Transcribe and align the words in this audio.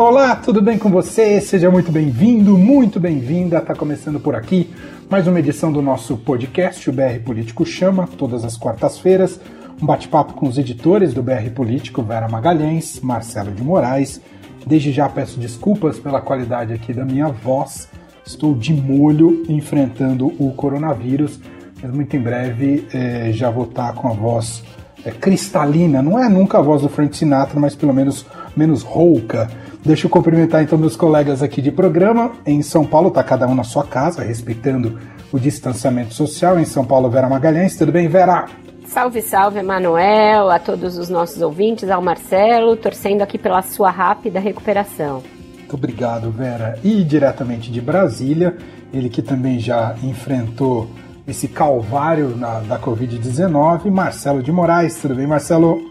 Olá, 0.00 0.34
tudo 0.34 0.62
bem 0.62 0.78
com 0.78 0.88
você? 0.88 1.42
Seja 1.42 1.70
muito 1.70 1.92
bem-vindo, 1.92 2.56
muito 2.56 2.98
bem-vinda. 2.98 3.58
Está 3.58 3.74
começando 3.74 4.18
por 4.18 4.34
aqui 4.34 4.70
mais 5.10 5.26
uma 5.26 5.38
edição 5.38 5.70
do 5.70 5.82
nosso 5.82 6.16
podcast, 6.16 6.88
o 6.88 6.92
BR 6.94 7.20
Político 7.22 7.66
Chama, 7.66 8.08
todas 8.16 8.42
as 8.42 8.56
quartas-feiras. 8.56 9.38
Um 9.78 9.84
bate-papo 9.84 10.32
com 10.32 10.48
os 10.48 10.56
editores 10.56 11.12
do 11.12 11.22
BR 11.22 11.50
Político, 11.54 12.02
Vera 12.02 12.30
Magalhães, 12.30 12.98
Marcelo 13.02 13.52
de 13.52 13.62
Moraes. 13.62 14.22
Desde 14.66 14.90
já 14.90 15.06
peço 15.06 15.38
desculpas 15.38 15.98
pela 15.98 16.22
qualidade 16.22 16.72
aqui 16.72 16.94
da 16.94 17.04
minha 17.04 17.28
voz. 17.28 17.86
Estou 18.24 18.54
de 18.54 18.72
molho 18.72 19.44
enfrentando 19.50 20.28
o 20.38 20.50
coronavírus, 20.54 21.38
mas 21.82 21.92
muito 21.92 22.16
em 22.16 22.20
breve 22.20 22.88
eh, 22.94 23.32
já 23.34 23.50
vou 23.50 23.64
estar 23.64 23.92
com 23.92 24.08
a 24.08 24.12
voz 24.14 24.64
eh, 25.04 25.10
cristalina. 25.10 26.00
Não 26.00 26.18
é 26.18 26.26
nunca 26.26 26.56
a 26.56 26.62
voz 26.62 26.80
do 26.80 26.88
Frank 26.88 27.14
Sinatra, 27.14 27.60
mas 27.60 27.74
pelo 27.74 27.92
menos 27.92 28.24
menos 28.56 28.82
rouca 28.82 29.50
Deixa 29.84 30.06
eu 30.06 30.10
cumprimentar 30.10 30.62
então 30.62 30.78
meus 30.78 30.94
colegas 30.94 31.42
aqui 31.42 31.62
de 31.62 31.72
programa. 31.72 32.32
Em 32.44 32.60
São 32.60 32.84
Paulo 32.84 33.08
está 33.08 33.24
cada 33.24 33.48
um 33.48 33.54
na 33.54 33.64
sua 33.64 33.84
casa, 33.84 34.22
respeitando 34.22 34.98
o 35.32 35.38
distanciamento 35.38 36.12
social. 36.12 36.60
Em 36.60 36.66
São 36.66 36.84
Paulo, 36.84 37.08
Vera 37.08 37.28
Magalhães. 37.28 37.76
Tudo 37.76 37.90
bem, 37.90 38.06
Vera? 38.06 38.46
Salve, 38.86 39.22
salve, 39.22 39.58
Emanuel, 39.60 40.50
a 40.50 40.58
todos 40.58 40.98
os 40.98 41.08
nossos 41.08 41.40
ouvintes, 41.40 41.88
ao 41.88 42.02
Marcelo, 42.02 42.76
torcendo 42.76 43.22
aqui 43.22 43.38
pela 43.38 43.62
sua 43.62 43.90
rápida 43.90 44.38
recuperação. 44.38 45.22
Muito 45.56 45.74
obrigado, 45.74 46.30
Vera. 46.30 46.78
E 46.84 47.02
diretamente 47.02 47.70
de 47.70 47.80
Brasília, 47.80 48.56
ele 48.92 49.08
que 49.08 49.22
também 49.22 49.58
já 49.60 49.94
enfrentou 50.02 50.90
esse 51.26 51.48
calvário 51.48 52.36
na, 52.36 52.60
da 52.60 52.78
Covid-19, 52.78 53.90
Marcelo 53.90 54.42
de 54.42 54.52
Moraes. 54.52 54.96
Tudo 55.00 55.14
bem, 55.14 55.26
Marcelo? 55.26 55.89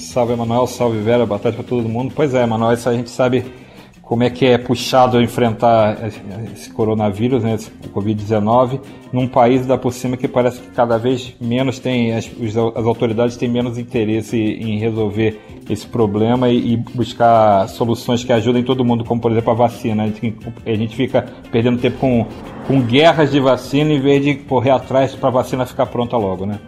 Salve, 0.00 0.32
Emanuel. 0.32 0.66
Salve, 0.66 0.98
Vera. 0.98 1.26
Boa 1.26 1.38
tarde 1.38 1.58
para 1.58 1.66
todo 1.66 1.88
mundo. 1.88 2.12
Pois 2.14 2.34
é, 2.34 2.42
Emanuel, 2.42 2.72
isso 2.72 2.88
a 2.88 2.94
gente 2.94 3.10
sabe 3.10 3.44
como 4.02 4.24
é 4.24 4.30
que 4.30 4.44
é 4.44 4.58
puxado 4.58 5.22
enfrentar 5.22 5.96
esse 6.52 6.68
coronavírus, 6.70 7.44
né, 7.44 7.54
esse 7.54 7.70
Covid-19, 7.94 8.80
num 9.12 9.28
país 9.28 9.64
da 9.66 9.78
por 9.78 9.92
cima 9.92 10.16
que 10.16 10.26
parece 10.26 10.60
que 10.60 10.70
cada 10.70 10.98
vez 10.98 11.32
menos 11.40 11.78
tem, 11.78 12.12
as, 12.16 12.28
as 12.74 12.84
autoridades 12.84 13.36
têm 13.36 13.48
menos 13.48 13.78
interesse 13.78 14.36
em 14.36 14.80
resolver 14.80 15.40
esse 15.68 15.86
problema 15.86 16.48
e, 16.48 16.72
e, 16.72 16.76
buscar 16.76 17.68
soluções 17.68 18.24
que 18.24 18.32
ajudem 18.32 18.64
todo 18.64 18.84
mundo, 18.84 19.04
como 19.04 19.20
por 19.20 19.30
exemplo 19.30 19.52
a 19.52 19.54
vacina. 19.54 20.02
A 20.02 20.06
gente, 20.06 20.36
a 20.66 20.74
gente 20.74 20.96
fica 20.96 21.28
perdendo 21.52 21.78
tempo 21.78 21.98
com, 21.98 22.26
com 22.66 22.80
guerras 22.80 23.30
de 23.30 23.38
vacina 23.38 23.92
em 23.92 24.00
vez 24.00 24.24
de 24.24 24.34
correr 24.34 24.70
atrás 24.70 25.14
para 25.14 25.28
a 25.28 25.32
vacina 25.32 25.64
ficar 25.64 25.86
pronta 25.86 26.16
logo, 26.16 26.46
né? 26.46 26.58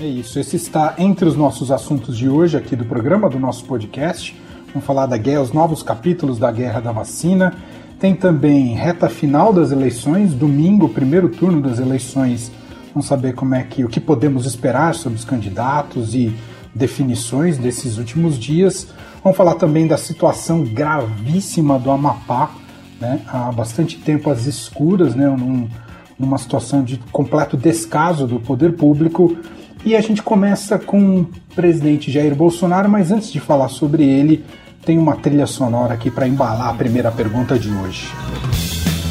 É 0.00 0.06
isso, 0.06 0.38
esse 0.38 0.54
está 0.54 0.94
entre 0.96 1.28
os 1.28 1.34
nossos 1.34 1.72
assuntos 1.72 2.16
de 2.16 2.28
hoje 2.28 2.56
aqui 2.56 2.76
do 2.76 2.84
programa, 2.84 3.28
do 3.28 3.40
nosso 3.40 3.64
podcast. 3.64 4.32
Vamos 4.68 4.86
falar 4.86 5.06
da 5.06 5.16
guerra, 5.16 5.40
os 5.40 5.52
novos 5.52 5.82
capítulos 5.82 6.38
da 6.38 6.52
guerra 6.52 6.78
da 6.78 6.92
vacina. 6.92 7.52
Tem 7.98 8.14
também 8.14 8.74
reta 8.74 9.08
final 9.08 9.52
das 9.52 9.72
eleições, 9.72 10.34
domingo, 10.34 10.88
primeiro 10.88 11.28
turno 11.28 11.60
das 11.60 11.80
eleições. 11.80 12.52
Vamos 12.94 13.08
saber 13.08 13.34
como 13.34 13.56
é 13.56 13.64
que 13.64 13.84
o 13.84 13.88
que 13.88 13.98
podemos 13.98 14.46
esperar 14.46 14.94
sobre 14.94 15.18
os 15.18 15.24
candidatos 15.24 16.14
e 16.14 16.32
definições 16.72 17.58
desses 17.58 17.98
últimos 17.98 18.38
dias. 18.38 18.86
Vamos 19.24 19.36
falar 19.36 19.54
também 19.54 19.88
da 19.88 19.96
situação 19.96 20.62
gravíssima 20.62 21.76
do 21.76 21.90
Amapá, 21.90 22.52
né? 23.00 23.20
Há 23.26 23.50
bastante 23.50 23.98
tempo 23.98 24.30
às 24.30 24.46
escuras, 24.46 25.16
né? 25.16 25.26
Num, 25.26 25.68
numa 26.16 26.38
situação 26.38 26.84
de 26.84 26.98
completo 27.10 27.56
descaso 27.56 28.28
do 28.28 28.38
poder 28.38 28.76
público 28.76 29.36
e 29.84 29.96
a 29.96 30.00
gente 30.00 30.22
começa 30.22 30.78
com 30.78 31.20
o 31.20 31.30
presidente 31.54 32.10
Jair 32.10 32.34
Bolsonaro, 32.34 32.88
mas 32.88 33.10
antes 33.10 33.32
de 33.32 33.40
falar 33.40 33.68
sobre 33.68 34.04
ele, 34.04 34.44
tem 34.84 34.98
uma 34.98 35.16
trilha 35.16 35.46
sonora 35.46 35.94
aqui 35.94 36.10
para 36.10 36.26
embalar 36.26 36.68
a 36.68 36.74
primeira 36.74 37.10
pergunta 37.10 37.58
de 37.58 37.70
hoje. 37.70 38.08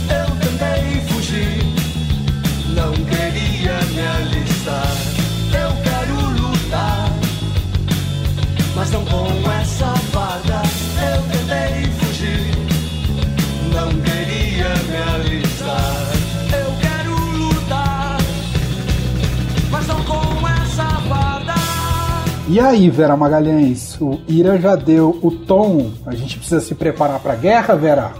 Eu 0.09 0.35
tentei 0.37 1.01
fugir, 1.07 1.63
não 2.75 2.91
queria 2.93 3.79
me 3.93 4.07
alistar. 4.07 4.91
Eu 5.53 5.83
quero 5.83 6.41
lutar, 6.41 7.11
mas 8.75 8.91
não 8.91 9.05
com 9.05 9.51
essa 9.51 9.87
farda. 10.11 10.56
E 22.57 22.59
aí, 22.59 22.89
Vera 22.89 23.15
Magalhães, 23.15 24.01
o 24.01 24.19
Ira 24.27 24.57
já 24.57 24.75
deu 24.75 25.19
o 25.21 25.29
tom. 25.29 25.91
A 26.07 26.15
gente 26.15 26.39
precisa 26.39 26.59
se 26.59 26.73
preparar 26.73 27.19
para 27.19 27.33
a 27.33 27.35
guerra, 27.35 27.75
Vera? 27.75 28.11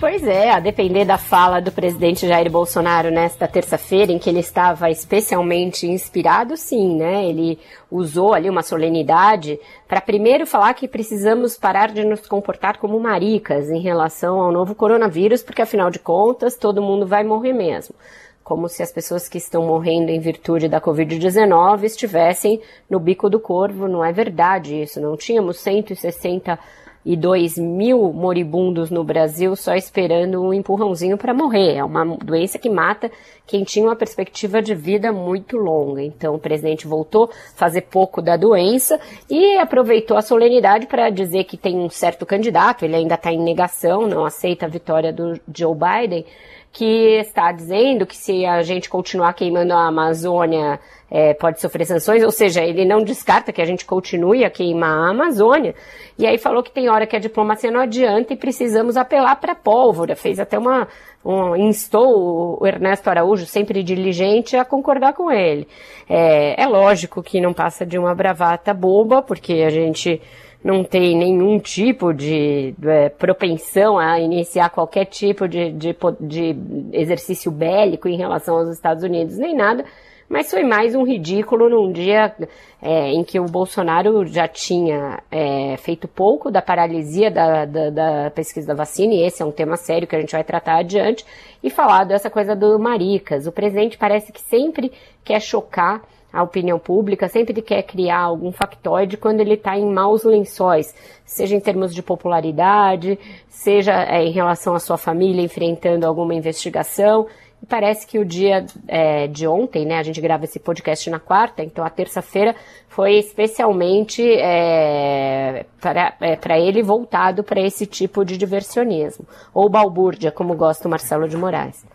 Pois 0.00 0.26
é, 0.26 0.50
a 0.50 0.58
depender 0.58 1.04
da 1.04 1.18
fala 1.18 1.60
do 1.60 1.70
presidente 1.70 2.26
Jair 2.26 2.50
Bolsonaro 2.50 3.10
nesta 3.10 3.46
terça-feira, 3.46 4.10
em 4.10 4.18
que 4.18 4.30
ele 4.30 4.40
estava 4.40 4.88
especialmente 4.88 5.86
inspirado, 5.86 6.56
sim, 6.56 6.96
né? 6.96 7.26
Ele 7.26 7.58
usou 7.90 8.32
ali 8.32 8.48
uma 8.48 8.62
solenidade 8.62 9.60
para 9.86 10.00
primeiro 10.00 10.46
falar 10.46 10.72
que 10.72 10.88
precisamos 10.88 11.58
parar 11.58 11.92
de 11.92 12.02
nos 12.02 12.26
comportar 12.26 12.78
como 12.78 12.98
maricas 12.98 13.68
em 13.68 13.82
relação 13.82 14.40
ao 14.40 14.50
novo 14.50 14.74
coronavírus, 14.74 15.42
porque 15.42 15.60
afinal 15.60 15.90
de 15.90 15.98
contas 15.98 16.56
todo 16.56 16.80
mundo 16.80 17.06
vai 17.06 17.22
morrer 17.24 17.52
mesmo 17.52 17.94
como 18.42 18.68
se 18.68 18.82
as 18.82 18.92
pessoas 18.92 19.28
que 19.28 19.38
estão 19.38 19.66
morrendo 19.66 20.10
em 20.10 20.20
virtude 20.20 20.68
da 20.68 20.80
Covid-19 20.80 21.84
estivessem 21.84 22.60
no 22.90 22.98
bico 22.98 23.30
do 23.30 23.38
corvo. 23.38 23.86
Não 23.86 24.04
é 24.04 24.12
verdade 24.12 24.82
isso. 24.82 25.00
Não 25.00 25.16
tínhamos 25.16 25.58
162 25.60 27.56
mil 27.56 28.12
moribundos 28.12 28.90
no 28.90 29.04
Brasil 29.04 29.54
só 29.54 29.74
esperando 29.74 30.42
um 30.42 30.52
empurrãozinho 30.52 31.16
para 31.16 31.32
morrer. 31.32 31.76
É 31.76 31.84
uma 31.84 32.04
doença 32.04 32.58
que 32.58 32.68
mata 32.68 33.10
quem 33.46 33.62
tinha 33.62 33.86
uma 33.86 33.94
perspectiva 33.96 34.60
de 34.60 34.74
vida 34.74 35.12
muito 35.12 35.56
longa. 35.56 36.02
Então 36.02 36.34
o 36.34 36.38
presidente 36.38 36.86
voltou 36.86 37.30
a 37.30 37.56
fazer 37.56 37.82
pouco 37.82 38.20
da 38.20 38.36
doença 38.36 38.98
e 39.30 39.56
aproveitou 39.58 40.16
a 40.16 40.22
solenidade 40.22 40.86
para 40.86 41.10
dizer 41.10 41.44
que 41.44 41.56
tem 41.56 41.76
um 41.76 41.88
certo 41.88 42.26
candidato, 42.26 42.84
ele 42.84 42.96
ainda 42.96 43.14
está 43.14 43.32
em 43.32 43.40
negação, 43.40 44.06
não 44.06 44.24
aceita 44.24 44.66
a 44.66 44.68
vitória 44.68 45.12
do 45.12 45.40
Joe 45.54 45.76
Biden 45.76 46.24
que 46.72 47.18
está 47.18 47.52
dizendo 47.52 48.06
que 48.06 48.16
se 48.16 48.46
a 48.46 48.62
gente 48.62 48.88
continuar 48.88 49.34
queimando 49.34 49.74
a 49.74 49.86
Amazônia 49.88 50.80
é, 51.10 51.34
pode 51.34 51.60
sofrer 51.60 51.84
sanções, 51.84 52.24
ou 52.24 52.30
seja, 52.30 52.62
ele 52.62 52.86
não 52.86 53.04
descarta 53.04 53.52
que 53.52 53.60
a 53.60 53.66
gente 53.66 53.84
continue 53.84 54.42
a 54.42 54.50
queimar 54.50 55.08
a 55.08 55.10
Amazônia, 55.10 55.74
e 56.18 56.26
aí 56.26 56.38
falou 56.38 56.62
que 56.62 56.70
tem 56.70 56.88
hora 56.88 57.06
que 57.06 57.14
a 57.14 57.18
diplomacia 57.18 57.70
não 57.70 57.80
adianta 57.80 58.32
e 58.32 58.36
precisamos 58.36 58.96
apelar 58.96 59.36
para 59.36 59.52
a 59.52 59.56
pólvora, 59.56 60.16
fez 60.16 60.40
até 60.40 60.58
uma, 60.58 60.88
um, 61.22 61.54
instou 61.54 62.58
o 62.58 62.66
Ernesto 62.66 63.10
Araújo, 63.10 63.44
sempre 63.44 63.82
diligente, 63.82 64.56
a 64.56 64.64
concordar 64.64 65.12
com 65.12 65.30
ele. 65.30 65.68
É, 66.08 66.62
é 66.62 66.66
lógico 66.66 67.22
que 67.22 67.38
não 67.38 67.52
passa 67.52 67.84
de 67.84 67.98
uma 67.98 68.14
bravata 68.14 68.72
boba, 68.72 69.20
porque 69.20 69.62
a 69.66 69.68
gente 69.68 70.22
não 70.64 70.84
tem 70.84 71.16
nenhum 71.16 71.58
tipo 71.58 72.12
de 72.12 72.74
é, 72.84 73.08
propensão 73.08 73.98
a 73.98 74.20
iniciar 74.20 74.70
qualquer 74.70 75.06
tipo 75.06 75.48
de, 75.48 75.72
de, 75.72 75.96
de, 76.20 76.56
exercício 76.92 77.50
bélico 77.50 78.08
em 78.08 78.16
relação 78.16 78.56
aos 78.56 78.68
Estados 78.68 79.02
Unidos, 79.02 79.36
nem 79.38 79.56
nada, 79.56 79.84
mas 80.28 80.50
foi 80.50 80.62
mais 80.62 80.94
um 80.94 81.04
ridículo 81.04 81.68
num 81.68 81.92
dia 81.92 82.34
é, 82.80 83.10
em 83.10 83.22
que 83.22 83.38
o 83.38 83.44
Bolsonaro 83.44 84.24
já 84.24 84.48
tinha 84.48 85.20
é, 85.30 85.76
feito 85.76 86.08
pouco 86.08 86.50
da 86.50 86.62
paralisia 86.62 87.30
da, 87.30 87.66
da, 87.66 87.90
da, 87.90 88.30
pesquisa 88.30 88.68
da 88.68 88.74
vacina, 88.74 89.12
e 89.12 89.24
esse 89.24 89.42
é 89.42 89.44
um 89.44 89.52
tema 89.52 89.76
sério 89.76 90.08
que 90.08 90.16
a 90.16 90.20
gente 90.20 90.32
vai 90.32 90.42
tratar 90.42 90.78
adiante, 90.78 91.26
e 91.62 91.68
falar 91.68 92.04
dessa 92.04 92.30
coisa 92.30 92.56
do 92.56 92.78
maricas. 92.78 93.46
O 93.46 93.52
presidente 93.52 93.98
parece 93.98 94.32
que 94.32 94.40
sempre 94.40 94.90
quer 95.22 95.40
chocar 95.40 96.02
a 96.32 96.42
opinião 96.42 96.78
pública, 96.78 97.28
sempre 97.28 97.60
quer 97.60 97.82
criar 97.82 98.20
algum 98.20 98.50
factoide 98.50 99.16
quando 99.16 99.40
ele 99.40 99.54
está 99.54 99.76
em 99.76 99.92
maus 99.92 100.24
lençóis, 100.24 100.94
seja 101.24 101.54
em 101.54 101.60
termos 101.60 101.94
de 101.94 102.02
popularidade, 102.02 103.18
seja 103.48 103.92
é, 104.04 104.24
em 104.24 104.30
relação 104.30 104.74
à 104.74 104.78
sua 104.78 104.96
família 104.96 105.42
enfrentando 105.42 106.06
alguma 106.06 106.34
investigação. 106.34 107.26
E 107.62 107.66
parece 107.66 108.06
que 108.06 108.18
o 108.18 108.24
dia 108.24 108.66
é, 108.88 109.28
de 109.28 109.46
ontem, 109.46 109.86
né, 109.86 109.98
a 109.98 110.02
gente 110.02 110.20
grava 110.20 110.44
esse 110.44 110.58
podcast 110.58 111.08
na 111.08 111.20
quarta, 111.20 111.62
então 111.62 111.84
a 111.84 111.90
terça-feira 111.90 112.56
foi 112.88 113.18
especialmente 113.18 114.20
é, 114.22 115.64
para 115.80 116.16
é, 116.20 116.60
ele 116.60 116.82
voltado 116.82 117.44
para 117.44 117.60
esse 117.60 117.86
tipo 117.86 118.24
de 118.24 118.36
diversionismo, 118.36 119.24
ou 119.54 119.68
balbúrdia, 119.68 120.32
como 120.32 120.56
gosta 120.56 120.88
o 120.88 120.90
Marcelo 120.90 121.28
de 121.28 121.36
Moraes. 121.36 121.86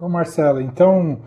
Ô 0.00 0.08
Marcelo, 0.08 0.60
então 0.60 1.20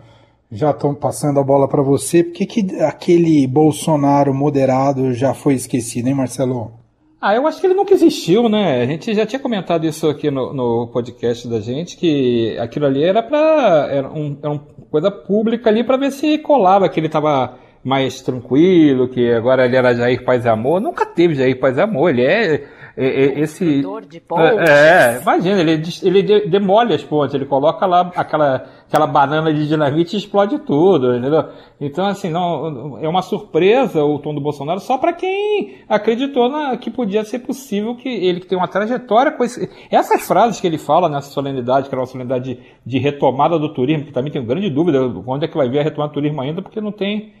já 0.50 0.70
estão 0.70 0.94
passando 0.94 1.40
a 1.40 1.44
bola 1.44 1.68
para 1.68 1.82
você. 1.82 2.22
Por 2.22 2.32
que, 2.32 2.46
que 2.46 2.80
aquele 2.80 3.46
Bolsonaro 3.46 4.32
moderado 4.32 5.12
já 5.12 5.34
foi 5.34 5.54
esquecido, 5.54 6.08
hein, 6.08 6.14
Marcelo? 6.14 6.72
Ah, 7.20 7.34
eu 7.34 7.46
acho 7.46 7.60
que 7.60 7.66
ele 7.66 7.74
nunca 7.74 7.94
existiu, 7.94 8.48
né? 8.48 8.82
A 8.82 8.86
gente 8.86 9.14
já 9.14 9.26
tinha 9.26 9.40
comentado 9.40 9.86
isso 9.86 10.08
aqui 10.08 10.30
no, 10.30 10.52
no 10.52 10.86
podcast 10.88 11.48
da 11.48 11.60
gente, 11.60 11.96
que 11.96 12.56
aquilo 12.58 12.86
ali 12.86 13.02
era 13.02 13.22
para 13.22 13.88
era, 13.90 14.08
um, 14.08 14.36
era 14.40 14.52
uma 14.52 14.66
coisa 14.90 15.10
pública 15.10 15.70
ali 15.70 15.82
para 15.82 15.96
ver 15.96 16.12
se 16.12 16.38
colava, 16.38 16.88
que 16.88 17.00
ele 17.00 17.06
estava 17.06 17.56
mais 17.82 18.20
tranquilo, 18.20 19.08
que 19.08 19.32
agora 19.32 19.64
ele 19.64 19.76
era 19.76 19.94
Jair 19.94 20.24
Paz 20.24 20.44
e 20.44 20.48
Amor. 20.48 20.80
Nunca 20.80 21.06
teve 21.06 21.34
Jair 21.34 21.58
Paz 21.58 21.78
e 21.78 21.80
Amor, 21.80 22.10
ele 22.10 22.22
é 22.22 22.64
esse 22.96 23.82
de 24.08 24.20
pontes. 24.20 24.70
É, 24.70 25.20
imagina, 25.20 25.60
ele, 25.60 25.82
ele 26.02 26.48
demole 26.48 26.94
as 26.94 27.04
pontes, 27.04 27.34
ele 27.34 27.44
coloca 27.44 27.84
lá 27.84 28.10
aquela, 28.16 28.64
aquela 28.88 29.06
banana 29.06 29.52
de 29.52 29.68
dinamite 29.68 30.16
e 30.16 30.18
explode 30.18 30.58
tudo, 30.60 31.14
entendeu? 31.14 31.44
Então, 31.78 32.06
assim, 32.06 32.30
não, 32.30 32.98
é 32.98 33.06
uma 33.06 33.20
surpresa 33.20 34.02
o 34.02 34.18
tom 34.18 34.34
do 34.34 34.40
Bolsonaro 34.40 34.80
só 34.80 34.96
para 34.96 35.12
quem 35.12 35.78
acreditou 35.86 36.48
na, 36.48 36.76
que 36.78 36.90
podia 36.90 37.22
ser 37.22 37.40
possível 37.40 37.94
que 37.96 38.08
ele 38.08 38.40
que 38.40 38.46
tem 38.46 38.56
uma 38.56 38.68
trajetória 38.68 39.30
com 39.30 39.44
esse, 39.44 39.68
essas 39.90 40.26
frases 40.26 40.58
que 40.58 40.66
ele 40.66 40.78
fala 40.78 41.08
nessa 41.08 41.30
solenidade, 41.30 41.88
que 41.88 41.94
era 41.94 42.00
uma 42.00 42.06
solenidade 42.06 42.54
de, 42.54 42.60
de 42.84 42.98
retomada 42.98 43.58
do 43.58 43.74
turismo, 43.74 44.06
que 44.06 44.12
também 44.12 44.32
tenho 44.32 44.46
grande 44.46 44.70
dúvida 44.70 45.00
onde 45.26 45.44
é 45.44 45.48
que 45.48 45.56
vai 45.56 45.68
vir 45.68 45.80
a 45.80 45.82
retomada 45.82 46.12
do 46.12 46.14
turismo 46.14 46.40
ainda, 46.40 46.62
porque 46.62 46.80
não 46.80 46.92
tem 46.92 47.32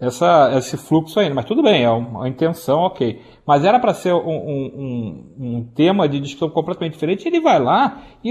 essa, 0.00 0.50
esse 0.56 0.76
fluxo 0.76 1.18
ainda. 1.18 1.34
Mas 1.34 1.44
tudo 1.44 1.62
bem, 1.62 1.84
é 1.84 1.90
uma 1.90 2.28
intenção, 2.28 2.80
ok. 2.80 3.20
Mas 3.48 3.64
era 3.64 3.80
para 3.80 3.94
ser 3.94 4.12
um, 4.12 4.18
um, 4.18 5.24
um, 5.40 5.64
tema 5.74 6.06
de 6.06 6.20
discussão 6.20 6.50
completamente 6.50 6.92
diferente. 6.92 7.26
Ele 7.26 7.40
vai 7.40 7.58
lá 7.58 8.02
e 8.22 8.30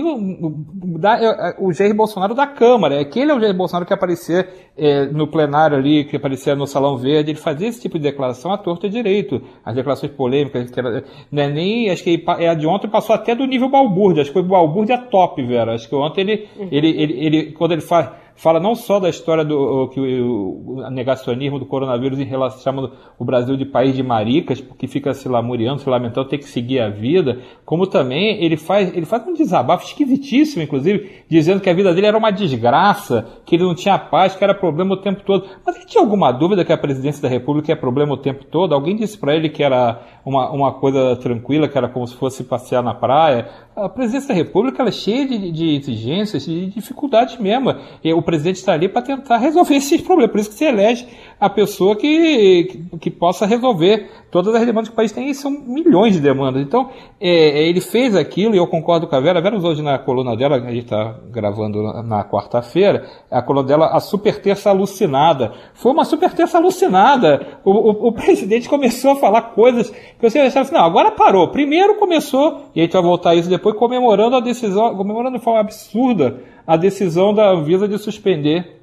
dá, 1.00 1.20
é, 1.20 1.26
é, 1.26 1.56
o 1.58 1.74
Jair 1.74 1.92
Bolsonaro 1.96 2.36
da 2.36 2.46
Câmara. 2.46 3.02
Aquele 3.02 3.32
é 3.32 3.36
o 3.36 3.40
Jair 3.40 3.58
Bolsonaro 3.58 3.84
que 3.84 3.92
aparecia 3.92 4.48
é, 4.78 5.08
no 5.08 5.26
plenário 5.26 5.76
ali, 5.76 6.06
que 6.06 6.18
aparecia 6.18 6.56
no 6.56 6.68
Salão 6.68 6.98
Verde. 6.98 7.32
Ele 7.32 7.40
fazia 7.40 7.68
esse 7.68 7.82
tipo 7.82 7.98
de 7.98 8.04
declaração 8.04 8.54
à 8.54 8.60
torta 8.60 8.88
direito. 8.88 9.42
As 9.66 9.74
declarações 9.74 10.12
polêmicas, 10.12 10.70
que 10.70 10.80
era, 10.80 11.04
né, 11.32 11.50
nem, 11.50 11.90
acho 11.90 12.04
que 12.04 12.24
é 12.38 12.54
de 12.54 12.68
ontem 12.68 12.88
passou 12.88 13.16
até 13.16 13.34
do 13.34 13.48
nível 13.48 13.70
balbúrdia. 13.70 14.22
Acho 14.22 14.32
que 14.32 14.38
o 14.38 14.44
balbúrdia 14.44 15.00
top, 15.00 15.44
Vera. 15.44 15.74
Acho 15.74 15.90
que 15.90 15.96
ontem 15.96 16.22
ele, 16.22 16.48
uhum. 16.60 16.68
ele, 16.72 16.90
ele, 16.90 17.26
ele, 17.26 17.52
quando 17.54 17.72
ele 17.72 17.82
faz 17.82 18.08
fala 18.38 18.60
não 18.60 18.76
só 18.76 19.00
da 19.00 19.10
história 19.10 19.44
do 19.44 19.90
que 19.90 20.00
o, 20.00 20.78
o 20.78 20.90
negacionismo 20.92 21.60
do 21.60 21.66
coronavírus 21.66 22.20
em 22.20 22.24
relação 22.24 22.62
chamando 22.62 22.94
o 23.18 23.26
Brasil 23.26 23.58
de 23.58 23.66
país 23.66 23.96
de 23.96 24.04
maricas, 24.04 24.62
porque 24.62 24.88
fica 24.88 25.07
se 25.14 25.28
lamuriando, 25.30 25.82
se 25.82 25.90
lamentando, 25.90 26.30
ter 26.30 26.38
que 26.38 26.46
seguir 26.46 26.80
a 26.80 26.90
vida, 26.90 27.40
como 27.66 27.88
também 27.88 28.44
ele 28.44 28.58
faz, 28.58 28.96
ele 28.96 29.06
faz 29.06 29.26
um 29.28 29.34
desabafo 29.34 29.86
esquisitíssimo, 29.86 30.64
inclusive, 30.64 31.24
dizendo 31.30 31.62
que 31.62 31.70
a 31.70 31.74
vida 31.74 31.94
dele 31.94 32.08
era 32.08 32.18
uma 32.18 32.32
desgraça, 32.32 33.28
que 33.46 33.56
ele 33.56 33.64
não 33.64 33.76
tinha 33.76 33.98
paz, 33.98 34.36
que 34.36 34.44
era 34.44 34.54
problema 34.54 34.94
o 34.94 34.98
tempo 34.98 35.22
todo. 35.24 35.46
Mas 35.66 35.76
ele 35.76 35.86
tinha 35.86 36.02
alguma 36.02 36.32
dúvida 36.32 36.64
que 36.64 36.74
a 36.74 36.78
presidência 36.78 37.22
da 37.22 37.30
República 37.30 37.72
é 37.72 37.76
problema 37.76 38.14
o 38.14 38.18
tempo 38.18 38.46
todo? 38.46 38.74
Alguém 38.74 38.96
disse 38.96 39.18
para 39.18 39.36
ele 39.36 39.50
que 39.50 39.64
era 39.64 40.02
uma, 40.26 40.50
uma 40.52 40.72
coisa 40.74 41.16
tranquila, 41.16 41.68
que 41.68 41.78
era 41.78 41.88
como 41.88 42.08
se 42.08 42.16
fosse 42.16 42.44
passear 42.44 42.84
na 42.84 42.94
praia? 42.94 43.48
A 43.78 43.88
presidência 43.88 44.30
da 44.30 44.34
República 44.34 44.82
é 44.82 44.92
cheia 44.92 45.28
de, 45.28 45.52
de 45.52 45.76
exigências, 45.76 46.46
de 46.46 46.66
dificuldades 46.66 47.38
mesmo. 47.38 47.76
E 48.04 48.12
o 48.12 48.24
presidente 48.24 48.56
está 48.56 48.74
ali 48.74 48.90
para 48.90 49.04
tentar 49.04 49.38
resolver 49.38 49.76
esses 49.78 50.02
problemas. 50.02 50.32
Por 50.32 50.40
isso 50.40 50.50
que 50.50 50.56
se 50.56 50.66
elege 50.66 51.08
a 51.40 51.48
pessoa 51.48 51.96
que, 51.96 52.64
que, 52.64 52.98
que, 52.98 53.12
possa 53.12 53.46
resolver 53.46 54.10
todas 54.32 54.56
as 54.56 54.66
demandas 54.66 54.90
que 54.90 54.94
o 54.94 54.96
país 54.96 55.12
tem, 55.12 55.30
e 55.30 55.36
são 55.36 55.52
milhões 55.52 56.14
de 56.16 56.20
demandas. 56.20 56.64
Então, 56.64 56.90
é, 57.22 57.68
ele 57.68 57.80
fez 57.80 58.16
aquilo, 58.16 58.56
e 58.56 58.58
eu 58.58 58.66
concordo 58.66 59.06
com 59.06 59.16
a 59.16 59.20
Vera. 59.20 59.38
A 59.38 59.42
Vera 59.42 59.58
hoje 59.60 59.84
na 59.84 60.00
coluna 60.00 60.36
dela, 60.36 60.56
a 60.56 60.72
gente 60.72 60.86
está 60.86 61.16
gravando 61.30 61.84
na 62.02 62.24
quarta-feira, 62.24 63.08
a 63.30 63.44
coluna 63.44 63.68
dela, 63.68 63.88
a 63.96 64.00
super 64.00 64.42
terça 64.42 64.72
alucinada. 64.72 65.54
Foi 65.76 65.92
uma 65.92 66.06
super 66.06 66.34
terça 66.34 66.58
alucinada. 66.58 67.60
O, 67.64 67.72
o, 67.72 68.08
o 68.08 68.12
presidente 68.12 68.68
começou 68.68 69.12
a 69.12 69.16
falar 69.18 69.42
coisas 69.54 69.92
que 69.92 70.30
você 70.30 70.40
achava 70.40 70.66
assim, 70.66 70.74
não, 70.74 70.84
agora 70.84 71.12
parou. 71.12 71.50
Primeiro 71.50 71.96
começou, 71.96 72.72
e 72.76 72.80
a 72.80 72.84
gente 72.84 72.94
vai 72.94 73.04
voltar 73.04 73.30
a 73.32 73.36
isso 73.36 73.50
depois, 73.50 73.67
comemorando 73.74 74.36
a 74.36 74.40
decisão, 74.40 74.96
comemorando 74.96 75.38
de 75.38 75.44
forma 75.44 75.60
absurda 75.60 76.42
a 76.66 76.76
decisão 76.76 77.34
da 77.34 77.50
Anvisa 77.50 77.88
de 77.88 77.98
suspender 77.98 78.82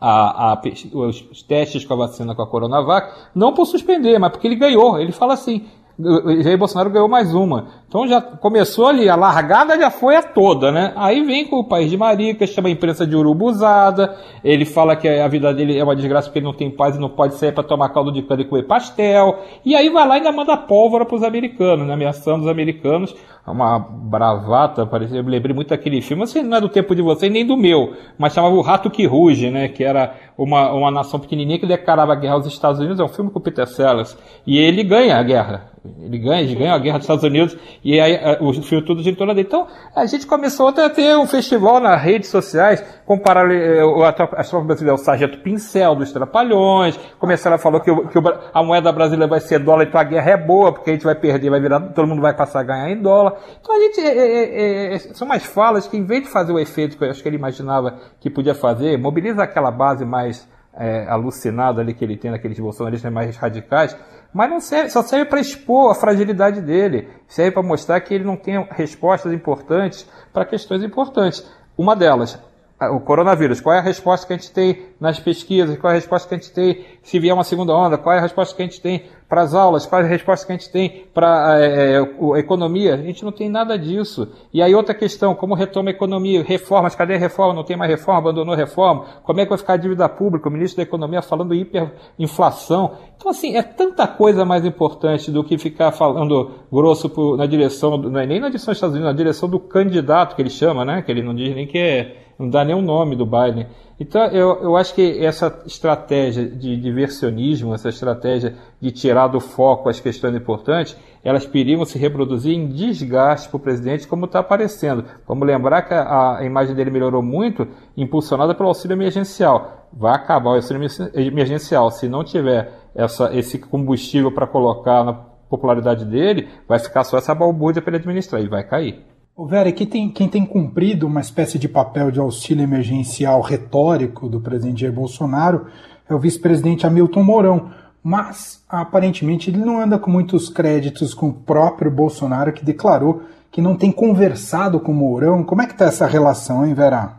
a, 0.00 0.52
a, 0.52 0.62
os 0.92 1.42
testes 1.42 1.84
com 1.84 1.94
a 1.94 1.96
vacina 1.96 2.34
com 2.34 2.42
a 2.42 2.46
Coronavac, 2.46 3.12
não 3.34 3.52
por 3.52 3.66
suspender, 3.66 4.18
mas 4.18 4.30
porque 4.30 4.46
ele 4.46 4.56
ganhou. 4.56 4.98
Ele 4.98 5.12
fala 5.12 5.34
assim: 5.34 5.66
Jair 6.00 6.56
Bolsonaro 6.56 6.90
ganhou 6.90 7.08
mais 7.08 7.34
uma. 7.34 7.66
Então 7.88 8.06
já 8.06 8.20
começou 8.20 8.86
ali, 8.86 9.08
a 9.08 9.16
largada 9.16 9.76
já 9.76 9.90
foi 9.90 10.14
a 10.14 10.22
toda, 10.22 10.70
né? 10.70 10.92
Aí 10.94 11.24
vem 11.24 11.44
com 11.44 11.56
o 11.56 11.64
país 11.64 11.90
de 11.90 11.96
maricas, 11.96 12.50
chama 12.50 12.68
a 12.68 12.70
imprensa 12.70 13.04
de 13.04 13.16
urubuzada, 13.16 14.16
ele 14.44 14.64
fala 14.64 14.94
que 14.94 15.08
a 15.08 15.26
vida 15.26 15.52
dele 15.52 15.76
é 15.76 15.82
uma 15.82 15.96
desgraça 15.96 16.28
porque 16.28 16.38
ele 16.38 16.46
não 16.46 16.54
tem 16.54 16.70
paz 16.70 16.94
e 16.94 17.00
não 17.00 17.08
pode 17.08 17.34
sair 17.34 17.50
para 17.50 17.64
tomar 17.64 17.88
caldo 17.88 18.12
de 18.12 18.22
cana 18.22 18.42
e 18.42 18.44
comer 18.44 18.62
pastel. 18.62 19.40
E 19.64 19.74
aí 19.74 19.88
vai 19.88 20.06
lá 20.06 20.14
e 20.14 20.18
ainda 20.18 20.30
manda 20.30 20.56
pólvora 20.56 21.04
para 21.04 21.16
os 21.16 21.24
americanos, 21.24 21.84
né? 21.84 21.94
ameaçando 21.94 22.44
os 22.44 22.48
americanos. 22.48 23.12
Uma 23.44 23.78
bravata, 23.78 24.84
parecia, 24.84 25.18
eu 25.18 25.24
me 25.24 25.30
lembrei 25.30 25.54
muito 25.54 25.70
daquele 25.70 26.02
filme, 26.02 26.22
assim, 26.22 26.42
não 26.42 26.58
é 26.58 26.60
do 26.60 26.68
tempo 26.68 26.94
de 26.94 27.00
vocês 27.00 27.32
nem 27.32 27.46
do 27.46 27.56
meu, 27.56 27.94
mas 28.18 28.34
chamava 28.34 28.54
O 28.54 28.60
Rato 28.60 28.90
que 28.90 29.06
Ruge, 29.06 29.50
né? 29.50 29.68
Que 29.68 29.82
era 29.82 30.14
uma, 30.36 30.70
uma 30.70 30.90
nação 30.90 31.18
pequenininha 31.18 31.58
que 31.58 31.66
declarava 31.66 32.14
guerra 32.14 32.34
aos 32.34 32.46
Estados 32.46 32.78
Unidos, 32.78 33.00
é 33.00 33.04
um 33.04 33.08
filme 33.08 33.30
com 33.30 33.38
o 33.38 33.42
Peter 33.42 33.66
Sellers. 33.66 34.16
E 34.46 34.58
ele 34.58 34.84
ganha 34.84 35.16
a 35.16 35.22
guerra. 35.22 35.70
Ele 36.00 36.18
ganha, 36.18 36.42
ele 36.42 36.54
ganha 36.54 36.74
a 36.74 36.78
guerra 36.78 36.98
dos 36.98 37.04
Estados 37.04 37.24
Unidos 37.24 37.56
e 37.84 38.00
aí 38.00 38.18
o 38.40 38.52
filme 38.62 38.84
tudo 38.84 39.02
gira 39.02 39.14
em 39.14 39.18
torno 39.18 39.34
dele. 39.34 39.46
Então 39.46 39.66
a 39.94 40.06
gente 40.06 40.26
começou 40.26 40.68
a 40.68 40.90
ter 40.90 41.16
um 41.16 41.26
festival 41.26 41.80
nas 41.80 42.00
redes 42.00 42.28
sociais, 42.28 42.84
comparar 43.06 43.50
eh, 43.50 43.80
a 44.06 44.12
tropa 44.12 44.66
brasileira 44.66 44.92
ao 44.92 44.98
Sargento 44.98 45.38
Pincel 45.38 45.94
dos 45.94 46.12
Trapalhões, 46.12 46.98
começaram 47.18 47.56
a 47.56 47.58
falar 47.58 47.80
que, 47.80 47.90
o, 47.90 48.08
que 48.08 48.18
a 48.52 48.62
moeda 48.62 48.92
brasileira 48.92 49.28
vai 49.28 49.40
ser 49.40 49.58
dólar, 49.58 49.84
então 49.84 50.00
a 50.00 50.04
guerra 50.04 50.30
é 50.30 50.36
boa, 50.36 50.72
porque 50.72 50.90
a 50.90 50.92
gente 50.92 51.04
vai 51.04 51.14
perder, 51.14 51.50
vai 51.50 51.60
virar, 51.60 51.80
todo 51.80 52.06
mundo 52.06 52.22
vai 52.22 52.34
passar 52.34 52.60
a 52.60 52.64
ganhar 52.64 52.90
em 52.90 53.00
dólar. 53.00 53.34
Então 53.60 53.76
a 53.76 53.80
gente, 53.80 54.00
é, 54.00 54.18
é, 54.18 54.94
é, 54.94 54.98
são 54.98 55.26
mais 55.26 55.44
falas 55.44 55.86
que 55.86 55.96
em 55.96 56.04
vez 56.04 56.22
de 56.24 56.28
fazer 56.28 56.52
o 56.52 56.58
efeito 56.58 56.96
que 56.96 57.04
eu 57.04 57.10
acho 57.10 57.22
que 57.22 57.28
ele 57.28 57.36
imaginava 57.36 57.98
que 58.20 58.30
podia 58.30 58.54
fazer, 58.54 58.98
mobiliza 58.98 59.42
aquela 59.42 59.70
base 59.70 60.04
mais 60.04 60.48
é, 60.78 61.06
alucinada 61.08 61.80
ali 61.80 61.92
que 61.92 62.04
ele 62.04 62.16
tem 62.16 62.30
naqueles 62.30 62.58
bolsonaristas 62.58 63.12
mais 63.12 63.36
radicais, 63.36 63.96
mas 64.32 64.50
não 64.50 64.60
serve, 64.60 64.90
só 64.90 65.02
serve 65.02 65.26
para 65.26 65.40
expor 65.40 65.90
a 65.90 65.94
fragilidade 65.94 66.60
dele, 66.60 67.08
serve 67.26 67.52
para 67.52 67.62
mostrar 67.62 68.00
que 68.00 68.14
ele 68.14 68.24
não 68.24 68.36
tem 68.36 68.62
respostas 68.70 69.32
importantes 69.32 70.08
para 70.32 70.44
questões 70.44 70.82
importantes. 70.82 71.48
Uma 71.76 71.94
delas, 71.96 72.38
o 72.80 73.00
coronavírus. 73.00 73.60
Qual 73.60 73.74
é 73.74 73.78
a 73.78 73.82
resposta 73.82 74.26
que 74.26 74.32
a 74.32 74.36
gente 74.36 74.52
tem 74.52 74.86
nas 75.00 75.18
pesquisas? 75.18 75.76
Qual 75.78 75.90
é 75.90 75.94
a 75.94 75.98
resposta 75.98 76.28
que 76.28 76.34
a 76.34 76.38
gente 76.38 76.52
tem 76.52 76.84
se 77.02 77.18
vier 77.18 77.34
uma 77.34 77.42
segunda 77.42 77.74
onda? 77.74 77.98
Qual 77.98 78.14
é 78.14 78.18
a 78.18 78.22
resposta 78.22 78.54
que 78.54 78.62
a 78.62 78.64
gente 78.64 78.80
tem 78.80 79.04
para 79.28 79.42
as 79.42 79.52
aulas? 79.52 79.84
Qual 79.84 80.00
é 80.00 80.04
a 80.04 80.08
resposta 80.08 80.46
que 80.46 80.52
a 80.52 80.56
gente 80.56 80.70
tem 80.70 81.06
para 81.12 81.58
é, 81.58 81.94
é 81.94 81.98
a 81.98 82.38
economia? 82.38 82.94
A 82.94 82.98
gente 82.98 83.24
não 83.24 83.32
tem 83.32 83.48
nada 83.48 83.76
disso. 83.76 84.28
E 84.52 84.62
aí 84.62 84.74
outra 84.76 84.94
questão, 84.94 85.34
como 85.34 85.54
retoma 85.54 85.90
a 85.90 85.92
economia? 85.92 86.44
Reformas, 86.44 86.94
cadê 86.94 87.14
a 87.14 87.18
reforma? 87.18 87.52
Não 87.52 87.64
tem 87.64 87.76
mais 87.76 87.90
reforma, 87.90 88.20
abandonou 88.20 88.54
a 88.54 88.56
reforma? 88.56 89.06
Como 89.24 89.40
é 89.40 89.44
que 89.44 89.48
vai 89.48 89.58
ficar 89.58 89.72
a 89.72 89.76
dívida 89.76 90.08
pública? 90.08 90.48
O 90.48 90.52
ministro 90.52 90.76
da 90.76 90.84
Economia 90.84 91.20
falando 91.20 91.54
hiperinflação. 91.54 92.92
Então 93.16 93.32
assim, 93.32 93.56
é 93.56 93.62
tanta 93.62 94.06
coisa 94.06 94.44
mais 94.44 94.64
importante 94.64 95.32
do 95.32 95.42
que 95.42 95.58
ficar 95.58 95.90
falando 95.90 96.52
grosso 96.70 97.10
na 97.36 97.46
direção, 97.46 97.94
é 98.16 98.26
nem 98.26 98.38
na 98.38 98.48
direção 98.48 98.70
dos 98.70 98.76
Estados 98.76 98.94
Unidos, 98.94 99.12
na 99.12 99.16
direção 99.16 99.48
do 99.48 99.58
candidato 99.58 100.36
que 100.36 100.42
ele 100.42 100.50
chama, 100.50 100.84
né? 100.84 101.02
Que 101.02 101.10
ele 101.10 101.22
não 101.22 101.34
diz 101.34 101.52
nem 101.52 101.66
que 101.66 101.76
é 101.76 102.27
não 102.38 102.48
dá 102.48 102.64
nem 102.64 102.74
o 102.74 102.80
nome 102.80 103.16
do 103.16 103.26
Biden. 103.26 103.66
Então, 103.98 104.26
eu, 104.26 104.62
eu 104.62 104.76
acho 104.76 104.94
que 104.94 105.24
essa 105.24 105.60
estratégia 105.66 106.48
de 106.48 106.76
diversionismo, 106.76 107.74
essa 107.74 107.88
estratégia 107.88 108.54
de 108.80 108.92
tirar 108.92 109.26
do 109.26 109.40
foco 109.40 109.88
as 109.88 109.98
questões 109.98 110.36
importantes, 110.36 110.96
elas 111.24 111.44
perigam 111.44 111.84
se 111.84 111.98
reproduzir 111.98 112.54
em 112.54 112.68
desgaste 112.68 113.48
para 113.48 113.56
o 113.56 113.60
presidente, 113.60 114.06
como 114.06 114.26
está 114.26 114.38
aparecendo. 114.38 115.04
Vamos 115.26 115.46
lembrar 115.46 115.82
que 115.82 115.92
a, 115.92 116.38
a, 116.38 116.44
imagem 116.44 116.76
dele 116.76 116.92
melhorou 116.92 117.22
muito, 117.22 117.66
impulsionada 117.96 118.54
pelo 118.54 118.68
auxílio 118.68 118.94
emergencial. 118.94 119.88
Vai 119.92 120.14
acabar 120.14 120.50
o 120.50 120.54
auxílio 120.54 120.88
emergencial. 121.14 121.90
Se 121.90 122.08
não 122.08 122.22
tiver 122.22 122.72
essa, 122.94 123.36
esse 123.36 123.58
combustível 123.58 124.30
para 124.30 124.46
colocar 124.46 125.02
na 125.02 125.12
popularidade 125.12 126.04
dele, 126.04 126.48
vai 126.68 126.78
ficar 126.78 127.02
só 127.02 127.18
essa 127.18 127.34
balbúrdia 127.34 127.82
para 127.82 127.90
ele 127.90 127.98
administrar 127.98 128.40
e 128.40 128.46
vai 128.46 128.62
cair. 128.62 129.04
O 129.38 129.46
Vera, 129.46 129.70
quem 129.70 129.86
tem, 129.86 130.10
quem 130.10 130.28
tem 130.28 130.44
cumprido 130.44 131.06
uma 131.06 131.20
espécie 131.20 131.60
de 131.60 131.68
papel 131.68 132.10
de 132.10 132.18
auxílio 132.18 132.64
emergencial 132.64 133.40
retórico 133.40 134.28
do 134.28 134.40
presidente 134.40 134.80
Jair 134.80 134.92
Bolsonaro 134.92 135.66
é 136.10 136.12
o 136.12 136.18
vice-presidente 136.18 136.84
Hamilton 136.84 137.22
Mourão, 137.22 137.70
mas 138.02 138.64
aparentemente 138.68 139.48
ele 139.48 139.58
não 139.58 139.80
anda 139.80 139.96
com 139.96 140.10
muitos 140.10 140.48
créditos 140.48 141.14
com 141.14 141.28
o 141.28 141.32
próprio 141.32 141.88
Bolsonaro, 141.88 142.52
que 142.52 142.64
declarou 142.64 143.22
que 143.52 143.62
não 143.62 143.76
tem 143.76 143.92
conversado 143.92 144.80
com 144.80 144.90
o 144.90 144.94
Mourão. 144.96 145.44
Como 145.44 145.62
é 145.62 145.66
que 145.66 145.72
está 145.72 145.84
essa 145.84 146.08
relação, 146.08 146.66
hein, 146.66 146.74
Vera? 146.74 147.17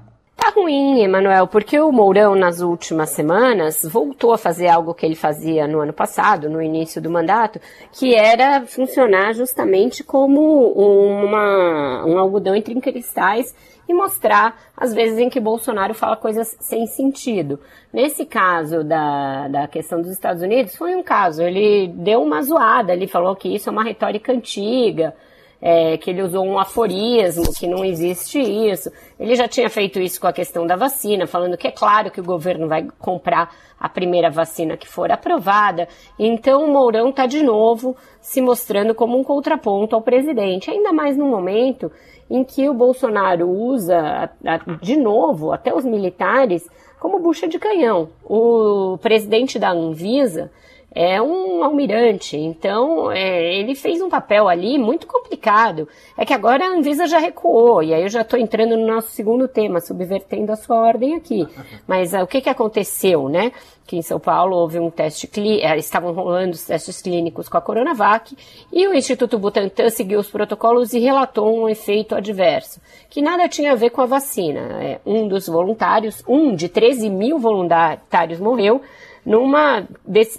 Tá 0.49 0.55
ruim, 0.55 1.03
Emanuel, 1.03 1.45
porque 1.45 1.79
o 1.79 1.91
Mourão, 1.91 2.33
nas 2.33 2.59
últimas 2.59 3.11
semanas, 3.11 3.83
voltou 3.83 4.33
a 4.33 4.37
fazer 4.37 4.67
algo 4.67 4.95
que 4.95 5.05
ele 5.05 5.13
fazia 5.13 5.67
no 5.67 5.79
ano 5.79 5.93
passado, 5.93 6.49
no 6.49 6.59
início 6.59 6.99
do 6.99 7.07
mandato, 7.07 7.61
que 7.91 8.15
era 8.15 8.65
funcionar 8.65 9.33
justamente 9.33 10.03
como 10.03 10.71
uma, 10.71 12.03
um 12.03 12.17
algodão 12.17 12.55
entre 12.55 12.73
cristais 12.81 13.53
e 13.87 13.93
mostrar 13.93 14.59
as 14.75 14.91
vezes 14.91 15.19
em 15.19 15.29
que 15.29 15.39
Bolsonaro 15.39 15.93
fala 15.93 16.17
coisas 16.17 16.57
sem 16.59 16.87
sentido. 16.87 17.59
Nesse 17.93 18.25
caso 18.25 18.83
da, 18.83 19.47
da 19.49 19.67
questão 19.67 20.01
dos 20.01 20.09
Estados 20.09 20.41
Unidos, 20.41 20.75
foi 20.75 20.95
um 20.95 21.03
caso. 21.03 21.43
Ele 21.43 21.89
deu 21.89 22.23
uma 22.23 22.41
zoada, 22.41 22.91
ele 22.91 23.05
falou 23.05 23.35
que 23.35 23.53
isso 23.53 23.69
é 23.69 23.71
uma 23.71 23.83
retórica 23.83 24.33
antiga, 24.33 25.13
é, 25.61 25.97
que 25.97 26.09
ele 26.09 26.21
usou 26.21 26.45
um 26.45 26.57
aforismo, 26.57 27.53
que 27.53 27.67
não 27.67 27.83
existe 27.83 28.39
isso. 28.39 28.91
Ele 29.19 29.35
já 29.35 29.47
tinha 29.47 29.69
feito 29.69 29.99
isso 29.99 30.19
com 30.19 30.27
a 30.27 30.33
questão 30.33 30.65
da 30.65 30.75
vacina, 30.75 31.27
falando 31.27 31.57
que 31.57 31.67
é 31.67 31.71
claro 31.71 32.09
que 32.09 32.21
o 32.21 32.23
governo 32.23 32.67
vai 32.67 32.87
comprar 32.97 33.53
a 33.79 33.89
primeira 33.89 34.29
vacina 34.29 34.77
que 34.77 34.87
for 34.87 35.11
aprovada. 35.11 35.87
Então 36.17 36.63
o 36.63 36.71
Mourão 36.71 37.09
está 37.09 37.25
de 37.25 37.43
novo 37.43 37.95
se 38.21 38.41
mostrando 38.41 38.95
como 38.95 39.17
um 39.17 39.23
contraponto 39.23 39.95
ao 39.95 40.01
presidente, 40.01 40.71
ainda 40.71 40.93
mais 40.93 41.17
no 41.17 41.25
momento 41.25 41.91
em 42.29 42.43
que 42.43 42.69
o 42.69 42.73
Bolsonaro 42.73 43.49
usa, 43.49 44.29
de 44.81 44.95
novo, 44.95 45.51
até 45.51 45.73
os 45.73 45.83
militares, 45.83 46.69
como 46.99 47.19
bucha 47.19 47.47
de 47.47 47.57
canhão. 47.57 48.09
O 48.23 48.97
presidente 49.01 49.57
da 49.57 49.71
Anvisa 49.71 50.51
é 50.93 51.21
um 51.21 51.63
almirante, 51.63 52.35
então 52.35 53.11
é, 53.11 53.55
ele 53.55 53.75
fez 53.75 54.01
um 54.01 54.09
papel 54.09 54.47
ali 54.47 54.77
muito 54.79 55.05
complicado. 55.05 55.87
É 56.17 56.25
que 56.25 56.33
agora 56.33 56.65
a 56.65 56.69
Anvisa 56.69 57.05
já 57.05 57.19
recuou, 57.19 57.83
e 57.83 57.93
aí 57.93 58.01
eu 58.01 58.09
já 58.09 58.21
estou 58.21 58.39
entrando 58.39 58.75
no 58.75 58.87
nosso 58.87 59.09
segundo 59.11 59.47
tema, 59.47 59.79
subvertendo 59.79 60.51
a 60.51 60.55
sua 60.55 60.77
ordem 60.77 61.15
aqui. 61.15 61.47
Mas 61.87 62.13
uh, 62.13 62.23
o 62.23 62.27
que, 62.27 62.41
que 62.41 62.49
aconteceu, 62.49 63.29
né? 63.29 63.51
Que 63.85 63.97
em 63.97 64.01
São 64.01 64.19
Paulo 64.19 64.57
houve 64.57 64.79
um 64.79 64.89
teste 64.89 65.27
clínico, 65.27 65.67
uh, 65.67 65.75
estavam 65.75 66.11
rolando 66.11 66.51
os 66.51 66.63
testes 66.63 67.01
clínicos 67.01 67.47
com 67.47 67.57
a 67.57 67.61
Coronavac, 67.61 68.35
e 68.73 68.87
o 68.87 68.93
Instituto 68.93 69.37
Butantan 69.37 69.89
seguiu 69.89 70.19
os 70.19 70.29
protocolos 70.29 70.93
e 70.93 70.99
relatou 70.99 71.55
um 71.55 71.69
efeito 71.69 72.15
adverso, 72.15 72.81
que 73.11 73.21
nada 73.21 73.47
tinha 73.47 73.73
a 73.73 73.75
ver 73.75 73.91
com 73.91 74.01
a 74.01 74.07
vacina. 74.07 74.59
É, 74.81 74.99
um 75.05 75.27
dos 75.27 75.47
voluntários, 75.47 76.23
um 76.27 76.55
de 76.55 76.67
13 76.67 77.11
mil 77.11 77.37
voluntários 77.37 78.39
morreu, 78.39 78.81
numa, 79.25 79.87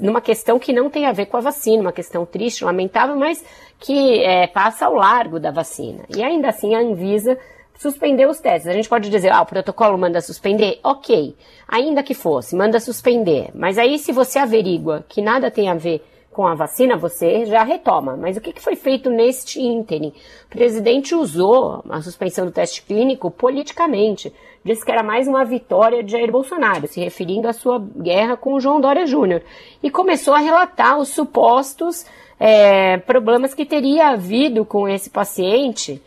numa 0.01 0.21
questão 0.21 0.59
que 0.59 0.73
não 0.73 0.91
tem 0.91 1.07
a 1.07 1.13
ver 1.13 1.27
com 1.27 1.37
a 1.37 1.41
vacina, 1.41 1.83
uma 1.83 1.93
questão 1.93 2.25
triste, 2.27 2.65
lamentável, 2.65 3.17
mas 3.17 3.45
que 3.79 4.23
é, 4.23 4.47
passa 4.47 4.87
ao 4.87 4.95
largo 4.95 5.39
da 5.39 5.51
vacina. 5.51 6.05
E 6.15 6.23
ainda 6.23 6.49
assim 6.49 6.75
a 6.75 6.81
Anvisa 6.81 7.39
suspendeu 7.79 8.29
os 8.29 8.41
testes. 8.41 8.69
A 8.69 8.75
gente 8.75 8.89
pode 8.89 9.09
dizer, 9.09 9.33
ah, 9.33 9.41
o 9.41 9.47
protocolo 9.47 9.97
manda 9.97 10.21
suspender? 10.21 10.79
Ok, 10.85 11.35
ainda 11.67 12.03
que 12.03 12.13
fosse, 12.13 12.55
manda 12.55 12.79
suspender. 12.79 13.51
Mas 13.55 13.79
aí 13.79 13.99
se 13.99 14.13
você 14.13 14.39
averigua 14.39 15.05
que 15.09 15.23
nada 15.23 15.51
tem 15.51 15.69
a 15.69 15.75
ver 15.75 16.05
com 16.33 16.47
a 16.47 16.55
vacina, 16.55 16.97
você 16.97 17.45
já 17.45 17.63
retoma. 17.63 18.17
Mas 18.17 18.37
o 18.37 18.41
que 18.41 18.61
foi 18.61 18.77
feito 18.77 19.11
neste 19.11 19.61
ínterim? 19.61 20.13
O 20.47 20.49
presidente 20.49 21.15
usou 21.15 21.83
a 21.89 22.01
suspensão 22.01 22.47
do 22.47 22.53
teste 22.53 22.83
clínico 22.83 23.31
politicamente. 23.31 24.33
Disse 24.65 24.85
que 24.85 24.93
era 24.93 25.03
mais 25.03 25.27
uma 25.27 25.45
vitória 25.45 26.03
de 26.03 26.13
Jair 26.13 26.31
Bolsonaro, 26.31 26.87
se 26.87 27.01
referindo 27.01 27.49
à 27.49 27.53
sua 27.53 27.79
guerra 27.79 28.37
com 28.37 28.55
o 28.55 28.61
João 28.61 28.81
Dória 28.81 29.07
Júnior. 29.07 29.43
E 29.83 29.91
começou 29.91 30.35
a 30.35 30.39
relatar 30.39 30.99
os 30.99 31.09
supostos 31.09 32.05
é, 32.39 32.99
problemas 32.99 33.53
que 33.53 33.67
teria 33.67 34.09
havido 34.09 34.65
com 34.65 34.89
esse 34.89 35.11
paciente 35.11 36.01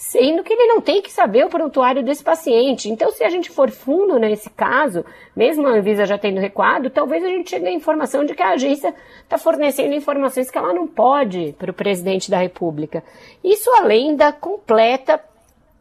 sendo 0.00 0.42
que 0.42 0.50
ele 0.50 0.64
não 0.64 0.80
tem 0.80 1.02
que 1.02 1.12
saber 1.12 1.44
o 1.44 1.50
prontuário 1.50 2.02
desse 2.02 2.24
paciente. 2.24 2.88
Então, 2.88 3.12
se 3.12 3.22
a 3.22 3.28
gente 3.28 3.50
for 3.50 3.70
fundo 3.70 4.18
nesse 4.18 4.48
caso, 4.48 5.04
mesmo 5.36 5.66
a 5.66 5.72
Anvisa 5.72 6.06
já 6.06 6.16
tendo 6.16 6.40
recuado, 6.40 6.88
talvez 6.88 7.22
a 7.22 7.28
gente 7.28 7.50
chegue 7.50 7.66
à 7.66 7.70
informação 7.70 8.24
de 8.24 8.34
que 8.34 8.42
a 8.42 8.52
agência 8.52 8.94
está 9.22 9.36
fornecendo 9.36 9.94
informações 9.94 10.50
que 10.50 10.56
ela 10.56 10.72
não 10.72 10.86
pode 10.88 11.54
para 11.58 11.70
o 11.70 11.74
presidente 11.74 12.30
da 12.30 12.38
República. 12.38 13.04
Isso 13.44 13.70
além 13.74 14.16
da 14.16 14.32
completa 14.32 15.22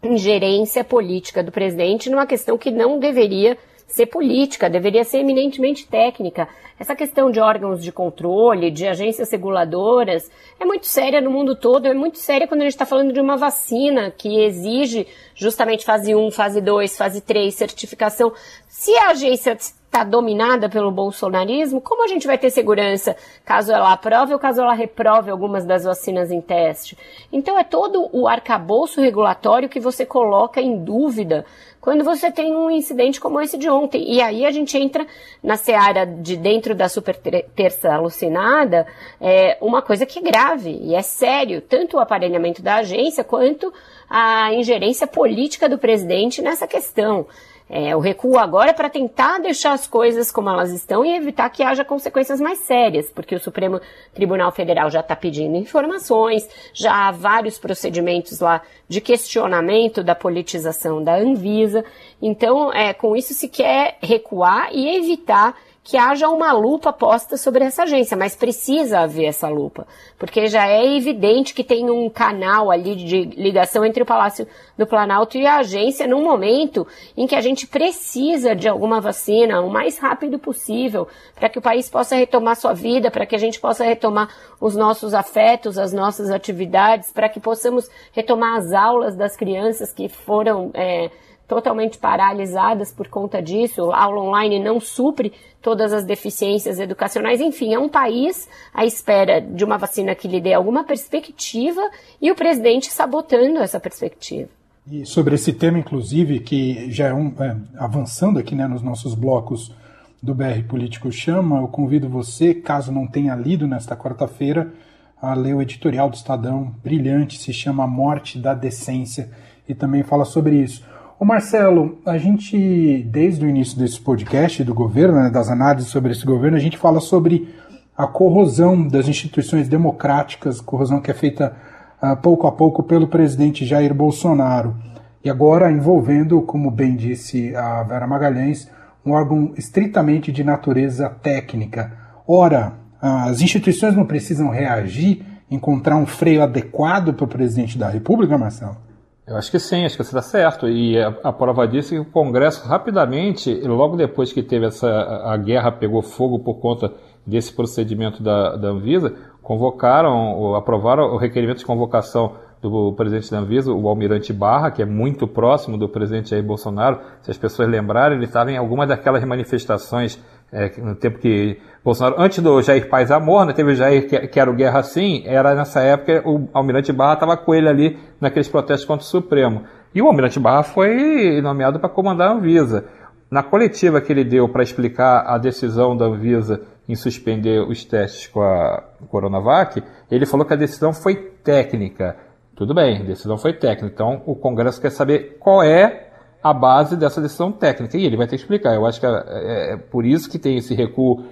ingerência 0.03 0.83
política 0.83 1.41
do 1.41 1.49
presidente 1.49 2.09
numa 2.09 2.27
questão 2.27 2.57
que 2.57 2.71
não 2.71 2.99
deveria 2.99 3.57
ser 3.89 4.05
política, 4.05 4.69
deveria 4.69 5.03
ser 5.03 5.19
eminentemente 5.19 5.87
técnica. 5.87 6.47
Essa 6.79 6.95
questão 6.95 7.29
de 7.29 7.39
órgãos 7.39 7.83
de 7.83 7.91
controle, 7.91 8.71
de 8.71 8.87
agências 8.87 9.29
reguladoras, 9.31 10.29
é 10.59 10.63
muito 10.63 10.87
séria 10.87 11.19
no 11.19 11.29
mundo 11.29 11.55
todo, 11.55 11.87
é 11.87 11.93
muito 11.93 12.17
séria 12.17 12.47
quando 12.47 12.61
a 12.61 12.63
gente 12.63 12.73
está 12.73 12.85
falando 12.85 13.11
de 13.11 13.19
uma 13.19 13.35
vacina 13.35 14.11
que 14.11 14.41
exige 14.43 15.07
justamente 15.35 15.83
fase 15.83 16.15
1, 16.15 16.31
fase 16.31 16.61
2, 16.61 16.97
fase 16.97 17.21
3, 17.21 17.53
certificação. 17.53 18.31
Se 18.67 18.95
a 18.95 19.09
agência 19.09 19.57
está 19.89 20.03
dominada 20.03 20.69
pelo 20.69 20.91
bolsonarismo, 20.91 21.81
como 21.81 22.03
a 22.03 22.07
gente 22.07 22.27
vai 22.27 22.37
ter 22.37 22.51
segurança 22.51 23.15
caso 23.43 23.71
ela 23.71 23.91
aprove 23.91 24.33
ou 24.33 24.39
caso 24.39 24.61
ela 24.61 24.73
reprove 24.73 25.31
algumas 25.31 25.65
das 25.65 25.83
vacinas 25.83 26.31
em 26.31 26.39
teste? 26.39 26.95
Então 27.33 27.57
é 27.57 27.63
todo 27.63 28.07
o 28.13 28.27
arcabouço 28.27 29.01
regulatório 29.01 29.67
que 29.67 29.79
você 29.79 30.05
coloca 30.05 30.61
em 30.61 30.77
dúvida 30.77 31.43
quando 31.81 32.03
você 32.03 32.31
tem 32.31 32.55
um 32.55 32.69
incidente 32.69 33.19
como 33.19 33.39
esse 33.39 33.57
de 33.57 33.69
ontem. 33.69 34.03
E 34.11 34.21
aí 34.21 34.45
a 34.45 34.51
gente 34.51 34.77
entra 34.77 35.05
na 35.41 35.55
seara 35.55 36.05
de 36.05 36.35
dentro 36.35 36.75
da 36.75 36.89
super 36.89 37.15
terça 37.15 37.93
alucinada, 37.93 38.85
é, 39.19 39.57
uma 39.61 39.81
coisa 39.81 40.05
que 40.05 40.19
é 40.19 40.21
grave 40.21 40.77
e 40.81 40.95
é 40.95 41.01
sério, 41.01 41.61
tanto 41.61 41.97
o 41.97 41.99
aparelhamento 41.99 42.61
da 42.61 42.75
agência 42.75 43.23
quanto 43.23 43.73
a 44.09 44.53
ingerência 44.53 45.07
política 45.07 45.69
do 45.69 45.77
presidente 45.77 46.41
nessa 46.41 46.67
questão. 46.67 47.27
É, 47.69 47.95
o 47.95 47.99
recuo 47.99 48.39
agora 48.39 48.71
é 48.71 48.73
para 48.73 48.89
tentar 48.89 49.37
deixar 49.37 49.73
as 49.73 49.85
coisas 49.85 50.31
como 50.31 50.49
elas 50.49 50.71
estão 50.71 51.05
e 51.05 51.15
evitar 51.15 51.47
que 51.51 51.61
haja 51.61 51.85
consequências 51.85 52.41
mais 52.41 52.57
sérias, 52.59 53.11
porque 53.11 53.35
o 53.35 53.39
Supremo 53.39 53.79
Tribunal 54.11 54.51
Federal 54.51 54.89
já 54.89 55.01
está 55.01 55.15
pedindo 55.15 55.55
informações, 55.55 56.49
já 56.73 57.07
há 57.07 57.11
vários 57.11 57.59
procedimentos 57.59 58.39
lá 58.39 58.63
de 58.87 58.99
questionamento 58.99 60.03
da 60.03 60.15
politização 60.15 61.03
da 61.03 61.15
Anvisa. 61.15 61.85
Então, 62.19 62.73
é, 62.73 62.91
com 62.91 63.15
isso 63.15 63.35
se 63.35 63.47
quer 63.47 63.97
recuar 64.01 64.69
e 64.73 64.97
evitar 64.97 65.55
que 65.89 65.97
haja 65.97 66.29
uma 66.29 66.51
lupa 66.51 66.93
posta 66.93 67.35
sobre 67.35 67.63
essa 67.63 67.81
agência, 67.81 68.15
mas 68.15 68.35
precisa 68.35 68.99
haver 68.99 69.25
essa 69.25 69.49
lupa, 69.49 69.87
porque 70.19 70.45
já 70.45 70.67
é 70.67 70.95
evidente 70.95 71.51
que 71.51 71.63
tem 71.63 71.89
um 71.89 72.07
canal 72.07 72.69
ali 72.69 72.95
de 72.95 73.23
ligação 73.23 73.83
entre 73.83 74.03
o 74.03 74.05
Palácio 74.05 74.47
do 74.77 74.85
Planalto 74.85 75.35
e 75.35 75.47
a 75.47 75.57
agência 75.57 76.05
num 76.05 76.23
momento 76.23 76.85
em 77.17 77.25
que 77.25 77.33
a 77.33 77.41
gente 77.41 77.65
precisa 77.65 78.55
de 78.55 78.69
alguma 78.69 79.01
vacina 79.01 79.61
o 79.61 79.69
mais 79.71 79.97
rápido 79.97 80.37
possível 80.37 81.07
para 81.33 81.49
que 81.49 81.57
o 81.57 81.61
país 81.61 81.89
possa 81.89 82.15
retomar 82.15 82.55
sua 82.55 82.73
vida, 82.73 83.09
para 83.09 83.25
que 83.25 83.35
a 83.35 83.39
gente 83.39 83.59
possa 83.59 83.83
retomar 83.83 84.29
os 84.61 84.75
nossos 84.75 85.15
afetos, 85.15 85.79
as 85.79 85.91
nossas 85.91 86.29
atividades, 86.29 87.11
para 87.11 87.27
que 87.27 87.39
possamos 87.39 87.89
retomar 88.11 88.57
as 88.57 88.73
aulas 88.73 89.15
das 89.15 89.35
crianças 89.35 89.91
que 89.91 90.07
foram 90.07 90.69
é, 90.75 91.09
totalmente 91.49 91.97
paralisadas 91.97 92.91
por 92.93 93.07
conta 93.07 93.41
disso. 93.41 93.91
A 93.91 94.03
aula 94.03 94.21
online 94.21 94.59
não 94.59 94.79
supre 94.79 95.33
todas 95.59 95.91
as 95.91 96.05
deficiências 96.05 96.79
educacionais. 96.79 97.41
Enfim, 97.41 97.73
é 97.73 97.79
um 97.79 97.89
país 97.89 98.47
à 98.71 98.85
espera 98.85 99.41
de 99.41 99.65
uma 99.65 99.77
vacina 99.77 100.13
que 100.13 100.27
lhe 100.27 100.39
dê 100.39 100.53
alguma 100.53 100.83
perspectiva 100.83 101.81
e 102.21 102.31
o 102.31 102.35
presidente 102.35 102.91
sabotando 102.91 103.57
essa 103.57 103.79
perspectiva. 103.79 104.47
E 104.89 105.05
sobre 105.05 105.35
esse 105.35 105.51
tema, 105.51 105.79
inclusive, 105.79 106.39
que 106.39 106.89
já 106.91 107.07
é, 107.07 107.13
um, 107.13 107.33
é 107.39 107.57
avançando 107.77 108.37
aqui 108.37 108.53
né, 108.53 108.67
nos 108.67 108.83
nossos 108.83 109.15
blocos 109.15 109.73
do 110.21 110.35
BR 110.35 110.63
Político 110.67 111.11
Chama, 111.11 111.61
eu 111.61 111.67
convido 111.67 112.07
você, 112.07 112.53
caso 112.53 112.91
não 112.91 113.07
tenha 113.07 113.35
lido 113.35 113.67
nesta 113.67 113.95
quarta-feira, 113.95 114.71
a 115.19 115.33
ler 115.33 115.55
o 115.55 115.61
editorial 115.61 116.09
do 116.09 116.15
Estadão, 116.15 116.73
brilhante, 116.83 117.39
se 117.39 117.51
chama 117.51 117.87
Morte 117.87 118.37
da 118.37 118.53
Decência, 118.53 119.31
e 119.67 119.73
também 119.73 120.03
fala 120.03 120.25
sobre 120.25 120.55
isso. 120.55 120.83
Ô 121.21 121.25
Marcelo, 121.25 121.99
a 122.05 122.17
gente, 122.17 123.03
desde 123.11 123.45
o 123.45 123.49
início 123.49 123.77
desse 123.77 123.99
podcast 123.99 124.63
do 124.63 124.73
governo, 124.73 125.21
né, 125.21 125.29
das 125.29 125.49
análises 125.49 125.89
sobre 125.89 126.13
esse 126.13 126.25
governo, 126.25 126.55
a 126.55 126.61
gente 126.61 126.77
fala 126.77 127.01
sobre 127.01 127.53
a 127.97 128.07
corrosão 128.07 128.87
das 128.87 129.05
instituições 129.05 129.67
democráticas, 129.67 130.61
corrosão 130.61 131.01
que 131.01 131.11
é 131.11 131.13
feita 131.13 131.57
uh, 132.01 132.15
pouco 132.15 132.47
a 132.47 132.53
pouco 132.53 132.83
pelo 132.83 133.09
presidente 133.09 133.65
Jair 133.65 133.93
Bolsonaro. 133.93 134.77
E 135.21 135.29
agora 135.29 135.69
envolvendo, 135.69 136.41
como 136.41 136.71
bem 136.71 136.95
disse 136.95 137.53
a 137.53 137.83
Vera 137.83 138.07
Magalhães, 138.07 138.71
um 139.05 139.11
órgão 139.11 139.51
estritamente 139.57 140.31
de 140.31 140.41
natureza 140.41 141.09
técnica. 141.09 141.91
Ora, 142.25 142.75
as 143.01 143.41
instituições 143.41 143.93
não 143.93 144.05
precisam 144.05 144.47
reagir, 144.47 145.21
encontrar 145.51 145.97
um 145.97 146.05
freio 146.05 146.41
adequado 146.41 147.13
para 147.13 147.25
o 147.25 147.27
presidente 147.27 147.77
da 147.77 147.89
República, 147.89 148.37
Marcelo? 148.37 148.88
Eu 149.29 149.37
acho 149.37 149.51
que 149.51 149.59
sim, 149.59 149.85
acho 149.85 149.95
que 149.95 150.03
você 150.03 150.09
está 150.09 150.23
certo. 150.23 150.67
E 150.67 150.99
a, 150.99 151.13
a, 151.23 151.31
prova 151.31 151.67
disso 151.67 151.93
é 151.93 151.97
que 151.97 152.01
o 152.01 152.05
Congresso, 152.11 152.67
rapidamente, 152.67 153.53
logo 153.61 153.95
depois 153.95 154.33
que 154.33 154.41
teve 154.41 154.65
essa. 154.65 154.89
a 154.89 155.37
guerra 155.37 155.71
pegou 155.71 156.01
fogo 156.01 156.39
por 156.39 156.55
conta 156.55 156.91
desse 157.27 157.53
procedimento 157.53 158.23
da, 158.23 158.55
da 158.55 158.69
Anvisa, 158.69 159.13
convocaram, 159.43 160.55
aprovaram 160.55 161.13
o 161.13 161.17
requerimento 161.17 161.59
de 161.59 161.65
convocação 161.65 162.37
do 162.59 162.91
presidente 162.93 163.29
da 163.29 163.37
Anvisa, 163.37 163.71
o 163.71 163.87
Almirante 163.87 164.33
Barra, 164.33 164.71
que 164.71 164.81
é 164.81 164.85
muito 164.85 165.27
próximo 165.27 165.77
do 165.77 165.87
presidente 165.87 166.31
Jair 166.31 166.43
Bolsonaro. 166.43 166.99
Se 167.21 167.29
as 167.29 167.37
pessoas 167.37 167.69
lembrarem, 167.69 168.17
ele 168.17 168.25
estava 168.25 168.51
em 168.51 168.57
alguma 168.57 168.87
daquelas 168.87 169.23
manifestações 169.23 170.19
é, 170.51 170.71
no 170.77 170.95
tempo 170.95 171.19
que 171.19 171.59
Bolsonaro, 171.83 172.15
antes 172.19 172.39
do 172.39 172.61
Jair 172.61 172.89
Paz 172.89 173.11
Amor, 173.11 173.45
né, 173.45 173.53
teve 173.53 173.71
o 173.71 173.75
Jair 173.75 174.07
que, 174.07 174.27
que 174.27 174.39
era 174.39 174.49
o 174.49 174.53
Guerra 174.53 174.83
Sim, 174.83 175.23
era 175.25 175.53
nessa 175.53 175.81
época 175.81 176.23
o 176.27 176.49
Almirante 176.53 176.91
Barra 176.91 177.13
estava 177.13 177.37
com 177.37 177.53
ele 177.53 177.69
ali 177.69 177.97
naqueles 178.19 178.47
protestos 178.47 178.85
contra 178.85 179.03
o 179.03 179.07
Supremo. 179.07 179.63
E 179.93 180.01
o 180.01 180.07
Almirante 180.07 180.39
Barra 180.39 180.63
foi 180.63 181.39
nomeado 181.41 181.79
para 181.79 181.89
comandar 181.89 182.29
a 182.29 182.33
Anvisa. 182.33 182.85
Na 183.29 183.43
coletiva 183.43 184.01
que 184.01 184.11
ele 184.11 184.23
deu 184.23 184.49
para 184.49 184.63
explicar 184.63 185.23
a 185.27 185.37
decisão 185.37 185.95
da 185.95 186.05
Anvisa 186.05 186.61
em 186.87 186.95
suspender 186.95 187.61
os 187.61 187.85
testes 187.85 188.27
com 188.27 188.41
a 188.41 188.83
Coronavac, 189.09 189.83
ele 190.09 190.25
falou 190.25 190.45
que 190.45 190.53
a 190.53 190.57
decisão 190.57 190.91
foi 190.91 191.15
técnica 191.15 192.17
Tudo 192.55 192.73
bem, 192.73 192.97
a 192.97 193.03
decisão 193.03 193.37
foi 193.37 193.53
técnica. 193.53 193.93
Então, 193.93 194.23
o 194.25 194.35
Congresso 194.35 194.81
quer 194.81 194.89
saber 194.89 195.37
qual 195.39 195.61
é 195.61 196.08
a 196.41 196.53
base 196.53 196.95
dessa 196.95 197.21
decisão 197.21 197.51
técnica. 197.51 197.97
E 197.97 198.05
ele 198.05 198.17
vai 198.17 198.27
ter 198.27 198.35
que 198.35 198.41
explicar. 198.43 198.73
Eu 198.73 198.85
acho 198.85 198.99
que 198.99 199.05
é, 199.05 199.09
é, 199.09 199.73
é 199.73 199.77
por 199.77 200.05
isso 200.05 200.29
que 200.29 200.39
tem 200.39 200.57
esse 200.57 200.73
recuo 200.73 201.23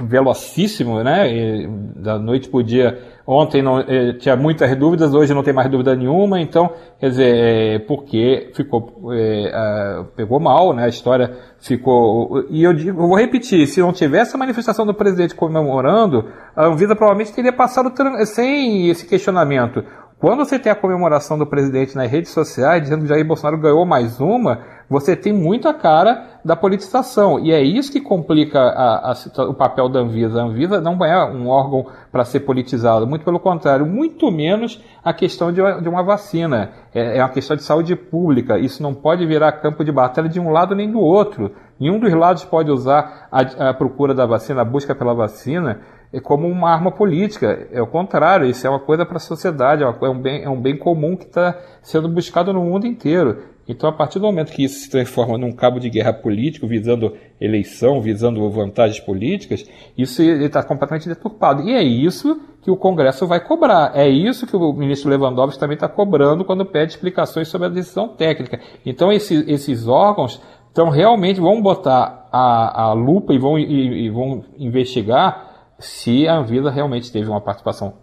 velocíssimo, 0.00 1.02
né? 1.02 1.32
E, 1.32 1.66
da 1.96 2.18
noite 2.18 2.48
para 2.48 2.58
o 2.58 2.62
dia. 2.62 2.98
Ontem 3.26 3.62
não, 3.62 3.80
eh, 3.80 4.12
tinha 4.18 4.36
muitas 4.36 4.74
dúvidas, 4.76 5.14
hoje 5.14 5.32
não 5.32 5.42
tem 5.42 5.54
mais 5.54 5.70
dúvida 5.70 5.96
nenhuma. 5.96 6.40
Então, 6.40 6.70
quer 7.00 7.08
dizer, 7.08 7.34
é, 7.34 7.78
porque 7.78 8.50
ficou 8.54 9.12
é, 9.12 9.50
a, 9.54 10.04
pegou 10.14 10.38
mal, 10.38 10.74
né? 10.74 10.84
A 10.84 10.88
história 10.88 11.36
ficou. 11.58 12.44
E 12.50 12.62
eu, 12.62 12.72
digo, 12.74 13.02
eu 13.02 13.08
vou 13.08 13.16
repetir: 13.16 13.66
se 13.66 13.80
não 13.80 13.92
tivesse 13.92 14.36
a 14.36 14.38
manifestação 14.38 14.84
do 14.84 14.94
presidente 14.94 15.34
comemorando, 15.34 16.28
a 16.54 16.66
Anvisa 16.66 16.94
provavelmente 16.94 17.32
teria 17.32 17.52
passado 17.52 17.92
sem 18.26 18.88
esse 18.90 19.06
questionamento. 19.06 19.82
Quando 20.18 20.44
você 20.44 20.58
tem 20.58 20.70
a 20.70 20.76
comemoração 20.76 21.38
do 21.38 21.46
presidente 21.46 21.96
nas 21.96 22.10
redes 22.10 22.30
sociais 22.30 22.82
dizendo 22.82 23.02
que 23.02 23.08
Jair 23.08 23.26
Bolsonaro 23.26 23.58
ganhou 23.58 23.84
mais 23.84 24.20
uma, 24.20 24.62
você 24.88 25.16
tem 25.16 25.32
muito 25.32 25.68
a 25.68 25.74
cara 25.74 26.40
da 26.44 26.54
politização. 26.54 27.38
E 27.40 27.52
é 27.52 27.62
isso 27.62 27.90
que 27.90 28.00
complica 28.00 28.60
a, 28.60 29.12
a, 29.12 29.42
o 29.44 29.54
papel 29.54 29.88
da 29.88 30.00
Anvisa. 30.00 30.40
A 30.40 30.44
Anvisa 30.44 30.80
não 30.80 31.04
é 31.04 31.24
um 31.24 31.48
órgão 31.48 31.86
para 32.12 32.24
ser 32.24 32.40
politizado, 32.40 33.06
muito 33.06 33.24
pelo 33.24 33.40
contrário, 33.40 33.86
muito 33.86 34.30
menos 34.30 34.82
a 35.02 35.12
questão 35.12 35.52
de, 35.52 35.60
de 35.80 35.88
uma 35.88 36.02
vacina. 36.02 36.70
É, 36.94 37.18
é, 37.18 37.22
uma 37.22 37.30
questão 37.30 37.56
de 37.56 37.62
saúde 37.62 37.96
pública. 37.96 38.58
Isso 38.58 38.82
não 38.82 38.94
pode 38.94 39.26
virar 39.26 39.52
campo 39.52 39.84
de 39.84 39.90
batalha 39.90 40.28
de 40.28 40.38
um 40.38 40.50
lado 40.50 40.74
nem 40.74 40.90
do 40.90 41.00
outro. 41.00 41.52
Nenhum 41.78 41.98
dos 41.98 42.12
lados 42.12 42.44
pode 42.44 42.70
usar 42.70 43.28
a, 43.32 43.70
a 43.70 43.74
procura 43.74 44.14
da 44.14 44.26
vacina, 44.26 44.60
a 44.60 44.64
busca 44.64 44.94
pela 44.94 45.12
vacina, 45.12 45.80
é 46.12 46.20
como 46.20 46.46
uma 46.46 46.70
arma 46.70 46.92
política. 46.92 47.66
É 47.72 47.82
o 47.82 47.86
contrário, 47.86 48.46
isso 48.46 48.64
é 48.66 48.70
uma 48.70 48.78
coisa 48.78 49.04
para 49.04 49.16
a 49.16 49.20
sociedade, 49.20 49.82
é, 49.82 49.86
é 49.86 50.08
um 50.08 50.20
bem, 50.20 50.44
é 50.44 50.48
um 50.48 50.60
bem 50.60 50.76
comum 50.78 51.16
que 51.16 51.24
está 51.24 51.58
sendo 51.82 52.08
buscado 52.08 52.52
no 52.52 52.62
mundo 52.62 52.86
inteiro. 52.86 53.53
Então, 53.66 53.88
a 53.88 53.92
partir 53.92 54.18
do 54.18 54.26
momento 54.26 54.52
que 54.52 54.62
isso 54.62 54.80
se 54.80 54.90
transforma 54.90 55.38
num 55.38 55.52
cabo 55.52 55.80
de 55.80 55.88
guerra 55.88 56.12
político, 56.12 56.66
visando 56.66 57.14
eleição, 57.40 58.00
visando 58.00 58.48
vantagens 58.50 59.00
políticas, 59.00 59.64
isso 59.96 60.22
está 60.22 60.62
completamente 60.62 61.08
deturpado. 61.08 61.62
E 61.62 61.72
é 61.72 61.82
isso 61.82 62.40
que 62.60 62.70
o 62.70 62.76
Congresso 62.76 63.26
vai 63.26 63.40
cobrar. 63.40 63.92
É 63.94 64.08
isso 64.08 64.46
que 64.46 64.56
o 64.56 64.72
ministro 64.72 65.10
Lewandowski 65.10 65.58
também 65.58 65.74
está 65.74 65.88
cobrando 65.88 66.44
quando 66.44 66.66
pede 66.66 66.92
explicações 66.92 67.48
sobre 67.48 67.68
a 67.68 67.70
decisão 67.70 68.08
técnica. 68.08 68.60
Então, 68.84 69.12
esse, 69.12 69.44
esses 69.50 69.88
órgãos 69.88 70.40
então 70.74 70.90
realmente 70.90 71.40
vão 71.40 71.62
botar 71.62 72.28
a, 72.32 72.86
a 72.86 72.92
lupa 72.92 73.32
e 73.32 73.38
vão, 73.38 73.56
e, 73.56 74.06
e 74.06 74.10
vão 74.10 74.44
investigar 74.58 75.53
se 75.84 76.26
a 76.26 76.36
Anvisa 76.36 76.70
realmente 76.70 77.12
teve 77.12 77.28
uma 77.28 77.40
participação 77.40 77.94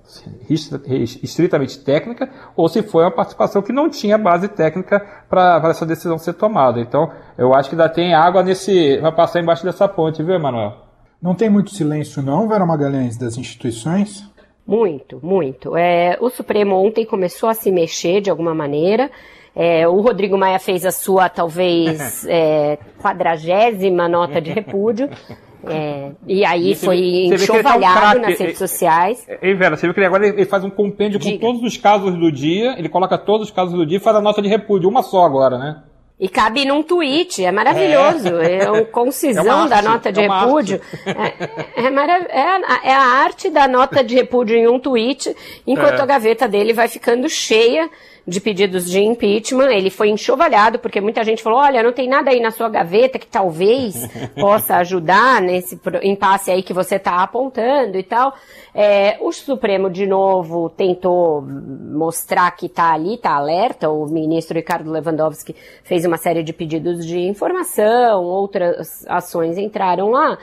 estritamente 1.24 1.80
técnica 1.84 2.30
ou 2.56 2.70
se 2.70 2.84
foi 2.84 3.04
uma 3.04 3.12
participação 3.12 3.62
que 3.62 3.74
não 3.74 3.90
tinha 3.90 4.18
base 4.18 4.48
técnica 4.48 5.00
para 5.30 5.62
essa 5.70 5.86
decisão 5.86 6.18
ser 6.18 6.34
tomada. 6.34 6.80
Então, 6.80 7.12
eu 7.38 7.54
acho 7.54 7.70
que 7.70 7.76
ainda 7.76 7.90
tem 7.90 8.14
água 8.14 8.44
nesse. 8.44 8.98
vai 9.00 9.12
passar 9.12 9.42
embaixo 9.42 9.64
dessa 9.64 9.88
ponte, 9.88 10.22
viu, 10.22 10.36
Emanuel? 10.36 10.74
Não 11.22 11.36
tem 11.36 11.50
muito 11.50 11.72
silêncio, 11.72 12.22
não, 12.22 12.48
Vera 12.48 12.66
Magalhães, 12.66 13.18
das 13.18 13.38
instituições? 13.38 14.30
Muito, 14.66 15.20
muito. 15.22 15.76
É, 15.76 16.18
o 16.22 16.30
Supremo 16.30 16.76
ontem 16.76 17.06
começou 17.06 17.50
a 17.50 17.54
se 17.54 17.72
mexer 17.72 18.22
de 18.22 18.30
alguma 18.30 18.54
maneira. 18.54 19.10
É, 19.56 19.88
o 19.88 20.00
Rodrigo 20.02 20.38
Maia 20.38 20.60
fez 20.60 20.86
a 20.86 20.92
sua, 20.92 21.30
talvez, 21.30 22.26
é, 22.30 22.78
quadragésima 23.00 24.08
nota 24.08 24.40
de 24.40 24.52
repúdio. 24.52 25.10
É, 25.68 26.12
e 26.27 26.44
aí 26.44 26.72
e 26.72 26.75
foi 26.75 26.98
enxovalhado 27.25 28.20
um 28.20 28.22
nas 28.22 28.39
redes 28.39 28.58
sociais. 28.58 29.25
Ei, 29.41 29.53
Vera, 29.53 29.75
você 29.75 29.86
viu 29.86 29.94
que 29.94 30.00
ele 30.00 30.08
agora 30.08 30.27
ele 30.27 30.46
faz 30.46 30.63
um 30.63 30.70
compêndio 30.70 31.20
Diga. 31.20 31.34
com 31.34 31.39
todos 31.39 31.63
os 31.63 31.77
casos 31.77 32.15
do 32.18 32.32
dia, 32.32 32.75
ele 32.77 32.89
coloca 32.89 33.18
todos 33.18 33.48
os 33.48 33.53
casos 33.53 33.74
do 33.74 33.86
dia 33.86 33.98
e 33.98 34.01
faz 34.01 34.15
a 34.15 34.22
nota 34.22 34.41
de 34.41 34.48
repúdio, 34.48 34.89
uma 34.89 35.03
só 35.03 35.24
agora, 35.24 35.58
né? 35.58 35.84
E 36.20 36.30
cabe 36.30 36.65
num 36.65 36.84
tweet, 36.84 37.44
é 37.44 37.51
maravilhoso. 37.51 38.39
É, 38.39 38.60
é 38.60 38.70
uma 38.72 38.86
concisão 38.86 39.65
é 39.65 39.70
da 39.70 39.82
nota 39.82 40.12
de 40.12 40.22
é 40.22 40.27
repúdio. 40.27 40.80
É, 41.03 41.82
é, 41.82 41.88
é, 41.88 42.44
a, 42.44 42.82
é, 42.84 42.94
arte 42.94 43.50
da 43.50 43.68
nota 43.68 44.03
de 44.03 44.13
repúdio 44.13 44.56
em 44.56 44.68
um 44.68 44.80
tweet, 44.80 45.36
enquanto 45.65 45.98
é. 45.98 46.01
a 46.01 46.06
gaveta 46.06 46.48
dele 46.48 46.74
vai 46.74 46.88
ficando 46.88 47.27
cheia 47.27 47.89
de 48.28 48.40
pedidos 48.40 48.90
de 48.90 49.00
impeachment. 49.00 49.72
Ele 49.72 49.89
foi 49.89 50.10
enxovalhado, 50.10 50.80
porque 50.80 51.02
muita 51.02 51.24
gente 51.24 51.41
falou: 51.41 51.60
olha, 51.60 51.84
não 51.84 51.91
tem 51.91 52.08
nada 52.08 52.32
aí 52.32 52.39
na 52.39 52.52
sua 52.52 52.69
gaveta 52.69 53.19
que 53.19 53.28
talvez 53.28 53.95
possa 54.39 54.78
ajudar 54.78 55.41
nesse 55.41 55.80
impasse 56.04 56.52
aí 56.52 56.63
que 56.63 56.74
você 56.74 56.95
está 56.95 57.22
apontando 57.24 57.98
e 57.98 58.04
tal. 58.04 58.34
É, 58.74 59.17
o 59.19 59.32
Supremo, 59.32 59.89
de 59.89 60.06
novo, 60.06 60.69
tentou 60.69 61.41
mostrar 61.41 62.50
que 62.52 62.67
está 62.67 62.93
ali, 62.93 63.15
está 63.15 63.36
alerta. 63.36 63.89
O 63.89 64.06
ministro 64.06 64.56
Ricardo 64.56 64.91
Lewandowski 64.91 65.56
fez 65.84 66.06
uma 66.06 66.17
série 66.17 66.43
de 66.43 66.54
pedidos 66.54 67.06
de 67.06 67.19
informação, 67.19 68.24
outras 68.24 69.06
ações 69.08 69.58
entraram 69.58 70.10
lá. 70.10 70.38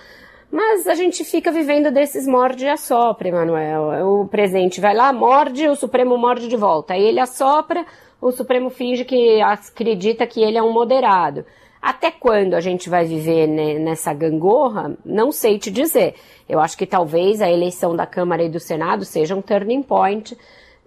Mas 0.51 0.87
a 0.87 0.95
gente 0.95 1.25
fica 1.25 1.53
vivendo 1.53 1.91
desses 1.91 2.27
morde 2.27 2.65
e 2.65 2.69
assopra, 2.69 3.29
Emanuel. 3.29 4.07
O 4.07 4.29
presidente 4.29 4.81
vai 4.81 4.95
lá, 4.95 5.13
morde, 5.13 5.69
o 5.69 5.77
Supremo 5.77 6.17
morde 6.17 6.49
de 6.49 6.57
volta. 6.57 6.95
Aí 6.95 7.03
ele 7.03 7.21
assopra, 7.21 7.85
o 8.21 8.33
Supremo 8.33 8.71
finge 8.71 9.05
que 9.05 9.41
acredita 9.43 10.27
que 10.27 10.43
ele 10.43 10.57
é 10.57 10.63
um 10.63 10.73
moderado. 10.73 11.45
Até 11.81 12.11
quando 12.11 12.55
a 12.55 12.61
gente 12.61 12.89
vai 12.89 13.05
viver 13.05 13.47
nessa 13.47 14.13
gangorra, 14.13 14.97
não 15.05 15.31
sei 15.31 15.59
te 15.59 15.71
dizer. 15.71 16.15
Eu 16.49 16.59
acho 16.59 16.77
que 16.77 16.87
talvez 16.87 17.41
a 17.41 17.51
eleição 17.51 17.95
da 17.95 18.07
Câmara 18.07 18.43
e 18.43 18.49
do 18.49 18.59
Senado 18.59 19.05
seja 19.05 19.37
um 19.37 19.43
turning 19.43 19.83
point 19.83 20.37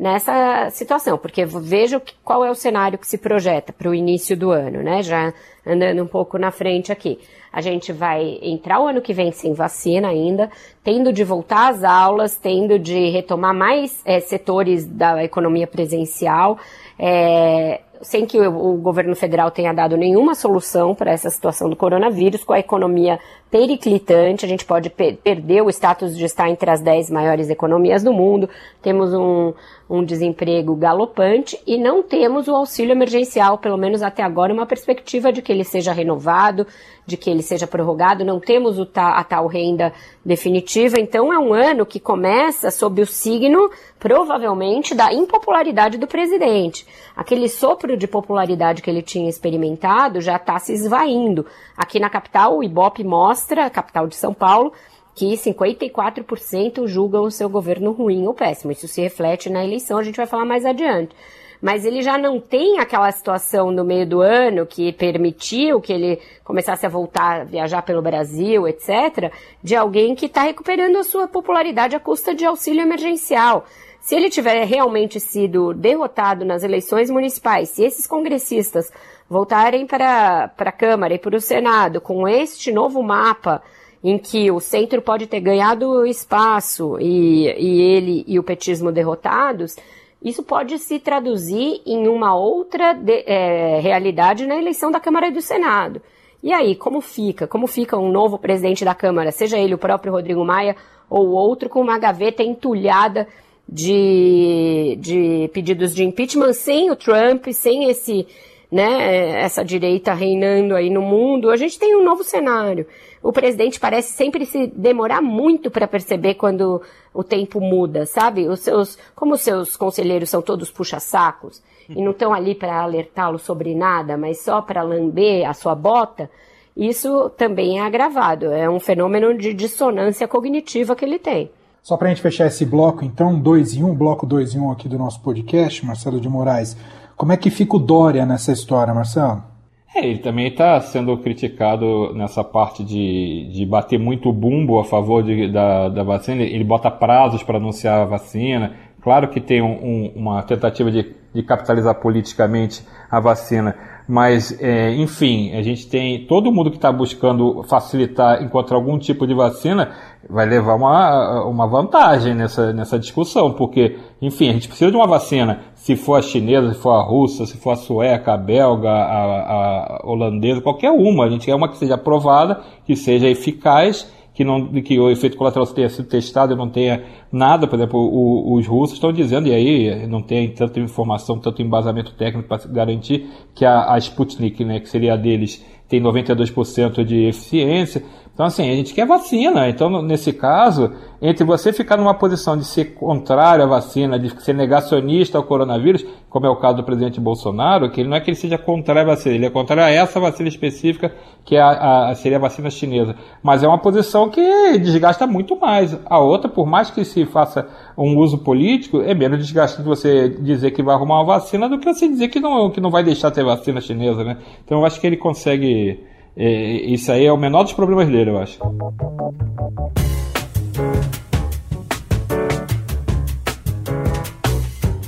nessa 0.02 0.68
situação, 0.72 1.16
porque 1.16 1.46
vejo 1.46 2.02
qual 2.24 2.44
é 2.44 2.50
o 2.50 2.56
cenário 2.56 2.98
que 2.98 3.06
se 3.06 3.20
projeta 3.20 3.72
para 3.72 3.88
o 3.88 3.94
início 3.94 4.36
do 4.36 4.50
ano, 4.50 4.82
né? 4.82 5.04
Já 5.04 5.32
andando 5.64 6.02
um 6.02 6.08
pouco 6.08 6.40
na 6.40 6.50
frente 6.50 6.92
aqui. 6.92 7.20
A 7.54 7.62
gente 7.62 7.94
vai 7.94 8.40
entrar 8.42 8.82
o 8.82 8.88
ano 8.88 9.00
que 9.00 9.14
vem 9.14 9.32
sem 9.32 9.54
vacina 9.54 10.08
ainda, 10.08 10.50
tendo 10.84 11.14
de 11.14 11.24
voltar 11.24 11.70
às 11.70 11.84
aulas, 11.84 12.36
tendo 12.36 12.80
de 12.80 13.12
retomar 13.12 13.54
mais 13.54 14.02
é, 14.04 14.20
setores 14.20 14.88
da 14.88 15.24
economia 15.24 15.68
presencial. 15.68 16.58
É, 16.98 17.82
sem 18.02 18.26
que 18.26 18.40
o, 18.40 18.74
o, 18.74 18.78
governo 18.78 19.16
federal 19.16 19.52
tenha 19.52 19.74
dado 19.74 19.96
nenhuma 19.96 20.34
solução 20.34 20.96
para 20.96 21.12
essa 21.12 21.30
situação 21.30 21.70
do 21.70 21.76
coronavírus, 21.76 22.44
com 22.44 22.54
a 22.54 22.60
economia 22.60 23.20
periclitante, 23.50 24.46
a 24.46 24.48
gente 24.48 24.66
pode 24.66 24.90
per 24.90 25.18
perder 25.18 25.62
o 25.62 25.70
status 25.70 26.18
de 26.18 26.26
estar 26.26 26.50
entre 26.50 26.70
as 26.70 26.82
10 26.82 27.10
maiores 27.12 27.50
economias 27.50 28.04
do 28.04 28.14
mundo, 28.14 28.50
temos 28.82 29.14
um, 29.14 29.54
um 29.91 30.06
desemprego 30.06 30.73
galopante 30.73 31.62
e 31.67 31.77
não 31.77 32.01
temos 32.01 32.47
o 32.47 32.56
auxílio 32.56 32.93
emergencial, 32.93 33.58
pelo 33.58 33.77
menos 33.77 34.01
até 34.01 34.23
agora, 34.23 34.54
uma 34.54 34.65
perspectiva 34.65 35.34
de 35.34 35.41
que 35.41 35.51
ele 35.51 35.65
seja 35.65 35.91
renovado, 35.91 36.65
de 37.06 37.17
que 37.17 37.30
ele 37.30 37.41
seja 37.41 37.67
prorrogado, 37.67 38.23
não 38.23 38.39
temos 38.39 38.77
a 38.95 39.23
tal 39.25 39.47
renda 39.47 39.91
definitiva, 40.23 40.97
então 40.97 41.34
é 41.34 41.38
um 41.38 41.54
ano 41.54 41.86
que 41.86 41.99
começa 41.99 42.71
sob 42.71 43.01
o 43.01 43.06
signo, 43.06 43.69
provavelmente, 43.99 44.95
da 44.95 45.12
impopularidade 45.12 45.97
do 45.97 46.08
presidente. 46.08 46.88
Aquele 47.13 47.49
sopro 47.49 47.97
de 47.97 48.08
popularidade 48.08 48.82
que 48.82 48.89
ele 48.89 49.01
tinha 49.01 49.30
experimentado 49.30 50.21
já 50.21 50.38
está 50.38 50.58
se 50.58 50.71
esvaindo. 50.71 51.45
Aqui 51.75 51.99
na 51.99 52.10
capital, 52.10 52.58
o 52.58 52.63
Ibope 52.63 53.04
mostra, 53.04 53.65
a 53.65 53.69
capital 53.69 54.08
de 54.08 54.15
São 54.15 54.34
Paulo, 54.34 54.71
que 55.15 55.34
54% 55.34 56.88
julgam 56.88 57.24
o 57.24 57.32
seu 57.32 57.50
governo 57.50 57.91
ruim 57.91 58.26
ou 58.26 58.34
péssimo. 58.34 58.71
Isso 58.71 58.88
se 58.88 59.02
reflete 59.02 59.50
na 59.50 59.63
eleição, 59.63 59.97
a 59.97 60.04
gente 60.04 60.17
vai 60.17 60.26
falar 60.26 60.45
mais 60.45 60.65
adiante. 60.65 61.15
Mas 61.62 61.86
ele 61.86 62.02
já 62.02 62.17
não 62.17 62.39
tem 62.39 62.80
aquela 62.80 63.12
situação 63.12 63.69
no 63.71 63.86
meio 63.86 64.08
do 64.08 64.19
ano 64.19 64.65
que 64.65 64.91
permitiu 64.91 65.80
que 65.80 65.93
ele 65.93 66.19
começasse 66.43 66.86
a 66.88 66.89
voltar 66.89 67.41
a 67.41 67.43
viajar 67.43 67.84
pelo 67.84 68.02
Brasil, 68.02 68.67
etc., 68.67 69.32
de 69.62 69.76
alguém 69.76 70.15
que 70.15 70.26
está 70.26 70.41
recuperando 70.41 70.97
a 70.97 71.04
sua 71.04 71.28
popularidade 71.28 71.95
à 71.95 72.00
custa 72.00 72.34
de 72.34 72.45
auxílio 72.45 72.82
emergencial. 72.82 73.65
Se 74.00 74.15
ele 74.15 74.32
tiver 74.32 74.63
realmente 74.65 75.19
sido 75.19 75.71
derrotado 75.76 76.43
nas 76.43 76.63
eleições 76.63 77.12
municipais, 77.12 77.69
se 77.69 77.84
esses 77.84 78.08
congressistas 78.08 78.91
voltarem 79.30 79.86
para 79.86 80.52
a 80.58 80.71
Câmara 80.71 81.13
e 81.13 81.19
para 81.19 81.38
o 81.38 81.39
Senado 81.39 82.02
com 82.02 82.28
este 82.28 82.71
novo 82.71 83.04
mapa 83.04 83.62
em 84.04 84.18
que 84.18 84.50
o 84.50 84.60
centro 84.60 85.02
pode 85.02 85.28
ter 85.28 85.40
ganhado 85.40 86.06
espaço 86.06 86.98
e, 87.00 87.46
e 87.46 87.82
ele 87.82 88.24
e 88.28 88.40
o 88.40 88.44
petismo 88.44 88.92
derrotados, 88.92 89.76
isso 90.24 90.44
pode 90.44 90.78
se 90.80 91.00
traduzir 91.00 91.82
em 91.86 92.08
uma 92.08 92.36
outra 92.36 92.94
de, 92.94 93.24
é, 93.26 93.80
realidade 93.80 94.46
na 94.46 94.56
eleição 94.56 94.92
da 94.92 95.00
Câmara 95.00 95.28
e 95.28 95.32
do 95.32 95.42
Senado. 95.42 96.02
E 96.44 96.52
aí, 96.52 96.76
como 96.76 97.02
fica? 97.02 97.48
Como 97.48 97.68
fica 97.68 97.98
um 97.98 98.12
novo 98.12 98.38
presidente 98.38 98.84
da 98.84 98.96
Câmara, 98.96 99.32
seja 99.32 99.58
ele 99.58 99.76
o 99.76 99.80
próprio 99.80 100.12
Rodrigo 100.12 100.44
Maia 100.44 100.76
ou 101.10 101.30
outro, 101.30 101.70
com 101.70 101.82
uma 101.82 102.00
gaveta 102.00 102.42
entulhada 102.42 103.28
de, 103.68 104.98
de 105.00 105.50
pedidos 105.54 105.94
de 105.94 106.04
impeachment 106.04 106.54
sem 106.54 106.90
o 106.90 106.96
Trump, 106.96 107.48
sem 107.52 107.90
esse 107.90 108.28
né, 108.72 109.42
essa 109.42 109.66
direita 109.66 110.14
reinando 110.14 110.76
aí 110.76 110.90
no 110.90 111.02
mundo, 111.02 111.50
a 111.50 111.58
gente 111.58 111.78
tem 111.78 111.96
um 111.96 112.04
novo 112.04 112.24
cenário. 112.24 112.88
O 113.24 113.32
presidente 113.32 113.80
parece 113.80 114.14
sempre 114.14 114.46
se 114.46 114.68
demorar 114.68 115.22
muito 115.22 115.70
para 115.70 115.88
perceber 115.88 116.36
quando 116.36 116.82
o 117.14 117.24
tempo 117.24 117.62
muda, 117.62 118.06
sabe? 118.06 118.48
Os 118.48 118.62
seus, 118.62 118.98
como 119.16 119.36
os 119.36 119.42
seus 119.42 119.76
conselheiros 119.78 120.30
são 120.30 120.42
todos 120.42 120.72
puxa-sacos 120.72 121.62
e 121.88 122.02
não 122.02 122.12
estão 122.12 122.34
ali 122.34 122.56
para 122.56 122.82
alertá-lo 122.82 123.38
sobre 123.38 123.76
nada, 123.76 124.18
mas 124.18 124.42
só 124.42 124.62
para 124.62 124.82
lamber 124.82 125.48
a 125.48 125.54
sua 125.54 125.76
bota, 125.76 126.30
isso 126.76 127.30
também 127.32 127.80
é 127.80 127.84
agravado. 127.84 128.46
É 128.46 128.70
um 128.70 128.80
fenômeno 128.80 129.38
de 129.38 129.54
dissonância 129.54 130.28
cognitiva 130.28 130.96
que 130.96 131.06
ele 131.06 131.20
tem. 131.20 131.52
Só 131.84 131.98
para 131.98 132.08
a 132.08 132.10
gente 132.10 132.22
fechar 132.22 132.48
esse 132.48 132.66
bloco, 132.66 133.04
então, 133.04 133.40
2 133.40 133.76
em 133.76 133.84
1, 133.84 133.90
um, 133.90 133.96
bloco 133.96 134.26
2 134.26 134.56
em 134.56 134.60
1 134.60 134.66
um 134.66 134.72
aqui 134.72 134.88
do 134.88 134.98
nosso 134.98 135.20
podcast, 135.22 135.86
Marcelo 135.86 136.20
de 136.20 136.30
Moraes. 136.30 136.78
Como 137.18 137.32
é 137.32 137.38
que 137.38 137.50
fica 137.50 137.76
o 137.76 137.80
Dória 137.80 138.26
nessa 138.26 138.52
história, 138.52 138.94
Marcelo? 138.94 139.51
É, 139.93 140.06
ele 140.06 140.19
também 140.19 140.47
está 140.47 140.80
sendo 140.80 141.17
criticado 141.17 142.13
nessa 142.13 142.43
parte 142.43 142.82
de, 142.82 143.49
de 143.51 143.65
bater 143.65 143.99
muito 143.99 144.32
bumbo 144.32 144.80
a 144.80 144.86
favor 144.86 145.21
de, 145.21 145.51
da, 145.51 145.89
da 145.89 146.01
vacina. 146.01 146.43
Ele 146.43 146.63
bota 146.63 146.89
prazos 146.89 147.43
para 147.43 147.58
anunciar 147.58 148.01
a 148.01 148.06
vacina. 148.06 148.73
Claro 149.01 149.27
que 149.27 149.41
tem 149.41 149.62
um, 149.62 149.67
um, 149.67 150.12
uma 150.15 150.43
tentativa 150.43 150.89
de, 150.89 151.13
de 151.34 151.43
capitalizar 151.43 151.95
politicamente 151.95 152.86
a 153.10 153.19
vacina, 153.19 153.75
mas, 154.08 154.58
é, 154.62 154.93
enfim, 154.95 155.54
a 155.54 155.62
gente 155.62 155.88
tem 155.88 156.25
todo 156.25 156.51
mundo 156.51 156.69
que 156.69 156.77
está 156.77 156.91
buscando 156.91 157.63
facilitar, 157.63 158.43
encontrar 158.43 158.77
algum 158.77 158.97
tipo 158.99 159.25
de 159.25 159.34
vacina, 159.34 159.91
vai 160.30 160.45
levar 160.45 160.75
uma, 160.75 161.45
uma 161.45 161.67
vantagem 161.67 162.36
nessa, 162.36 162.71
nessa 162.73 162.99
discussão, 162.99 163.54
porque, 163.54 163.97
enfim, 164.21 164.49
a 164.49 164.54
gente 164.54 164.67
precisa 164.67 164.91
de 164.91 164.97
uma 164.97 165.08
vacina, 165.08 165.62
se 165.82 165.96
for 165.96 166.13
a 166.13 166.22
chinesa, 166.22 166.76
se 166.76 166.80
for 166.80 166.91
a 166.91 167.02
russa, 167.02 167.44
se 167.48 167.58
for 167.58 167.72
a 167.72 167.76
sueca, 167.76 168.34
a 168.34 168.38
belga, 168.38 168.88
a, 168.88 169.98
a 169.98 170.02
holandesa, 170.04 170.62
qualquer 170.62 170.91
uma, 170.91 171.26
a 171.26 171.30
gente 171.30 171.48
quer 171.48 171.56
uma 171.56 171.67
que 171.67 171.76
seja 171.76 171.96
aprovada, 171.96 172.62
que 172.86 172.96
seja 172.96 173.28
eficaz 173.28 174.08
que, 174.32 174.44
não, 174.44 174.67
que 174.84 175.00
o 175.00 175.10
efeito 175.10 175.36
colateral 175.36 175.65
tenha 175.65 175.89
sido 175.89 176.08
testado 176.08 176.54
e 176.54 176.56
não 176.56 176.70
tenha 176.70 177.04
nada, 177.32 177.65
por 177.65 177.80
exemplo, 177.80 178.00
o, 178.00 178.54
os 178.54 178.67
russos 178.67 178.94
estão 178.94 179.12
dizendo, 179.12 179.48
e 179.48 179.54
aí 179.54 180.06
não 180.06 180.22
tem 180.22 180.50
tanta 180.54 180.80
informação, 180.80 181.39
tanto 181.39 181.63
embasamento 181.63 182.13
técnico 182.13 182.48
para 182.48 182.62
garantir 182.67 183.28
que 183.56 183.65
a, 183.65 183.91
a 183.91 183.98
Sputnik, 183.98 184.63
né, 184.63 184.80
que 184.80 184.88
seria 184.88 185.15
a 185.15 185.17
deles, 185.17 185.65
tem 185.89 186.00
92% 186.00 187.04
de 187.04 187.26
eficiência. 187.26 188.04
Então, 188.34 188.46
assim, 188.46 188.70
a 188.70 188.76
gente 188.76 188.94
quer 188.94 189.06
vacina. 189.06 189.67
Então, 189.67 190.02
nesse 190.02 190.32
caso, 190.32 190.94
entre 191.22 191.44
você 191.44 191.74
ficar 191.74 191.98
numa 191.98 192.13
posição 192.13 192.58
de 192.58 192.63
ser 192.63 192.96
contrário 192.96 193.63
à 193.63 193.67
vacina, 193.67 194.17
de 194.17 194.30
ser 194.41 194.54
negacionista 194.54 195.38
ao 195.38 195.44
coronavírus, 195.44 196.06
como 196.30 196.46
é 196.46 196.50
o 196.50 196.56
caso 196.56 196.78
do 196.78 196.84
presidente 196.84 197.20
Bolsonaro, 197.20 197.91
que 197.91 198.00
ele 198.00 198.10
não 198.10 198.15
é 198.15 198.22
que 198.22 198.30
ele 198.30 198.38
seja 198.38 198.58
contrário 198.58 199.02
à 199.02 199.06
vacina, 199.06 199.36
ele 199.36 199.46
é 199.46 199.50
contrário 199.50 199.84
a 199.84 199.89
essa 199.89 200.17
vacina 200.20 200.48
específica, 200.48 201.13
que 201.44 201.58
é 201.58 201.62
a, 201.62 202.10
a, 202.10 202.15
seria 202.15 202.38
a 202.38 202.41
vacina 202.41 202.70
chinesa. 202.70 203.15
Mas 203.44 203.63
é 203.63 203.67
uma 203.67 203.78
posição 203.78 204.30
que 204.30 204.78
desgasta 204.80 205.28
muito 205.28 205.60
mais. 205.60 205.98
A 206.06 206.17
outra, 206.20 206.50
por 206.50 206.65
mais 206.65 206.89
que 206.89 207.04
se 207.04 207.26
faça 207.26 207.67
um 207.98 208.17
uso 208.17 208.38
político, 208.38 209.02
é 209.02 209.13
menos 209.13 209.39
desgastante 209.39 209.88
você 209.88 210.30
dizer 210.30 210.72
que 210.72 210.82
vai 210.82 210.96
arrumar 210.96 211.15
uma 211.15 211.26
vacina 211.26 211.67
do 211.67 211.78
que 211.78 211.86
você 211.86 212.08
dizer 212.08 212.30
que 212.30 212.39
não, 212.39 212.72
que 212.72 212.80
não 212.80 212.89
vai 212.89 213.04
deixar 213.04 213.30
ter 213.30 213.44
vacina 213.44 213.82
chinesa, 213.82 214.24
né? 214.24 214.38
Então, 214.63 214.80
eu 214.80 214.86
acho 214.86 215.02
que 215.02 215.06
ele 215.06 215.17
consegue 215.17 216.10
é, 216.36 216.74
isso 216.94 217.12
aí 217.12 217.26
é 217.26 217.32
o 217.32 217.38
menor 217.38 217.63
dos 217.63 217.74
problemas 217.74 218.08
dele, 218.08 218.32
eu 218.32 218.39
acho. 218.39 218.60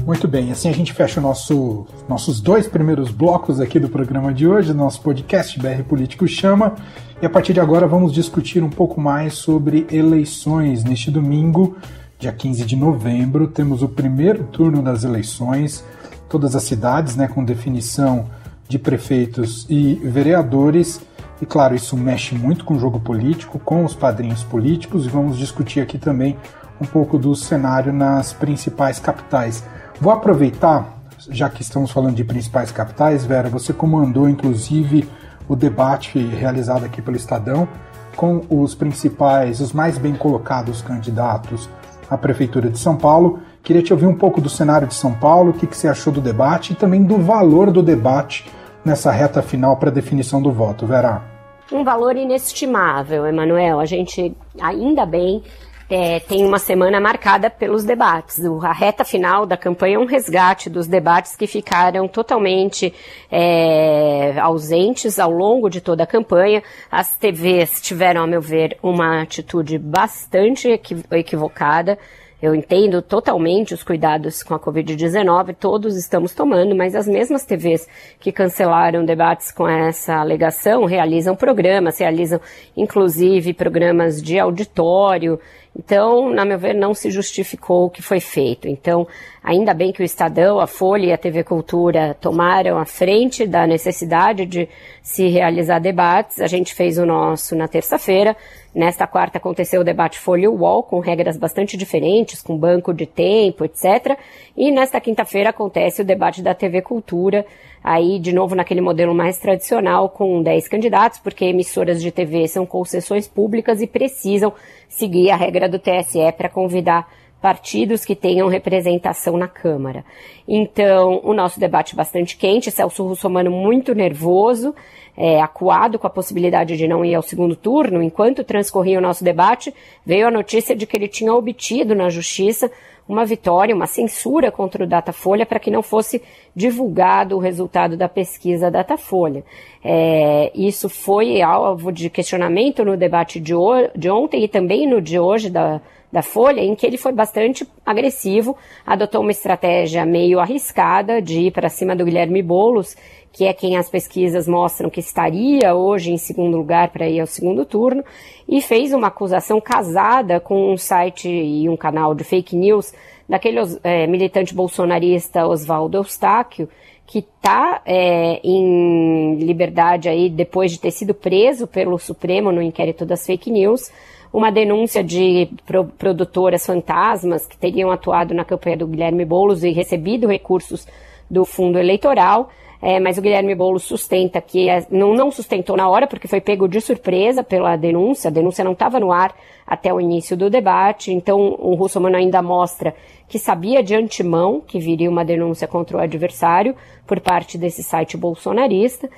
Muito 0.05 0.27
bem, 0.27 0.51
assim 0.51 0.67
a 0.67 0.73
gente 0.73 0.91
fecha 0.91 1.21
o 1.21 1.23
nosso, 1.23 1.87
nossos 2.09 2.41
dois 2.41 2.67
primeiros 2.67 3.09
blocos 3.09 3.61
aqui 3.61 3.79
do 3.79 3.87
programa 3.87 4.33
de 4.33 4.45
hoje, 4.45 4.73
nosso 4.73 5.01
podcast 5.01 5.57
BR 5.57 5.81
Político 5.87 6.27
Chama. 6.27 6.75
E 7.21 7.25
a 7.25 7.29
partir 7.29 7.53
de 7.53 7.61
agora 7.61 7.87
vamos 7.87 8.11
discutir 8.11 8.61
um 8.61 8.69
pouco 8.69 8.99
mais 8.99 9.35
sobre 9.35 9.87
eleições. 9.89 10.83
Neste 10.83 11.09
domingo, 11.09 11.77
dia 12.19 12.33
15 12.33 12.65
de 12.65 12.75
novembro, 12.75 13.47
temos 13.47 13.81
o 13.81 13.87
primeiro 13.87 14.43
turno 14.43 14.81
das 14.81 15.05
eleições, 15.05 15.85
todas 16.27 16.53
as 16.53 16.63
cidades, 16.63 17.15
né, 17.15 17.29
com 17.29 17.41
definição 17.41 18.25
de 18.67 18.77
prefeitos 18.77 19.65
e 19.69 19.93
vereadores. 20.03 20.99
E 21.43 21.45
claro, 21.45 21.75
isso 21.75 21.97
mexe 21.97 22.33
muito 22.35 22.63
com 22.63 22.75
o 22.75 22.79
jogo 22.79 23.01
político, 23.01 23.59
com 23.59 23.83
os 23.83 23.93
padrinhos 23.93 24.41
políticos, 24.45 25.05
e 25.05 25.09
vamos 25.09 25.37
discutir 25.37 25.81
aqui 25.81 25.97
também 25.97 26.37
um 26.79 26.85
pouco 26.85 27.17
do 27.17 27.35
cenário 27.35 27.91
nas 27.91 28.31
principais 28.31 28.97
capitais. 28.97 29.61
Vou 29.99 30.13
aproveitar, 30.13 31.03
já 31.29 31.49
que 31.49 31.61
estamos 31.61 31.91
falando 31.91 32.15
de 32.15 32.23
principais 32.23 32.71
capitais, 32.71 33.25
Vera, 33.25 33.49
você 33.49 33.73
comandou 33.73 34.29
inclusive 34.29 35.05
o 35.45 35.53
debate 35.53 36.17
realizado 36.17 36.85
aqui 36.85 37.01
pelo 37.01 37.17
Estadão 37.17 37.67
com 38.15 38.45
os 38.49 38.73
principais, 38.73 39.59
os 39.59 39.73
mais 39.73 39.97
bem 39.97 40.15
colocados 40.15 40.81
candidatos 40.81 41.69
à 42.09 42.17
Prefeitura 42.17 42.69
de 42.69 42.79
São 42.79 42.95
Paulo. 42.95 43.39
Queria 43.61 43.83
te 43.83 43.91
ouvir 43.91 44.05
um 44.05 44.15
pouco 44.15 44.39
do 44.39 44.47
cenário 44.47 44.87
de 44.87 44.93
São 44.93 45.11
Paulo, 45.13 45.49
o 45.49 45.53
que, 45.53 45.67
que 45.67 45.75
você 45.75 45.89
achou 45.89 46.13
do 46.13 46.21
debate 46.21 46.71
e 46.71 46.75
também 46.77 47.03
do 47.03 47.17
valor 47.17 47.69
do 47.69 47.83
debate 47.83 48.49
nessa 48.85 49.11
reta 49.11 49.41
final 49.41 49.75
para 49.75 49.91
definição 49.91 50.41
do 50.41 50.49
voto, 50.49 50.87
Vera 50.87 51.32
um 51.71 51.83
valor 51.83 52.15
inestimável, 52.15 53.25
Emanuel. 53.25 53.79
A 53.79 53.85
gente, 53.85 54.35
ainda 54.59 55.05
bem, 55.05 55.43
é, 55.89 56.19
tem 56.21 56.45
uma 56.45 56.59
semana 56.59 56.99
marcada 56.99 57.49
pelos 57.49 57.83
debates. 57.83 58.43
A 58.63 58.71
reta 58.71 59.03
final 59.03 59.45
da 59.45 59.57
campanha 59.57 59.97
é 59.97 59.99
um 59.99 60.05
resgate 60.05 60.69
dos 60.69 60.87
debates 60.87 61.35
que 61.35 61.45
ficaram 61.45 62.07
totalmente 62.07 62.93
é, 63.31 64.33
ausentes 64.39 65.19
ao 65.19 65.31
longo 65.31 65.69
de 65.69 65.81
toda 65.81 66.03
a 66.03 66.07
campanha. 66.07 66.63
As 66.91 67.15
TVs 67.15 67.81
tiveram, 67.81 68.23
a 68.23 68.27
meu 68.27 68.41
ver, 68.41 68.77
uma 68.81 69.21
atitude 69.21 69.77
bastante 69.77 70.67
equivocada. 71.11 71.97
Eu 72.43 72.53
entendo 72.53 73.01
totalmente 73.01 73.73
os 73.73 73.83
cuidados 73.83 74.43
com 74.43 74.53
a 74.53 74.59
Covid-19, 74.59 75.55
todos 75.57 75.95
estamos 75.95 76.33
tomando, 76.33 76.75
mas 76.75 76.93
as 76.93 77.07
mesmas 77.07 77.45
TVs 77.45 77.87
que 78.19 78.33
cancelaram 78.33 79.05
debates 79.05 79.49
com 79.49 79.65
essa 79.65 80.15
alegação 80.15 80.83
realizam 80.83 81.37
programas, 81.37 81.99
realizam 81.99 82.41
inclusive 82.75 83.53
programas 83.53 84.21
de 84.21 84.37
auditório. 84.37 85.39
Então, 85.73 86.29
na 86.33 86.43
meu 86.43 86.59
ver, 86.59 86.75
não 86.75 86.93
se 86.93 87.09
justificou 87.09 87.85
o 87.85 87.89
que 87.89 88.01
foi 88.01 88.19
feito. 88.19 88.67
Então, 88.67 89.07
ainda 89.41 89.73
bem 89.73 89.93
que 89.93 90.01
o 90.01 90.05
Estadão, 90.05 90.59
a 90.59 90.67
Folha 90.67 91.05
e 91.05 91.13
a 91.13 91.17
TV 91.17 91.45
Cultura 91.45 92.13
tomaram 92.19 92.77
a 92.77 92.83
frente 92.83 93.47
da 93.47 93.65
necessidade 93.65 94.45
de 94.45 94.67
se 95.01 95.29
realizar 95.29 95.79
debates. 95.79 96.41
A 96.41 96.47
gente 96.47 96.75
fez 96.75 96.97
o 96.97 97.05
nosso 97.05 97.55
na 97.55 97.69
terça-feira. 97.69 98.35
Nesta 98.73 99.05
quarta 99.05 99.37
aconteceu 99.37 99.81
o 99.81 99.83
debate 99.83 100.17
Folha 100.17 100.49
UOL, 100.49 100.81
com 100.81 100.99
regras 100.99 101.37
bastante 101.37 101.77
diferentes, 101.77 102.41
com 102.41 102.57
banco 102.57 102.91
de 102.91 103.05
tempo, 103.05 103.63
etc. 103.63 104.17
E 104.57 104.71
nesta 104.71 104.99
quinta-feira 104.99 105.51
acontece 105.51 106.01
o 106.01 106.05
debate 106.05 106.41
da 106.41 106.55
TV 106.55 106.81
Cultura, 106.81 107.45
aí 107.83 108.17
de 108.17 108.33
novo 108.33 108.55
naquele 108.55 108.81
modelo 108.81 109.13
mais 109.13 109.37
tradicional, 109.37 110.09
com 110.09 110.41
10 110.41 110.67
candidatos, 110.67 111.19
porque 111.19 111.45
emissoras 111.45 112.01
de 112.01 112.11
TV 112.11 112.47
são 112.47 112.65
concessões 112.65 113.27
públicas 113.27 113.79
e 113.79 113.85
precisam 113.85 114.51
seguir 114.89 115.29
a 115.29 115.35
regra 115.35 115.69
do 115.69 115.77
TSE 115.77 116.31
para 116.35 116.49
convidar 116.49 117.07
partidos 117.43 118.05
que 118.05 118.15
tenham 118.15 118.47
representação 118.47 119.35
na 119.35 119.49
Câmara. 119.49 120.05
Então, 120.47 121.19
o 121.25 121.33
nosso 121.33 121.59
debate 121.59 121.93
bastante 121.93 122.37
quente, 122.37 122.71
Celso 122.71 123.05
Russomano 123.05 123.51
muito 123.51 123.93
nervoso, 123.93 124.73
é, 125.17 125.41
acuado 125.41 125.99
com 125.99 126.07
a 126.07 126.09
possibilidade 126.09 126.77
de 126.77 126.87
não 126.87 127.03
ir 127.03 127.13
ao 127.13 127.21
segundo 127.21 127.53
turno, 127.53 128.01
enquanto 128.01 128.45
transcorria 128.45 128.97
o 128.97 129.01
nosso 129.01 129.25
debate, 129.25 129.73
veio 130.05 130.25
a 130.25 130.31
notícia 130.31 130.73
de 130.73 130.87
que 130.87 130.95
ele 130.95 131.09
tinha 131.09 131.33
obtido 131.33 131.93
na 131.93 132.09
Justiça 132.09 132.71
uma 133.09 133.25
vitória, 133.25 133.75
uma 133.75 133.87
censura 133.87 134.49
contra 134.49 134.85
o 134.85 134.87
Datafolha 134.87 135.45
para 135.45 135.59
que 135.59 135.69
não 135.69 135.83
fosse 135.83 136.21
divulgado 136.55 137.35
o 137.35 137.39
resultado 137.39 137.97
da 137.97 138.07
pesquisa 138.07 138.71
Datafolha. 138.71 139.43
É, 139.83 140.49
isso 140.55 140.87
foi 140.87 141.41
alvo 141.41 141.91
de 141.91 142.09
questionamento 142.09 142.85
no 142.85 142.95
debate 142.95 143.37
de, 143.41 143.53
de 143.93 144.09
ontem 144.09 144.45
e 144.45 144.47
também 144.47 144.87
no 144.87 145.01
de 145.01 145.19
hoje 145.19 145.49
da, 145.49 145.81
da 146.13 146.21
Folha, 146.21 146.61
em 146.61 146.75
que 146.75 146.85
ele 146.85 146.97
foi 146.97 147.11
bastante 147.11 147.67
agressivo, 147.85 148.55
adotou 148.85 149.21
uma 149.21 149.31
estratégia 149.31 150.05
meio 150.05 150.39
arriscada 150.39 151.21
de 151.21 151.47
ir 151.47 151.51
para 151.51 151.67
cima 151.67 151.95
do 151.95 152.05
Guilherme 152.05 152.41
Boulos 152.41 152.95
que 153.33 153.45
é 153.45 153.51
quem 153.51 153.75
as 153.75 153.89
pesquisas 153.89 154.47
mostram 154.47 154.91
que 154.91 154.99
estaria 154.99 155.73
hoje 155.73 156.11
em 156.11 156.17
segundo 156.17 156.55
lugar 156.55 156.89
para 156.89 157.09
ir 157.09 157.19
ao 157.19 157.25
segundo 157.25 157.65
turno, 157.65 158.03
e 158.47 158.61
fez 158.61 158.93
uma 158.93 159.07
acusação 159.07 159.59
casada 159.59 160.39
com 160.39 160.71
um 160.71 160.77
site 160.77 161.27
e 161.27 161.67
um 161.67 161.75
canal 161.75 162.13
de 162.13 162.23
fake 162.23 162.55
news 162.55 162.93
daquele 163.27 163.57
é, 163.83 164.05
militante 164.05 164.53
bolsonarista 164.53 165.47
Oswaldo 165.47 165.97
Eustáquio, 165.97 166.69
que 167.07 167.19
está 167.19 167.81
é, 167.85 168.39
em 168.43 169.35
liberdade 169.39 170.07
aí 170.07 170.29
depois 170.29 170.71
de 170.71 170.79
ter 170.79 170.91
sido 170.91 171.13
preso 171.13 171.65
pelo 171.65 171.97
Supremo 171.97 172.51
no 172.51 172.61
inquérito 172.61 173.03
das 173.03 173.25
fake 173.25 173.49
news, 173.49 173.91
uma 174.33 174.51
denúncia 174.51 175.03
de 175.03 175.47
pro 175.63 175.85
produtoras 175.85 176.65
fantasmas 176.65 177.45
que 177.45 177.55
teriam 177.55 177.91
atuado 177.91 178.33
na 178.33 178.43
campanha 178.43 178.77
do 178.77 178.87
Guilherme 178.87 179.23
Boulos 179.23 179.63
e 179.63 179.69
recebido 179.69 180.27
recursos 180.27 180.87
do 181.29 181.45
fundo 181.45 181.77
eleitoral. 181.77 182.49
É, 182.81 182.99
mas 182.99 183.17
o 183.17 183.21
Guilherme 183.21 183.55
Boulos 183.55 183.83
sustenta 183.83 184.41
que 184.41 184.67
é, 184.67 184.85
não, 184.91 185.13
não 185.13 185.31
sustentou 185.31 185.77
na 185.77 185.87
hora, 185.87 186.05
porque 186.05 186.27
foi 186.27 186.41
pego 186.41 186.67
de 186.67 186.81
surpresa 186.81 187.41
pela 187.41 187.77
denúncia, 187.77 188.27
a 188.27 188.31
denúncia 188.31 188.61
não 188.61 188.73
estava 188.73 188.99
no 188.99 189.09
ar 189.09 189.33
até 189.65 189.93
o 189.93 190.01
início 190.01 190.35
do 190.35 190.49
debate, 190.49 191.09
então 191.09 191.55
o 191.59 191.75
Russomano 191.75 192.17
ainda 192.17 192.41
mostra 192.41 192.93
que 193.29 193.39
sabia 193.39 193.81
de 193.81 193.95
antemão 193.95 194.59
que 194.59 194.79
viria 194.79 195.09
uma 195.09 195.23
denúncia 195.23 195.65
contra 195.65 195.95
o 195.95 196.01
adversário 196.01 196.75
por 197.07 197.21
parte 197.21 197.57
desse 197.57 197.81
site 197.81 198.17
bolsonarista. 198.17 199.09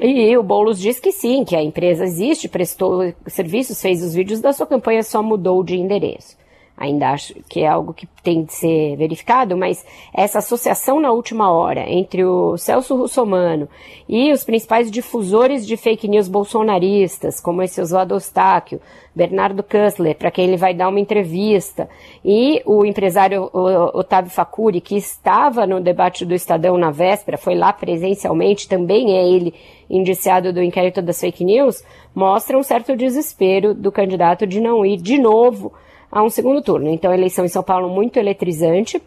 E 0.00 0.36
o 0.36 0.42
Boulos 0.42 0.78
diz 0.78 1.00
que 1.00 1.12
sim, 1.12 1.44
que 1.44 1.56
a 1.56 1.62
empresa 1.62 2.04
existe, 2.04 2.48
prestou 2.48 3.14
serviços, 3.26 3.80
fez 3.80 4.02
os 4.02 4.14
vídeos 4.14 4.40
da 4.40 4.52
sua 4.52 4.66
campanha, 4.66 5.02
só 5.02 5.22
mudou 5.22 5.62
de 5.62 5.76
endereço 5.76 6.36
ainda 6.76 7.10
acho 7.10 7.34
que 7.48 7.60
é 7.60 7.66
algo 7.66 7.94
que 7.94 8.06
tem 8.22 8.44
de 8.44 8.52
ser 8.52 8.96
verificado, 8.96 9.56
mas 9.56 9.84
essa 10.12 10.38
associação 10.38 11.00
na 11.00 11.10
última 11.10 11.50
hora 11.50 11.88
entre 11.88 12.24
o 12.24 12.58
Celso 12.58 12.94
Russomano 12.94 13.68
e 14.08 14.30
os 14.30 14.44
principais 14.44 14.90
difusores 14.90 15.66
de 15.66 15.76
fake 15.76 16.06
news 16.06 16.28
bolsonaristas, 16.28 17.40
como 17.40 17.62
esse 17.62 17.80
Oswaldo 17.80 18.14
Ostáquio, 18.14 18.80
Bernardo 19.14 19.62
Kussler, 19.62 20.14
para 20.14 20.30
quem 20.30 20.44
ele 20.44 20.58
vai 20.58 20.74
dar 20.74 20.88
uma 20.88 21.00
entrevista, 21.00 21.88
e 22.22 22.60
o 22.66 22.84
empresário 22.84 23.48
Otávio 23.94 24.30
Facuri, 24.30 24.78
que 24.78 24.96
estava 24.96 25.66
no 25.66 25.80
debate 25.80 26.26
do 26.26 26.34
Estadão 26.34 26.76
na 26.76 26.90
véspera, 26.90 27.38
foi 27.38 27.54
lá 27.54 27.72
presencialmente, 27.72 28.68
também 28.68 29.16
é 29.16 29.26
ele 29.26 29.54
indiciado 29.88 30.52
do 30.52 30.62
inquérito 30.62 31.00
das 31.00 31.18
fake 31.18 31.44
news, 31.44 31.82
mostra 32.14 32.58
um 32.58 32.62
certo 32.62 32.94
desespero 32.94 33.72
do 33.72 33.90
candidato 33.90 34.46
de 34.46 34.60
não 34.60 34.84
ir 34.84 34.98
de 34.98 35.18
novo 35.18 35.72
a 36.16 36.22
um 36.22 36.30
segundo 36.30 36.62
turno. 36.62 36.88
Então, 36.88 37.12
eleição 37.12 37.44
em 37.44 37.48
São 37.48 37.62
Paulo 37.62 37.90
muito 37.90 38.18
eletrizante. 38.18 39.02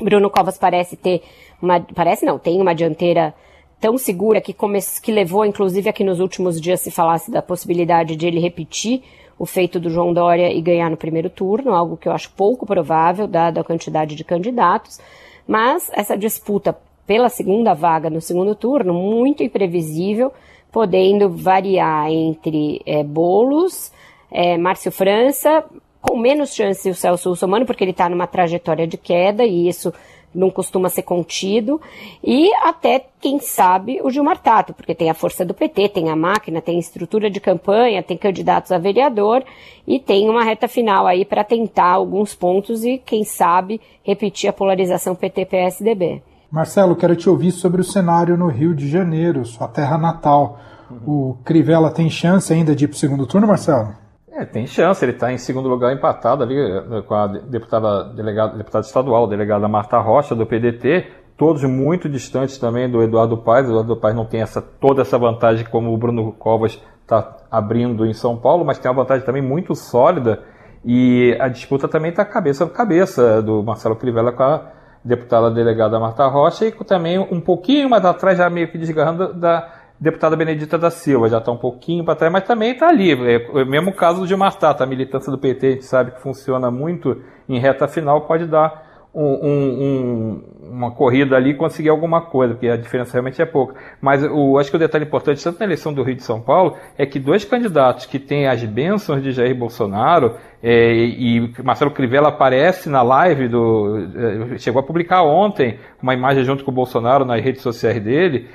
Bruno 0.00 0.30
Covas 0.30 0.56
parece 0.56 0.96
ter 0.96 1.20
uma, 1.60 1.78
parece 1.78 2.24
não, 2.24 2.38
tem 2.38 2.58
uma 2.58 2.74
dianteira 2.74 3.34
tão 3.78 3.98
segura 3.98 4.40
que, 4.40 4.54
come, 4.54 4.78
que 5.02 5.12
levou, 5.12 5.44
inclusive, 5.44 5.90
a 5.90 5.92
que 5.92 6.02
nos 6.02 6.20
últimos 6.20 6.58
dias 6.58 6.80
se 6.80 6.90
falasse 6.90 7.30
da 7.30 7.42
possibilidade 7.42 8.16
de 8.16 8.26
ele 8.26 8.40
repetir 8.40 9.02
o 9.38 9.44
feito 9.44 9.78
do 9.78 9.90
João 9.90 10.14
Dória 10.14 10.50
e 10.50 10.62
ganhar 10.62 10.90
no 10.90 10.96
primeiro 10.96 11.28
turno, 11.28 11.74
algo 11.74 11.98
que 11.98 12.08
eu 12.08 12.12
acho 12.12 12.32
pouco 12.32 12.64
provável, 12.64 13.26
dada 13.26 13.60
a 13.60 13.64
quantidade 13.64 14.14
de 14.14 14.24
candidatos. 14.24 14.98
Mas 15.46 15.90
essa 15.92 16.16
disputa 16.16 16.74
pela 17.06 17.28
segunda 17.28 17.74
vaga 17.74 18.08
no 18.08 18.22
segundo 18.22 18.54
turno, 18.54 18.94
muito 18.94 19.42
imprevisível, 19.42 20.32
podendo 20.72 21.28
variar 21.28 22.10
entre 22.10 22.80
é, 22.86 23.04
Bolos, 23.04 23.92
é, 24.30 24.56
Márcio 24.56 24.90
França, 24.90 25.62
com 26.00 26.16
menos 26.16 26.54
chance 26.54 26.88
o 26.88 26.94
Celso 26.94 27.30
Russomano, 27.30 27.66
porque 27.66 27.84
ele 27.84 27.90
está 27.90 28.08
numa 28.08 28.26
trajetória 28.26 28.86
de 28.86 28.96
queda 28.96 29.44
e 29.44 29.68
isso 29.68 29.92
não 30.34 30.50
costuma 30.50 30.88
ser 30.88 31.02
contido, 31.02 31.80
e 32.22 32.52
até, 32.62 33.06
quem 33.20 33.40
sabe, 33.40 34.00
o 34.02 34.10
Gilmar 34.10 34.38
Tato, 34.38 34.74
porque 34.74 34.94
tem 34.94 35.10
a 35.10 35.14
força 35.14 35.44
do 35.44 35.54
PT, 35.54 35.88
tem 35.88 36.10
a 36.10 36.16
máquina, 36.16 36.60
tem 36.60 36.78
estrutura 36.78 37.30
de 37.30 37.40
campanha, 37.40 38.02
tem 38.02 38.16
candidatos 38.16 38.70
a 38.70 38.78
vereador 38.78 39.42
e 39.86 39.98
tem 39.98 40.28
uma 40.28 40.44
reta 40.44 40.68
final 40.68 41.06
aí 41.06 41.24
para 41.24 41.42
tentar 41.42 41.92
alguns 41.92 42.34
pontos 42.34 42.84
e, 42.84 42.98
quem 42.98 43.24
sabe, 43.24 43.80
repetir 44.02 44.50
a 44.50 44.52
polarização 44.52 45.14
PT-PSDB. 45.14 46.22
Marcelo, 46.50 46.96
quero 46.96 47.16
te 47.16 47.28
ouvir 47.28 47.52
sobre 47.52 47.80
o 47.80 47.84
cenário 47.84 48.36
no 48.36 48.48
Rio 48.48 48.74
de 48.74 48.88
Janeiro, 48.88 49.44
sua 49.44 49.68
terra 49.68 49.98
natal. 49.98 50.58
O 51.06 51.36
Crivella 51.44 51.90
tem 51.90 52.08
chance 52.08 52.52
ainda 52.52 52.74
de 52.74 52.84
ir 52.84 52.88
para 52.88 52.94
o 52.94 52.98
segundo 52.98 53.26
turno, 53.26 53.46
Marcelo? 53.46 53.94
É, 54.38 54.44
tem 54.44 54.68
chance, 54.68 55.04
ele 55.04 55.10
está 55.10 55.32
em 55.32 55.36
segundo 55.36 55.68
lugar 55.68 55.92
empatado 55.92 56.44
ali 56.44 56.56
eh, 56.56 57.02
com 57.02 57.12
a 57.12 57.26
deputada, 57.26 58.04
delegada, 58.04 58.56
deputada 58.56 58.86
estadual, 58.86 59.26
delegada 59.26 59.66
Marta 59.66 59.98
Rocha, 59.98 60.32
do 60.32 60.46
PDT, 60.46 61.08
todos 61.36 61.64
muito 61.64 62.08
distantes 62.08 62.56
também 62.56 62.88
do 62.88 63.02
Eduardo 63.02 63.36
Paes. 63.38 63.66
O 63.66 63.70
Eduardo 63.70 63.96
Paes 63.96 64.14
não 64.14 64.24
tem 64.24 64.40
essa, 64.40 64.62
toda 64.62 65.02
essa 65.02 65.18
vantagem 65.18 65.66
como 65.66 65.92
o 65.92 65.98
Bruno 65.98 66.30
Covas 66.34 66.80
está 67.02 67.36
abrindo 67.50 68.06
em 68.06 68.14
São 68.14 68.36
Paulo, 68.36 68.64
mas 68.64 68.78
tem 68.78 68.88
uma 68.88 69.02
vantagem 69.02 69.26
também 69.26 69.42
muito 69.42 69.74
sólida 69.74 70.40
e 70.84 71.36
a 71.40 71.48
disputa 71.48 71.88
também 71.88 72.10
está 72.10 72.24
cabeça 72.24 72.64
a 72.64 72.70
cabeça 72.70 73.42
do 73.42 73.64
Marcelo 73.64 73.96
Crivella 73.96 74.30
com 74.30 74.44
a 74.44 74.70
deputada 75.04 75.50
delegada 75.50 75.98
Marta 75.98 76.28
Rocha 76.28 76.64
e 76.64 76.70
também 76.84 77.18
um 77.18 77.40
pouquinho 77.40 77.90
mais 77.90 78.04
atrás, 78.04 78.38
já 78.38 78.48
meio 78.48 78.70
que 78.70 78.78
desgarrando 78.78 79.34
da 79.34 79.77
deputada 80.00 80.36
Benedita 80.36 80.78
da 80.78 80.90
Silva, 80.90 81.28
já 81.28 81.38
está 81.38 81.50
um 81.50 81.56
pouquinho 81.56 82.04
para 82.04 82.14
trás, 82.14 82.32
mas 82.32 82.44
também 82.44 82.72
está 82.72 82.88
ali. 82.88 83.12
É 83.12 83.62
o 83.62 83.66
mesmo 83.66 83.92
caso 83.92 84.20
do 84.20 84.26
Gilmar 84.26 84.54
Tato, 84.54 84.82
a 84.82 84.86
militância 84.86 85.30
do 85.30 85.38
PT, 85.38 85.66
a 85.66 85.70
gente 85.70 85.84
sabe 85.84 86.12
que 86.12 86.20
funciona 86.20 86.70
muito 86.70 87.20
em 87.48 87.58
reta 87.58 87.88
final, 87.88 88.22
pode 88.22 88.46
dar 88.46 88.88
um, 89.14 89.24
um, 89.24 90.42
uma 90.70 90.90
corrida 90.92 91.34
ali 91.34 91.50
e 91.50 91.54
conseguir 91.54 91.88
alguma 91.88 92.20
coisa, 92.20 92.54
porque 92.54 92.68
a 92.68 92.76
diferença 92.76 93.12
realmente 93.12 93.40
é 93.42 93.46
pouca. 93.46 93.74
Mas 94.00 94.22
o, 94.22 94.58
acho 94.58 94.70
que 94.70 94.76
o 94.76 94.78
detalhe 94.78 95.04
importante, 95.04 95.42
tanto 95.42 95.58
na 95.58 95.66
eleição 95.66 95.92
do 95.92 96.02
Rio 96.02 96.14
de 96.14 96.22
São 96.22 96.40
Paulo, 96.40 96.76
é 96.96 97.04
que 97.04 97.18
dois 97.18 97.44
candidatos 97.44 98.06
que 98.06 98.18
têm 98.18 98.46
as 98.46 98.62
bênçãos 98.62 99.22
de 99.22 99.32
Jair 99.32 99.56
Bolsonaro, 99.56 100.36
é, 100.62 100.92
e 100.92 101.52
Marcelo 101.62 101.90
Crivella 101.90 102.28
aparece 102.28 102.88
na 102.88 103.02
live 103.02 103.48
do. 103.48 104.08
É, 104.54 104.58
chegou 104.58 104.80
a 104.80 104.84
publicar 104.84 105.22
ontem 105.22 105.78
uma 106.02 106.14
imagem 106.14 106.44
junto 106.44 106.64
com 106.64 106.70
o 106.70 106.74
Bolsonaro 106.74 107.24
nas 107.24 107.42
redes 107.42 107.62
sociais 107.62 108.02
dele 108.02 108.48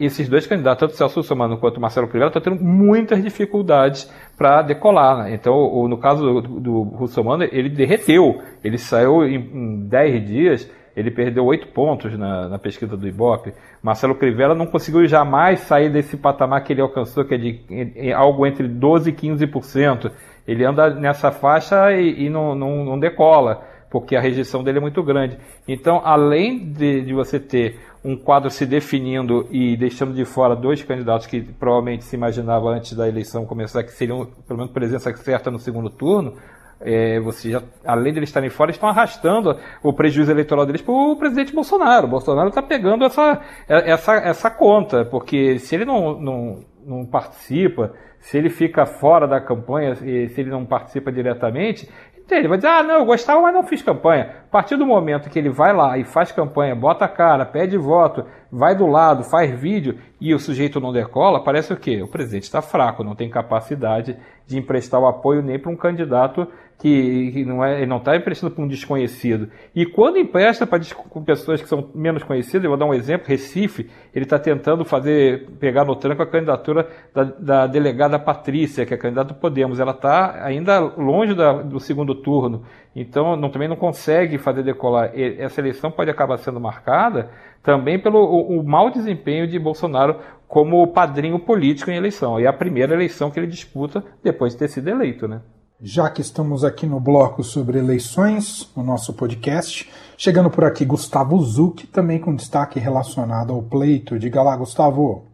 esses 0.00 0.28
dois 0.28 0.46
candidatos, 0.46 0.80
tanto 0.80 0.96
Celso 0.96 1.20
Russomano 1.20 1.58
quanto 1.58 1.80
Marcelo 1.80 2.08
Crivella, 2.08 2.30
estão 2.30 2.40
tendo 2.40 2.64
muitas 2.64 3.22
dificuldades 3.22 4.10
para 4.36 4.62
decolar. 4.62 5.24
Né? 5.24 5.34
Então, 5.34 5.86
no 5.86 5.98
caso 5.98 6.40
do, 6.40 6.60
do 6.60 6.82
Russomano, 6.82 7.44
ele 7.44 7.68
derreteu. 7.68 8.40
Ele 8.64 8.78
saiu 8.78 9.24
em, 9.24 9.36
em 9.36 9.88
10 9.88 10.26
dias, 10.26 10.70
ele 10.96 11.10
perdeu 11.10 11.44
8 11.44 11.68
pontos 11.68 12.18
na, 12.18 12.48
na, 12.48 12.58
pesquisa 12.58 12.96
do 12.96 13.06
Ibope. 13.06 13.52
Marcelo 13.82 14.14
Crivella 14.14 14.54
não 14.54 14.66
conseguiu 14.66 15.06
jamais 15.06 15.60
sair 15.60 15.90
desse 15.90 16.16
patamar 16.16 16.64
que 16.64 16.72
ele 16.72 16.80
alcançou, 16.80 17.24
que 17.24 17.34
é 17.34 17.38
de 17.38 17.60
em, 17.68 18.12
algo 18.12 18.46
entre 18.46 18.66
12% 18.66 19.06
e 19.06 19.12
15%. 19.12 20.10
Ele 20.48 20.64
anda 20.64 20.88
nessa 20.94 21.30
faixa 21.30 21.92
e, 21.92 22.24
e 22.24 22.30
não, 22.30 22.54
não, 22.54 22.84
não 22.84 22.98
decola 22.98 23.68
porque 23.90 24.14
a 24.14 24.20
rejeição 24.20 24.62
dele 24.62 24.78
é 24.78 24.80
muito 24.80 25.02
grande. 25.02 25.36
Então, 25.66 26.00
além 26.04 26.72
de, 26.72 27.02
de, 27.02 27.12
você 27.12 27.40
ter 27.40 27.78
um 28.04 28.16
quadro 28.16 28.50
se 28.50 28.64
definindo 28.64 29.46
e 29.50 29.76
deixando 29.76 30.14
de 30.14 30.24
fora 30.24 30.56
dois 30.56 30.82
candidatos 30.82 31.26
que 31.26 31.40
provavelmente 31.40 32.04
se 32.04 32.16
imaginava 32.16 32.70
antes 32.70 32.94
da 32.94 33.08
eleição 33.08 33.44
começar 33.44 33.82
que 33.82 33.92
seriam 33.92 34.26
pelo 34.46 34.58
menos 34.58 34.72
presença 34.72 35.14
certa 35.16 35.50
no 35.50 35.58
segundo 35.58 35.90
turno, 35.90 36.34
é, 36.80 37.20
você 37.20 37.50
já, 37.50 37.62
além 37.84 38.12
de 38.12 38.18
eles 38.18 38.30
estarem 38.30 38.48
fora, 38.48 38.70
estão 38.70 38.88
arrastando 38.88 39.58
o 39.82 39.92
prejuízo 39.92 40.30
eleitoral 40.30 40.64
deles 40.64 40.80
para 40.80 40.94
o 40.94 41.16
presidente 41.16 41.54
Bolsonaro. 41.54 42.06
O 42.06 42.10
Bolsonaro 42.10 42.48
está 42.48 42.62
pegando 42.62 43.04
essa, 43.04 43.40
essa, 43.68 44.14
essa 44.14 44.50
conta, 44.50 45.04
porque 45.04 45.58
se 45.58 45.74
ele 45.74 45.84
não, 45.84 46.18
não, 46.18 46.64
não 46.86 47.06
participa, 47.06 47.92
se 48.18 48.38
ele 48.38 48.48
fica 48.48 48.86
fora 48.86 49.26
da 49.28 49.40
campanha, 49.40 49.94
se 49.94 50.34
ele 50.40 50.50
não 50.50 50.64
participa 50.64 51.12
diretamente, 51.12 51.88
ele 52.34 52.48
vai 52.48 52.58
dizer, 52.58 52.68
ah, 52.68 52.82
não, 52.82 53.00
eu 53.00 53.04
gostava, 53.04 53.40
mas 53.40 53.54
não 53.54 53.62
fiz 53.62 53.82
campanha. 53.82 54.30
A 54.46 54.50
partir 54.50 54.76
do 54.76 54.86
momento 54.86 55.28
que 55.28 55.38
ele 55.38 55.48
vai 55.48 55.72
lá 55.72 55.98
e 55.98 56.04
faz 56.04 56.32
campanha, 56.32 56.74
bota 56.74 57.04
a 57.04 57.08
cara, 57.08 57.44
pede 57.44 57.76
voto, 57.76 58.24
vai 58.50 58.74
do 58.74 58.86
lado, 58.86 59.24
faz 59.24 59.50
vídeo 59.50 59.98
e 60.20 60.34
o 60.34 60.38
sujeito 60.38 60.80
não 60.80 60.92
decola, 60.92 61.42
parece 61.42 61.72
o 61.72 61.76
quê? 61.76 62.02
O 62.02 62.08
presidente 62.08 62.44
está 62.44 62.60
fraco, 62.60 63.04
não 63.04 63.14
tem 63.14 63.30
capacidade 63.30 64.16
de 64.46 64.58
emprestar 64.58 65.00
o 65.00 65.06
apoio 65.06 65.42
nem 65.42 65.58
para 65.58 65.70
um 65.70 65.76
candidato 65.76 66.46
que, 66.80 67.30
que 67.32 67.44
não 67.44 67.62
é, 67.62 67.84
não 67.84 67.98
está 67.98 68.16
emprestando 68.16 68.54
para 68.54 68.64
um 68.64 68.66
desconhecido. 68.66 69.50
E 69.74 69.84
quando 69.84 70.18
empresta 70.18 70.66
para 70.66 70.80
pessoas 71.26 71.60
que 71.60 71.68
são 71.68 71.90
menos 71.94 72.22
conhecidas, 72.22 72.64
eu 72.64 72.70
vou 72.70 72.78
dar 72.78 72.86
um 72.86 72.94
exemplo, 72.94 73.28
Recife, 73.28 73.90
ele 74.14 74.24
está 74.24 74.38
tentando 74.38 74.82
fazer, 74.82 75.46
pegar 75.60 75.84
no 75.84 75.94
tranco 75.94 76.22
a 76.22 76.26
candidatura 76.26 76.88
da, 77.14 77.24
da, 77.24 77.66
delegada 77.66 78.18
Patrícia, 78.18 78.86
que 78.86 78.94
é 78.94 78.96
candidata 78.96 79.34
do 79.34 79.38
Podemos. 79.38 79.78
Ela 79.78 79.90
está 79.90 80.42
ainda 80.42 80.80
longe 80.80 81.34
da, 81.34 81.52
do 81.60 81.78
segundo 81.78 82.14
turno, 82.14 82.64
então 82.96 83.36
não, 83.36 83.50
também 83.50 83.68
não 83.68 83.76
consegue 83.76 84.38
fazer 84.38 84.62
decolar. 84.62 85.12
Essa 85.14 85.60
eleição 85.60 85.90
pode 85.90 86.10
acabar 86.10 86.38
sendo 86.38 86.58
marcada 86.58 87.30
também 87.62 87.98
pelo 87.98 88.20
o, 88.20 88.58
o 88.58 88.64
mau 88.64 88.88
desempenho 88.88 89.46
de 89.46 89.58
Bolsonaro 89.58 90.16
como 90.48 90.86
padrinho 90.86 91.38
político 91.38 91.90
em 91.90 91.96
eleição. 91.96 92.40
E 92.40 92.44
é 92.44 92.48
a 92.48 92.54
primeira 92.54 92.94
eleição 92.94 93.30
que 93.30 93.38
ele 93.38 93.46
disputa 93.46 94.02
depois 94.24 94.54
de 94.54 94.60
ter 94.60 94.68
sido 94.68 94.88
eleito, 94.88 95.28
né? 95.28 95.42
Já 95.82 96.10
que 96.10 96.20
estamos 96.20 96.62
aqui 96.62 96.84
no 96.84 97.00
bloco 97.00 97.42
sobre 97.42 97.78
eleições, 97.78 98.68
no 98.76 98.84
nosso 98.84 99.14
podcast, 99.14 99.88
chegando 100.14 100.50
por 100.50 100.62
aqui 100.62 100.84
Gustavo 100.84 101.42
Zucchi, 101.42 101.86
também 101.86 102.18
com 102.18 102.34
destaque 102.34 102.78
relacionado 102.78 103.54
ao 103.54 103.62
pleito. 103.62 104.18
Diga 104.18 104.42
lá, 104.42 104.54
Gustavo. 104.56 105.24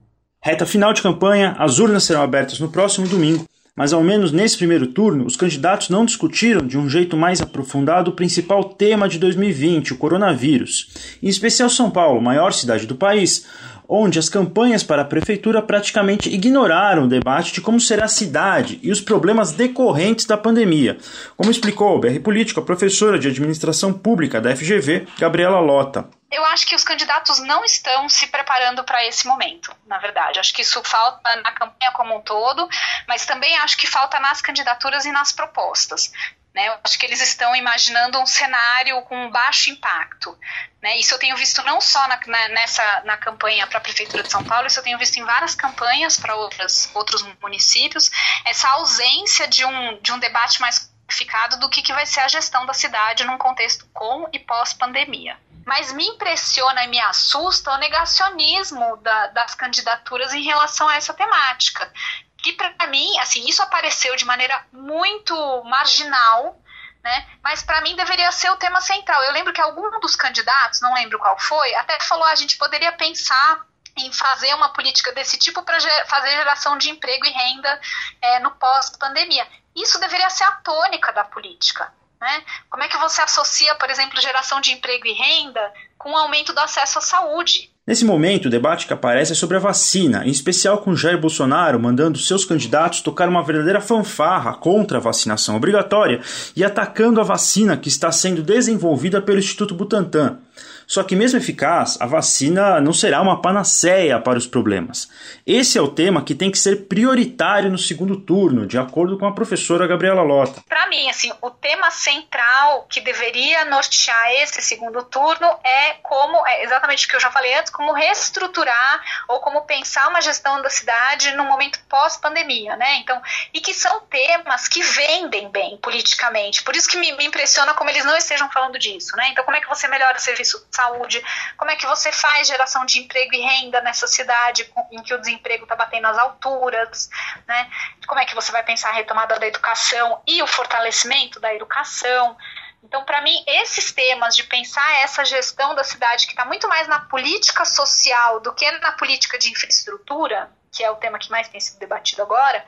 Reta 0.40 0.64
final 0.64 0.92
de 0.92 1.02
campanha, 1.02 1.56
as 1.58 1.80
urnas 1.80 2.04
serão 2.04 2.22
abertas 2.22 2.60
no 2.60 2.68
próximo 2.68 3.08
domingo, 3.08 3.44
mas 3.74 3.92
ao 3.92 4.04
menos 4.04 4.30
nesse 4.30 4.56
primeiro 4.56 4.86
turno, 4.86 5.26
os 5.26 5.34
candidatos 5.34 5.90
não 5.90 6.04
discutiram 6.04 6.64
de 6.64 6.78
um 6.78 6.88
jeito 6.88 7.16
mais 7.16 7.42
aprofundado 7.42 8.12
o 8.12 8.14
principal 8.14 8.62
tema 8.62 9.08
de 9.08 9.18
2020, 9.18 9.94
o 9.94 9.98
coronavírus. 9.98 10.94
Em 11.20 11.26
especial 11.26 11.68
São 11.68 11.90
Paulo, 11.90 12.22
maior 12.22 12.52
cidade 12.52 12.86
do 12.86 12.94
país, 12.94 13.44
onde 13.88 14.18
as 14.18 14.28
campanhas 14.28 14.82
para 14.82 15.02
a 15.02 15.04
prefeitura 15.04 15.62
praticamente 15.62 16.28
ignoraram 16.28 17.04
o 17.04 17.08
debate 17.08 17.52
de 17.52 17.60
como 17.60 17.80
será 17.80 18.04
a 18.04 18.08
cidade 18.08 18.78
e 18.82 18.90
os 18.90 19.00
problemas 19.00 19.52
decorrentes 19.52 20.26
da 20.26 20.36
pandemia, 20.36 20.98
como 21.36 21.50
explicou 21.50 21.96
o 21.96 22.00
BR 22.00 22.20
Político 22.20 22.60
a 22.60 22.64
professora 22.64 23.18
de 23.18 23.28
administração 23.28 23.92
pública 23.92 24.40
da 24.40 24.54
FGV, 24.54 25.06
Gabriela 25.18 25.60
Lota. 25.60 26.08
eu 26.30 26.44
acho 26.46 26.66
que 26.66 26.74
os 26.74 26.84
candidatos 26.84 27.38
não 27.40 27.64
estão 27.64 28.08
se 28.08 28.26
preparando 28.26 28.84
para 28.84 29.06
esse 29.06 29.26
momento, 29.26 29.74
na 29.86 29.98
verdade. 29.98 30.38
Acho 30.38 30.52
que 30.52 30.62
isso 30.62 30.82
falta 30.84 31.36
na 31.36 31.52
campanha 31.52 31.92
como 31.92 32.16
um 32.16 32.20
todo, 32.20 32.68
mas 33.08 33.24
também 33.24 33.56
acho 33.58 33.76
que 33.76 33.86
falta 33.86 34.18
nas 34.20 34.42
candidaturas 34.42 35.04
e 35.04 35.12
nas 35.12 35.32
propostas. 35.32 36.12
Né? 36.56 36.68
Eu 36.68 36.78
acho 36.82 36.98
que 36.98 37.04
eles 37.04 37.20
estão 37.20 37.54
imaginando 37.54 38.18
um 38.18 38.24
cenário 38.24 39.02
com 39.02 39.30
baixo 39.30 39.68
impacto. 39.68 40.38
Né? 40.80 40.96
Isso 40.96 41.12
eu 41.12 41.18
tenho 41.18 41.36
visto 41.36 41.62
não 41.64 41.82
só 41.82 42.08
na, 42.08 42.18
na, 42.26 42.48
nessa, 42.48 43.02
na 43.04 43.18
campanha 43.18 43.66
para 43.66 43.76
a 43.76 43.80
Prefeitura 43.82 44.22
de 44.22 44.30
São 44.30 44.42
Paulo, 44.42 44.66
isso 44.66 44.78
eu 44.78 44.82
tenho 44.82 44.98
visto 44.98 45.18
em 45.18 45.24
várias 45.24 45.54
campanhas 45.54 46.18
para 46.18 46.34
outros 46.34 47.22
municípios, 47.42 48.10
essa 48.46 48.70
ausência 48.70 49.46
de 49.46 49.66
um, 49.66 50.00
de 50.00 50.10
um 50.12 50.18
debate 50.18 50.58
mais 50.58 50.90
qualificado 51.06 51.58
do 51.58 51.68
que, 51.68 51.82
que 51.82 51.92
vai 51.92 52.06
ser 52.06 52.20
a 52.20 52.28
gestão 52.28 52.64
da 52.64 52.72
cidade 52.72 53.22
num 53.24 53.36
contexto 53.36 53.86
com 53.92 54.26
e 54.32 54.38
pós-pandemia 54.38 55.36
mas 55.66 55.92
me 55.92 56.06
impressiona 56.06 56.84
e 56.84 56.86
me 56.86 57.00
assusta 57.00 57.72
o 57.72 57.76
negacionismo 57.78 58.98
da, 58.98 59.26
das 59.26 59.52
candidaturas 59.52 60.32
em 60.32 60.44
relação 60.44 60.88
a 60.88 60.94
essa 60.94 61.12
temática. 61.12 61.92
Que 62.38 62.52
para 62.52 62.86
mim, 62.86 63.18
assim, 63.18 63.44
isso 63.46 63.62
apareceu 63.62 64.14
de 64.16 64.24
maneira 64.24 64.64
muito 64.72 65.34
marginal, 65.64 66.60
né? 67.02 67.26
Mas 67.42 67.62
para 67.62 67.80
mim 67.80 67.94
deveria 67.96 68.30
ser 68.32 68.50
o 68.50 68.56
tema 68.56 68.80
central. 68.80 69.22
Eu 69.22 69.32
lembro 69.32 69.52
que 69.52 69.60
algum 69.60 69.98
dos 70.00 70.16
candidatos, 70.16 70.80
não 70.80 70.94
lembro 70.94 71.18
qual 71.18 71.38
foi, 71.38 71.74
até 71.76 71.98
falou 72.00 72.24
ah, 72.24 72.32
a 72.32 72.36
gente 72.36 72.56
poderia 72.56 72.92
pensar 72.92 73.64
em 73.96 74.12
fazer 74.12 74.52
uma 74.54 74.68
política 74.70 75.12
desse 75.12 75.38
tipo 75.38 75.62
para 75.62 75.78
fazer 76.06 76.30
geração 76.30 76.76
de 76.76 76.90
emprego 76.90 77.24
e 77.24 77.30
renda 77.30 77.80
é, 78.20 78.38
no 78.40 78.50
pós-pandemia. 78.52 79.46
Isso 79.74 79.98
deveria 79.98 80.28
ser 80.30 80.44
a 80.44 80.52
tônica 80.52 81.12
da 81.12 81.24
política. 81.24 81.92
Né? 82.20 82.44
Como 82.70 82.82
é 82.82 82.88
que 82.88 82.96
você 82.96 83.22
associa, 83.22 83.74
por 83.76 83.90
exemplo, 83.90 84.20
geração 84.20 84.60
de 84.60 84.72
emprego 84.72 85.06
e 85.06 85.12
renda 85.12 85.72
com 85.98 86.12
o 86.12 86.16
aumento 86.16 86.52
do 86.52 86.60
acesso 86.60 86.98
à 86.98 87.02
saúde? 87.02 87.72
Nesse 87.86 88.04
momento, 88.04 88.46
o 88.46 88.50
debate 88.50 88.84
que 88.84 88.92
aparece 88.92 89.30
é 89.30 89.34
sobre 89.36 89.56
a 89.56 89.60
vacina, 89.60 90.26
em 90.26 90.30
especial 90.30 90.78
com 90.78 90.96
Jair 90.96 91.20
Bolsonaro 91.20 91.78
mandando 91.78 92.18
seus 92.18 92.44
candidatos 92.44 93.00
tocar 93.00 93.28
uma 93.28 93.44
verdadeira 93.44 93.80
fanfarra 93.80 94.54
contra 94.54 94.98
a 94.98 95.00
vacinação 95.00 95.54
obrigatória 95.54 96.20
e 96.56 96.64
atacando 96.64 97.20
a 97.20 97.24
vacina 97.24 97.76
que 97.76 97.86
está 97.86 98.10
sendo 98.10 98.42
desenvolvida 98.42 99.22
pelo 99.22 99.38
Instituto 99.38 99.72
Butantan. 99.72 100.38
Só 100.86 101.02
que, 101.02 101.16
mesmo 101.16 101.38
eficaz, 101.38 101.98
a 102.00 102.06
vacina 102.06 102.80
não 102.80 102.92
será 102.92 103.20
uma 103.20 103.42
panaceia 103.42 104.20
para 104.20 104.38
os 104.38 104.46
problemas. 104.46 105.10
Esse 105.44 105.76
é 105.76 105.82
o 105.82 105.88
tema 105.88 106.22
que 106.22 106.34
tem 106.34 106.50
que 106.50 106.58
ser 106.58 106.86
prioritário 106.86 107.70
no 107.70 107.78
segundo 107.78 108.20
turno, 108.20 108.66
de 108.66 108.78
acordo 108.78 109.18
com 109.18 109.26
a 109.26 109.34
professora 109.34 109.86
Gabriela 109.86 110.22
Lota. 110.22 110.62
Para 110.68 110.88
mim, 110.88 111.10
assim, 111.10 111.32
o 111.42 111.50
tema 111.50 111.90
central 111.90 112.86
que 112.88 113.00
deveria 113.00 113.64
nortear 113.64 114.32
esse 114.42 114.62
segundo 114.62 115.02
turno 115.02 115.46
é 115.64 115.94
como, 116.02 116.46
é 116.46 116.62
exatamente 116.64 117.06
o 117.06 117.08
que 117.08 117.16
eu 117.16 117.20
já 117.20 117.32
falei 117.32 117.54
antes, 117.54 117.72
como 117.72 117.92
reestruturar 117.92 119.02
ou 119.28 119.40
como 119.40 119.62
pensar 119.62 120.08
uma 120.08 120.20
gestão 120.20 120.62
da 120.62 120.70
cidade 120.70 121.32
no 121.32 121.44
momento 121.44 121.80
pós-pandemia, 121.88 122.76
né? 122.76 122.98
Então, 122.98 123.20
e 123.52 123.60
que 123.60 123.74
são 123.74 124.00
temas 124.02 124.68
que 124.68 124.82
vendem 124.82 125.50
bem 125.50 125.76
politicamente. 125.78 126.62
Por 126.62 126.76
isso 126.76 126.88
que 126.88 126.96
me, 126.96 127.10
me 127.16 127.26
impressiona 127.26 127.74
como 127.74 127.90
eles 127.90 128.04
não 128.04 128.16
estejam 128.16 128.48
falando 128.50 128.78
disso, 128.78 129.16
né? 129.16 129.28
Então, 129.30 129.44
como 129.44 129.56
é 129.56 129.60
que 129.60 129.68
você 129.68 129.88
melhora 129.88 130.16
o 130.16 130.20
serviço 130.20 130.64
saúde, 130.76 131.24
como 131.56 131.70
é 131.70 131.76
que 131.76 131.86
você 131.86 132.12
faz 132.12 132.46
geração 132.46 132.84
de 132.84 133.00
emprego 133.00 133.34
e 133.34 133.40
renda 133.40 133.80
nessa 133.80 134.06
cidade 134.06 134.70
em 134.92 135.02
que 135.02 135.14
o 135.14 135.18
desemprego 135.18 135.64
está 135.64 135.74
batendo 135.74 136.06
as 136.06 136.18
alturas, 136.18 137.08
né? 137.46 137.70
Como 138.06 138.20
é 138.20 138.24
que 138.24 138.34
você 138.34 138.52
vai 138.52 138.62
pensar 138.62 138.90
a 138.90 138.92
retomada 138.92 139.38
da 139.38 139.46
educação 139.46 140.22
e 140.26 140.42
o 140.42 140.46
fortalecimento 140.46 141.40
da 141.40 141.54
educação? 141.54 142.36
Então, 142.82 143.04
para 143.04 143.20
mim, 143.20 143.42
esses 143.46 143.90
temas 143.92 144.36
de 144.36 144.44
pensar 144.44 144.88
essa 145.02 145.24
gestão 145.24 145.74
da 145.74 145.82
cidade 145.82 146.26
que 146.26 146.32
está 146.32 146.44
muito 146.44 146.68
mais 146.68 146.86
na 146.86 147.00
política 147.00 147.64
social 147.64 148.38
do 148.38 148.54
que 148.54 148.70
na 148.70 148.92
política 148.92 149.36
de 149.38 149.50
infraestrutura, 149.50 150.48
que 150.76 150.84
é 150.84 150.90
o 150.90 150.96
tema 150.96 151.18
que 151.18 151.30
mais 151.30 151.48
tem 151.48 151.58
sido 151.58 151.78
debatido 151.78 152.22
agora, 152.22 152.62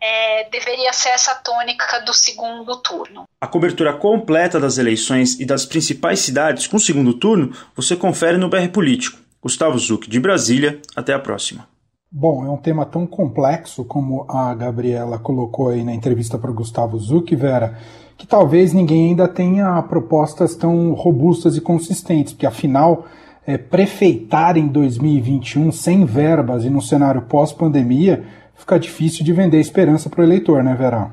é, 0.00 0.48
deveria 0.48 0.92
ser 0.92 1.10
essa 1.10 1.34
tônica 1.34 2.00
do 2.00 2.14
segundo 2.14 2.76
turno. 2.76 3.24
A 3.40 3.46
cobertura 3.46 3.92
completa 3.92 4.58
das 4.58 4.78
eleições 4.78 5.38
e 5.38 5.44
das 5.44 5.66
principais 5.66 6.20
cidades 6.20 6.66
com 6.66 6.78
segundo 6.78 7.12
turno 7.12 7.54
você 7.76 7.94
confere 7.94 8.38
no 8.38 8.48
BR 8.48 8.68
Político. 8.72 9.18
Gustavo 9.42 9.78
Zuc, 9.78 10.08
de 10.08 10.18
Brasília, 10.18 10.80
até 10.96 11.12
a 11.12 11.18
próxima. 11.18 11.68
Bom, 12.10 12.44
é 12.44 12.50
um 12.50 12.56
tema 12.56 12.84
tão 12.84 13.06
complexo 13.06 13.84
como 13.84 14.26
a 14.28 14.54
Gabriela 14.54 15.18
colocou 15.18 15.68
aí 15.68 15.84
na 15.84 15.94
entrevista 15.94 16.36
para 16.36 16.50
o 16.50 16.54
Gustavo 16.54 16.98
Zuc, 16.98 17.34
Vera, 17.36 17.78
que 18.18 18.26
talvez 18.26 18.72
ninguém 18.72 19.10
ainda 19.10 19.28
tenha 19.28 19.80
propostas 19.82 20.56
tão 20.56 20.92
robustas 20.92 21.56
e 21.56 21.60
consistentes, 21.60 22.32
porque 22.32 22.46
afinal 22.46 23.06
é, 23.50 23.58
prefeitar 23.58 24.56
em 24.56 24.68
2021 24.68 25.72
sem 25.72 26.04
verbas 26.04 26.64
e 26.64 26.70
no 26.70 26.80
cenário 26.80 27.22
pós-pandemia, 27.22 28.24
fica 28.54 28.78
difícil 28.78 29.24
de 29.24 29.32
vender 29.32 29.58
esperança 29.58 30.08
para 30.08 30.20
o 30.20 30.24
eleitor, 30.24 30.62
né, 30.62 30.74
Verão? 30.74 31.10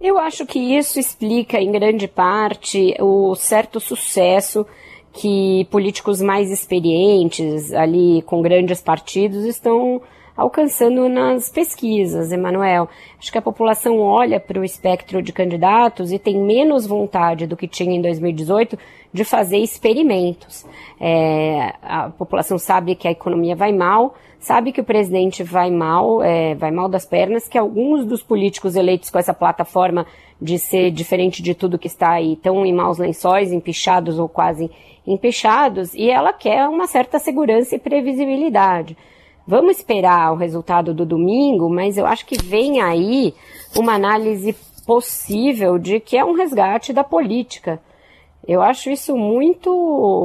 Eu 0.00 0.18
acho 0.18 0.44
que 0.44 0.58
isso 0.58 0.98
explica, 0.98 1.58
em 1.58 1.70
grande 1.70 2.08
parte, 2.08 2.94
o 3.00 3.34
certo 3.34 3.80
sucesso 3.80 4.66
que 5.12 5.66
políticos 5.70 6.20
mais 6.20 6.50
experientes, 6.50 7.72
ali 7.72 8.20
com 8.22 8.42
grandes 8.42 8.82
partidos, 8.82 9.44
estão 9.44 10.02
alcançando 10.36 11.08
nas 11.08 11.48
pesquisas, 11.48 12.32
Emanuel. 12.32 12.88
Acho 13.18 13.30
que 13.30 13.38
a 13.38 13.42
população 13.42 14.00
olha 14.00 14.40
para 14.40 14.60
o 14.60 14.64
espectro 14.64 15.22
de 15.22 15.32
candidatos 15.32 16.12
e 16.12 16.18
tem 16.18 16.38
menos 16.38 16.86
vontade 16.86 17.46
do 17.46 17.56
que 17.56 17.68
tinha 17.68 17.94
em 17.94 18.02
2018 18.02 18.78
de 19.12 19.24
fazer 19.24 19.58
experimentos. 19.58 20.66
É, 21.00 21.72
a 21.82 22.10
população 22.10 22.58
sabe 22.58 22.96
que 22.96 23.06
a 23.06 23.12
economia 23.12 23.54
vai 23.54 23.72
mal, 23.72 24.16
sabe 24.40 24.72
que 24.72 24.80
o 24.80 24.84
presidente 24.84 25.44
vai 25.44 25.70
mal, 25.70 26.20
é, 26.20 26.54
vai 26.56 26.72
mal 26.72 26.88
das 26.88 27.06
pernas, 27.06 27.46
que 27.46 27.56
alguns 27.56 28.04
dos 28.04 28.22
políticos 28.22 28.74
eleitos 28.74 29.10
com 29.10 29.18
essa 29.18 29.32
plataforma 29.32 30.04
de 30.42 30.58
ser 30.58 30.90
diferente 30.90 31.42
de 31.42 31.54
tudo 31.54 31.78
que 31.78 31.86
está 31.86 32.10
aí 32.10 32.32
estão 32.32 32.66
em 32.66 32.72
maus 32.72 32.98
lençóis, 32.98 33.52
empichados 33.52 34.18
ou 34.18 34.28
quase 34.28 34.68
empichados, 35.06 35.94
e 35.94 36.10
ela 36.10 36.32
quer 36.32 36.66
uma 36.68 36.86
certa 36.86 37.18
segurança 37.18 37.76
e 37.76 37.78
previsibilidade. 37.78 38.96
Vamos 39.46 39.76
esperar 39.76 40.32
o 40.32 40.36
resultado 40.36 40.94
do 40.94 41.04
domingo, 41.04 41.68
mas 41.68 41.98
eu 41.98 42.06
acho 42.06 42.24
que 42.24 42.42
vem 42.42 42.80
aí 42.80 43.34
uma 43.76 43.94
análise 43.94 44.54
possível 44.86 45.78
de 45.78 46.00
que 46.00 46.16
é 46.16 46.24
um 46.24 46.32
resgate 46.32 46.92
da 46.92 47.04
política. 47.04 47.80
Eu 48.46 48.62
acho 48.62 48.90
isso 48.90 49.16
muito, 49.16 49.70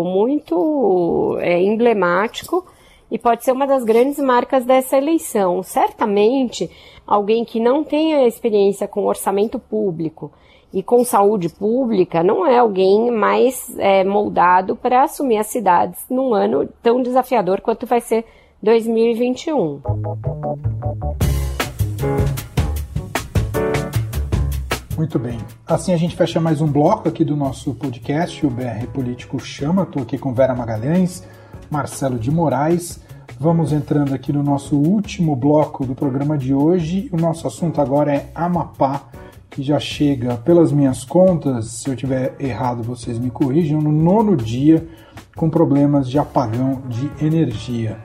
muito 0.05 1.38
é, 1.41 1.62
emblemático 1.62 2.65
e 3.12 3.17
pode 3.17 3.43
ser 3.43 3.51
uma 3.51 3.65
das 3.65 3.84
grandes 3.84 4.19
marcas 4.19 4.65
dessa 4.65 4.97
eleição. 4.97 5.63
Certamente, 5.63 6.69
alguém 7.08 7.43
que 7.43 7.60
não 7.60 7.84
tenha 7.84 8.27
experiência 8.27 8.88
com 8.88 9.05
orçamento 9.05 9.58
público 9.60 10.32
e 10.73 10.84
com 10.84 11.03
saúde 11.03 11.49
pública 11.49 12.21
não 12.21 12.45
é 12.45 12.58
alguém 12.58 13.10
mais 13.10 13.77
é, 13.79 14.03
moldado 14.03 14.75
para 14.75 15.03
assumir 15.03 15.38
as 15.38 15.47
cidades 15.47 16.05
num 16.10 16.34
ano 16.34 16.69
tão 16.84 17.01
desafiador 17.01 17.60
quanto 17.62 17.86
vai 17.86 17.99
ser 17.99 18.25
2021. 18.62 19.82
Muito 24.98 25.17
bem. 25.17 25.38
Assim 25.65 25.93
a 25.93 25.98
gente 25.98 26.13
fecha 26.13 26.41
mais 26.41 26.60
um 26.60 26.67
bloco 26.67 27.08
aqui 27.08 27.24
do 27.24 27.38
nosso 27.38 27.74
podcast, 27.74 28.45
o 28.45 28.50
BR 28.50 28.86
Político 28.93 29.39
Chama. 29.39 29.84
Estou 29.84 30.04
aqui 30.04 30.17
com 30.17 30.34
Vera 30.34 30.54
Magalhães, 30.54 31.24
Marcelo 31.72 32.19
de 32.19 32.30
Moraes. 32.30 33.00
Vamos 33.39 33.72
entrando 33.72 34.13
aqui 34.13 34.34
no 34.34 34.43
nosso 34.43 34.76
último 34.76 35.38
bloco 35.38 35.86
do 35.86 35.95
programa 35.95 36.38
de 36.38 36.54
hoje. 36.54 37.10
O 37.13 37.17
nosso 37.17 37.48
assunto 37.48 37.80
agora 37.80 38.13
é 38.13 38.30
Amapá, 38.36 39.04
que 39.50 39.63
já 39.63 39.80
chega, 39.80 40.36
pelas 40.36 40.74
minhas 40.74 41.06
contas, 41.06 41.67
se 41.67 41.89
eu 41.89 41.95
tiver 41.95 42.36
errado 42.38 42.84
vocês 42.84 43.17
me 43.17 43.32
corrijam, 43.32 43.80
no 43.80 43.93
nono 43.93 44.36
dia 44.36 44.86
com 45.34 45.50
problemas 45.50 46.10
de 46.10 46.19
apagão 46.19 46.82
de 46.89 47.10
energia. 47.26 47.98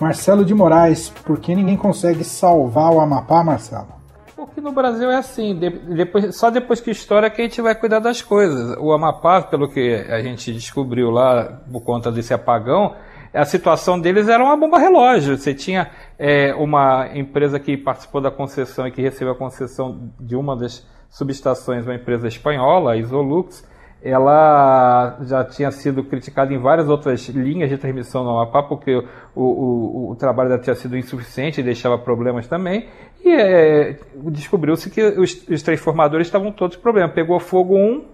Marcelo 0.00 0.44
de 0.44 0.54
Moraes, 0.54 1.10
por 1.10 1.38
que 1.38 1.54
ninguém 1.54 1.76
consegue 1.76 2.24
salvar 2.24 2.90
o 2.90 3.00
Amapá, 3.00 3.44
Marcelo? 3.44 3.88
Porque 4.34 4.58
no 4.60 4.72
Brasil 4.72 5.10
é 5.10 5.16
assim, 5.16 5.54
depois, 5.94 6.34
só 6.34 6.48
depois 6.50 6.80
que 6.80 6.90
estoura 6.90 7.28
que 7.28 7.42
a 7.42 7.44
gente 7.44 7.60
vai 7.60 7.74
cuidar 7.74 7.98
das 7.98 8.22
coisas. 8.22 8.76
O 8.80 8.92
Amapá, 8.92 9.42
pelo 9.42 9.68
que 9.68 9.94
a 10.08 10.22
gente 10.22 10.52
descobriu 10.54 11.10
lá 11.10 11.60
por 11.70 11.82
conta 11.82 12.10
desse 12.10 12.32
apagão, 12.32 12.94
a 13.32 13.44
situação 13.44 14.00
deles 14.00 14.28
era 14.28 14.42
uma 14.42 14.56
bomba 14.56 14.78
relógio. 14.78 15.36
Você 15.36 15.54
tinha 15.54 15.90
é, 16.18 16.54
uma 16.54 17.08
empresa 17.14 17.60
que 17.60 17.76
participou 17.76 18.22
da 18.22 18.30
concessão 18.30 18.86
e 18.86 18.90
que 18.90 19.02
recebeu 19.02 19.34
a 19.34 19.36
concessão 19.36 20.10
de 20.18 20.34
uma 20.34 20.56
das 20.56 20.86
subestações, 21.10 21.84
uma 21.84 21.94
empresa 21.94 22.26
espanhola, 22.26 22.92
a 22.92 22.96
Isolux, 22.96 23.62
ela 24.02 25.18
já 25.22 25.44
tinha 25.44 25.70
sido 25.70 26.02
criticada 26.02 26.52
em 26.54 26.58
várias 26.58 26.88
outras 26.88 27.28
linhas 27.28 27.68
de 27.68 27.76
transmissão 27.76 28.24
no 28.24 28.30
Amapá, 28.30 28.62
porque 28.62 28.96
o, 29.34 29.42
o, 29.42 30.10
o 30.12 30.16
trabalho 30.16 30.48
dela 30.48 30.60
tinha 30.60 30.74
sido 30.74 30.96
insuficiente 30.96 31.60
e 31.60 31.64
deixava 31.64 31.98
problemas 31.98 32.46
também. 32.46 32.88
E 33.22 33.28
é, 33.28 33.98
descobriu-se 34.30 34.88
que 34.88 35.02
os, 35.02 35.46
os, 35.48 35.62
transformadores 35.62 36.26
estavam 36.26 36.50
todos 36.50 36.76
com 36.76 36.82
problema. 36.82 37.08
Pegou 37.08 37.38
fogo 37.38 37.76
um, 37.76 38.06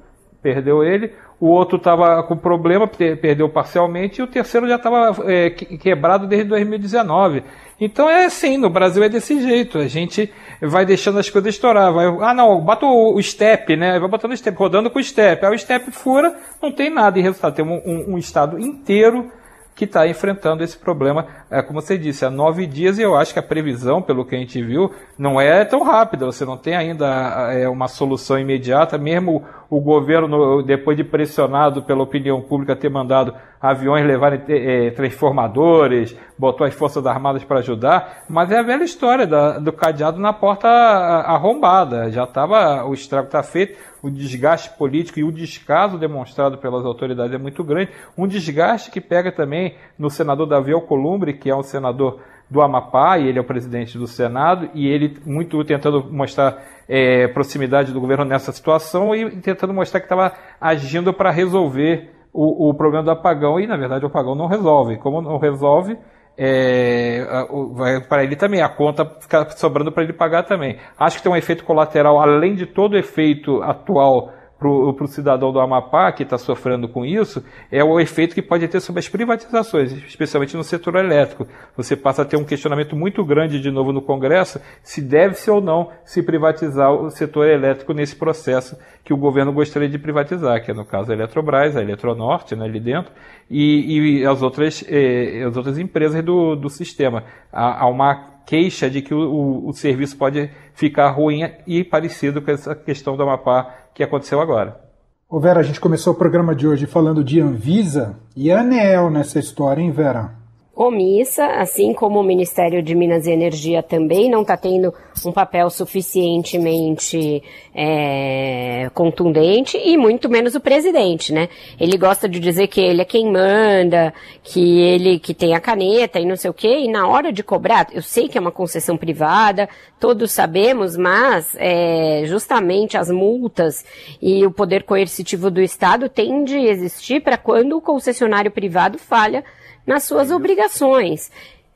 perdeu 0.43 0.85
ele, 0.85 1.13
o 1.39 1.49
outro 1.49 1.77
estava 1.77 2.23
com 2.23 2.37
problema, 2.37 2.87
perdeu 2.87 3.49
parcialmente, 3.49 4.21
e 4.21 4.25
o 4.25 4.27
terceiro 4.27 4.67
já 4.69 4.77
estava 4.77 5.15
é, 5.31 5.51
quebrado 5.51 6.27
desde 6.27 6.49
2019. 6.49 7.43
Então 7.79 8.09
é 8.09 8.25
assim, 8.25 8.57
no 8.57 8.71
Brasil 8.71 9.03
é 9.03 9.09
desse 9.09 9.41
jeito, 9.41 9.79
a 9.79 9.87
gente 9.87 10.33
vai 10.63 10.87
deixando 10.87 11.19
as 11.19 11.29
coisas 11.29 11.55
estourar. 11.55 11.93
Vai, 11.93 12.07
ah 12.07 12.33
não, 12.33 12.59
bota 12.61 12.87
o, 12.87 13.17
o 13.17 13.23
step, 13.23 13.77
né? 13.77 13.99
Vai 13.99 14.09
botando 14.09 14.33
o 14.33 14.37
step, 14.37 14.57
rodando 14.57 14.91
com 14.91 14.99
o 14.99 15.05
step. 15.05 15.45
Aí 15.45 15.55
o 15.55 15.59
step 15.59 15.91
fura, 15.91 16.35
não 16.63 16.73
tem 16.73 16.89
nada 16.89 17.19
em 17.19 17.23
resultado. 17.23 17.55
Tem 17.55 17.65
um, 17.65 17.83
um, 17.85 18.15
um 18.15 18.19
estado 18.19 18.59
inteiro 18.59 19.31
que 19.77 19.85
está 19.85 20.09
enfrentando 20.09 20.65
esse 20.65 20.77
problema, 20.77 21.27
é, 21.51 21.61
como 21.61 21.83
você 21.83 21.99
disse, 21.99 22.25
há 22.25 22.31
nove 22.31 22.67
dias, 22.67 22.99
e 22.99 23.03
eu 23.03 23.15
acho 23.15 23.35
que 23.35 23.39
a 23.39 23.43
previsão, 23.43 24.01
pelo 24.01 24.25
que 24.25 24.35
a 24.35 24.39
gente 24.39 24.61
viu, 24.63 24.91
não 25.19 25.39
é 25.39 25.67
tão 25.67 25.83
rápida. 25.83 26.25
Você 26.25 26.47
não 26.47 26.57
tem 26.57 26.75
ainda 26.75 27.53
é, 27.53 27.69
uma 27.69 27.87
solução 27.87 28.39
imediata, 28.39 28.97
mesmo 28.97 29.45
o 29.69 29.79
governo, 29.79 30.63
depois 30.63 30.97
de 30.97 31.05
pressionado 31.05 31.83
pela 31.83 32.03
opinião 32.03 32.41
pública, 32.41 32.75
ter 32.75 32.89
mandado 32.89 33.35
aviões 33.61 34.07
levarem 34.07 34.41
é, 34.49 34.91
transformadores, 34.91 36.17
botou 36.39 36.67
as 36.67 36.75
Forças 36.75 37.05
Armadas 37.05 37.45
para 37.45 37.59
ajudar, 37.59 38.25
mas 38.29 38.51
é 38.51 38.59
a 38.59 38.63
velha 38.63 38.85
história 38.85 39.27
da, 39.27 39.59
do 39.59 39.73
cadeado 39.73 40.19
na 40.19 40.33
porta 40.33 40.69
arrombada. 40.69 42.11
Já 42.11 42.25
estava, 42.25 42.85
o 42.85 42.95
estrago 42.95 43.27
está 43.27 43.43
feito, 43.43 43.77
o 44.07 44.11
desgaste 44.11 44.71
político 44.79 45.19
e 45.19 45.25
o 45.25 45.33
descaso 45.33 45.99
demonstrado 45.99 46.59
pelas 46.59 46.85
autoridades 46.85 47.35
é 47.35 47.39
muito 47.39 47.65
grande. 47.65 47.91
Um 48.17 48.27
desgaste 48.27 48.89
que 48.89 49.01
pega 49.01 49.33
também 49.33 49.75
no 49.99 50.09
senador 50.09 50.47
Davi 50.47 50.73
Alcolumbre, 50.73 51.35
que 51.35 51.51
é 51.51 51.57
um 51.57 51.63
senador 51.63 52.21
do 52.49 52.63
Amapá, 52.63 53.19
e 53.19 53.27
ele 53.27 53.39
é 53.39 53.41
o 53.41 53.45
presidente 53.45 53.99
do 53.99 54.07
Senado, 54.07 54.71
e 54.73 54.87
ele 54.87 55.19
muito 55.27 55.63
tentando 55.65 56.05
mostrar 56.13 56.63
é, 56.89 57.27
proximidade 57.27 57.93
do 57.93 58.01
governo 58.01 58.25
nessa 58.25 58.53
situação 58.53 59.13
e 59.13 59.29
tentando 59.41 59.75
mostrar 59.75 59.99
que 59.99 60.07
estava 60.07 60.33
agindo 60.61 61.13
para 61.13 61.33
resolver 61.33 62.13
o, 62.33 62.69
o, 62.69 62.75
problema 62.75 63.03
do 63.03 63.11
apagão, 63.11 63.59
e 63.59 63.67
na 63.67 63.77
verdade 63.77 64.05
o 64.05 64.09
apagão 64.09 64.37
não 64.37 64.47
resolve. 64.47 64.99
Como 64.99 65.21
não 65.21 65.39
resolve, 65.39 65.99
é, 66.39 67.25
vai 67.73 68.01
para 68.01 68.23
ele 68.25 68.37
também, 68.37 68.61
a 68.61 68.69
conta 68.69 69.05
fica 69.21 69.51
sobrando 69.51 69.91
para 69.91 70.03
ele 70.03 70.13
pagar 70.13 70.43
também. 70.43 70.79
Acho 70.99 71.17
que 71.17 71.23
tem 71.23 71.33
um 71.33 71.37
efeito 71.37 71.65
colateral, 71.65 72.21
além 72.21 72.55
de 72.55 72.67
todo 72.67 72.93
o 72.93 72.99
efeito 72.99 73.63
atual 73.63 74.33
para 74.59 74.69
o 74.69 75.07
cidadão 75.07 75.53
do 75.53 75.61
Amapá 75.61 76.11
que 76.13 76.23
está 76.23 76.39
sofrendo 76.39 76.89
com 76.89 77.05
isso 77.05 77.45
é 77.71 77.85
o 77.85 78.01
efeito 78.01 78.35
que 78.35 78.41
pode 78.41 78.67
ter 78.69 78.81
sobre 78.81 79.01
as 79.01 79.09
privatizações, 79.09 79.93
especialmente 79.93 80.57
no 80.57 80.65
setor 80.65 80.97
elétrico. 80.97 81.47
Você 81.77 81.95
passa 81.95 82.23
a 82.23 82.25
ter 82.25 82.37
um 82.37 82.45
questionamento 82.45 82.97
muito 82.97 83.23
grande 83.23 83.61
de 83.61 83.71
novo 83.71 83.93
no 83.93 84.01
Congresso 84.01 84.61
se 84.83 85.03
deve-se 85.03 85.51
ou 85.51 85.61
não 85.61 85.91
se 86.05 86.23
privatizar 86.23 86.91
o 86.91 87.11
setor 87.11 87.47
elétrico 87.49 87.93
nesse 87.93 88.17
processo 88.17 88.79
que 89.05 89.13
o 89.13 89.17
governo 89.17 89.53
gostaria 89.53 89.89
de 89.89 89.99
privatizar, 89.99 90.65
que 90.65 90.71
é 90.71 90.75
no 90.75 90.85
caso 90.85 91.13
a 91.13 91.15
Eletrobras, 91.15 91.77
a 91.77 91.83
Eletronorte, 91.83 92.57
né, 92.57 92.65
ali 92.65 92.81
dentro, 92.81 93.13
e, 93.49 94.21
e 94.21 94.27
as, 94.27 94.43
outras, 94.43 94.85
eh, 94.89 95.45
as 95.47 95.57
outras 95.57 95.79
empresas 95.79 96.25
do, 96.25 96.57
do 96.57 96.69
sistema. 96.69 97.23
Há, 97.53 97.85
há 97.85 97.87
uma 97.89 98.37
queixa 98.47 98.89
de 98.89 99.03
que 99.03 99.13
o, 99.13 99.19
o, 99.19 99.69
o, 99.69 99.73
serviço 99.73 100.17
pode 100.17 100.49
ficar 100.73 101.11
ruim 101.11 101.43
e 101.67 101.83
parecido 101.83 102.41
com 102.41 102.51
essa 102.51 102.75
questão 102.75 103.17
do 103.17 103.23
Amapá 103.25 103.86
que 103.97 104.03
aconteceu 104.03 104.43
agora. 104.43 104.79
Ô 105.27 105.41
Vera, 105.41 105.61
a 105.61 105.63
gente 105.63 105.81
começou 105.81 106.13
o 106.13 106.17
programa 106.17 106.55
de 106.55 106.69
hoje 106.69 106.85
falando 106.85 107.25
de 107.25 107.41
Anvisa 107.41 108.15
e 108.37 108.53
a 108.53 108.61
ANEEL 108.61 109.11
nessa 109.11 109.39
história, 109.39 109.81
hein, 109.81 109.91
Vera? 109.91 110.35
Omissa, 110.77 111.47
assim 111.47 111.95
como 111.95 112.21
o 112.21 112.23
Ministério 112.23 112.83
de 112.83 112.95
Minas 112.95 113.27
e 113.27 113.31
Energia 113.31 113.83
também 113.83 114.29
não 114.29 114.43
está 114.43 114.59
tendo 114.59 114.93
um 115.25 115.33
papel 115.33 115.71
suficientemente 115.71 117.43
é, 117.75 118.91
contundente 118.93 119.79
e 119.83 119.97
muito 119.97 120.29
menos 120.29 120.55
o 120.55 120.61
presidente, 120.61 121.33
né? 121.33 121.49
Ele 121.81 121.97
gosta 121.97 122.29
de 122.29 122.39
dizer 122.39 122.67
que 122.67 122.79
ele 122.79 123.01
é 123.01 123.07
quem 123.07 123.33
manda, 123.33 124.13
que 124.43 124.81
ele 124.83 125.19
que 125.19 125.33
tem 125.33 125.55
a 125.55 125.61
caneta 125.61 126.21
e 126.21 126.27
não 126.27 126.37
sei 126.37 126.51
o 126.51 126.55
quê, 126.55 126.81
e 126.81 126.91
na 126.91 127.09
hora 127.09 127.33
de 127.33 127.43
cobrar, 127.43 127.87
eu 127.95 128.03
sei 128.03 128.29
que 128.29 128.37
é 128.37 128.41
uma 128.41 128.53
concessão 128.53 128.99
privada, 128.99 129.71
todos 129.99 130.31
sabemos, 130.31 130.95
mas 130.95 131.57
é, 131.59 132.25
justamente 132.27 132.99
as 132.99 133.11
multas 133.11 133.83
e 134.21 134.45
o 134.45 134.51
poder 134.51 134.83
coercitivo 134.83 135.51
do 135.51 135.63
Estado 135.63 136.07
tende 136.07 136.55
a 136.55 136.71
existir 136.71 137.23
para 137.23 137.39
quando 137.39 137.79
o 137.79 137.81
concessionário 137.81 138.51
privado 138.51 138.99
falha 138.99 139.43
nas 139.87 140.05
suas 140.05 140.31
obrigações, 140.31 141.31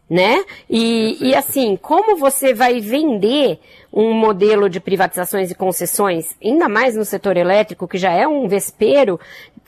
né? 0.08 0.44
E, 0.68 1.28
e 1.28 1.34
assim, 1.34 1.76
como 1.76 2.16
você 2.16 2.52
vai 2.52 2.80
vender 2.80 3.60
um 3.92 4.12
modelo 4.12 4.68
de 4.68 4.80
privatizações 4.80 5.50
e 5.50 5.54
concessões, 5.54 6.36
ainda 6.42 6.68
mais 6.68 6.96
no 6.96 7.04
setor 7.04 7.36
elétrico, 7.36 7.88
que 7.88 7.98
já 7.98 8.12
é 8.12 8.26
um 8.26 8.46
vespeiro, 8.46 9.18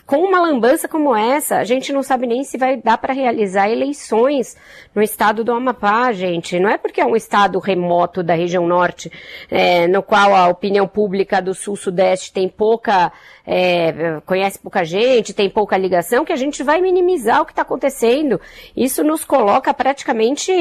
com 0.06 0.18
uma 0.18 0.40
lambança 0.40 0.88
como 0.88 1.16
essa, 1.16 1.58
a 1.58 1.64
gente 1.64 1.92
não 1.92 2.02
sabe 2.02 2.26
nem 2.26 2.44
se 2.44 2.58
vai 2.58 2.76
dar 2.76 2.98
para 2.98 3.14
realizar 3.14 3.70
eleições 3.70 4.56
no 4.94 5.00
estado 5.00 5.42
do 5.42 5.52
Amapá, 5.52 6.12
gente. 6.12 6.58
Não 6.58 6.68
é 6.68 6.76
porque 6.76 7.00
é 7.00 7.06
um 7.06 7.16
estado 7.16 7.58
remoto 7.58 8.22
da 8.22 8.34
região 8.34 8.66
norte, 8.66 9.10
é, 9.50 9.86
no 9.86 10.02
qual 10.02 10.34
a 10.34 10.48
opinião 10.48 10.86
pública 10.86 11.40
do 11.40 11.54
sul-sudeste 11.54 12.32
tem 12.32 12.48
pouca 12.48 13.12
é, 13.46 14.20
conhece 14.24 14.58
pouca 14.58 14.84
gente, 14.84 15.34
tem 15.34 15.50
pouca 15.50 15.76
ligação, 15.76 16.24
que 16.24 16.32
a 16.32 16.36
gente 16.36 16.62
vai 16.62 16.80
minimizar 16.80 17.40
o 17.42 17.44
que 17.44 17.52
está 17.52 17.62
acontecendo. 17.62 18.40
Isso 18.76 19.02
nos 19.02 19.24
coloca 19.24 19.72
praticamente 19.74 20.52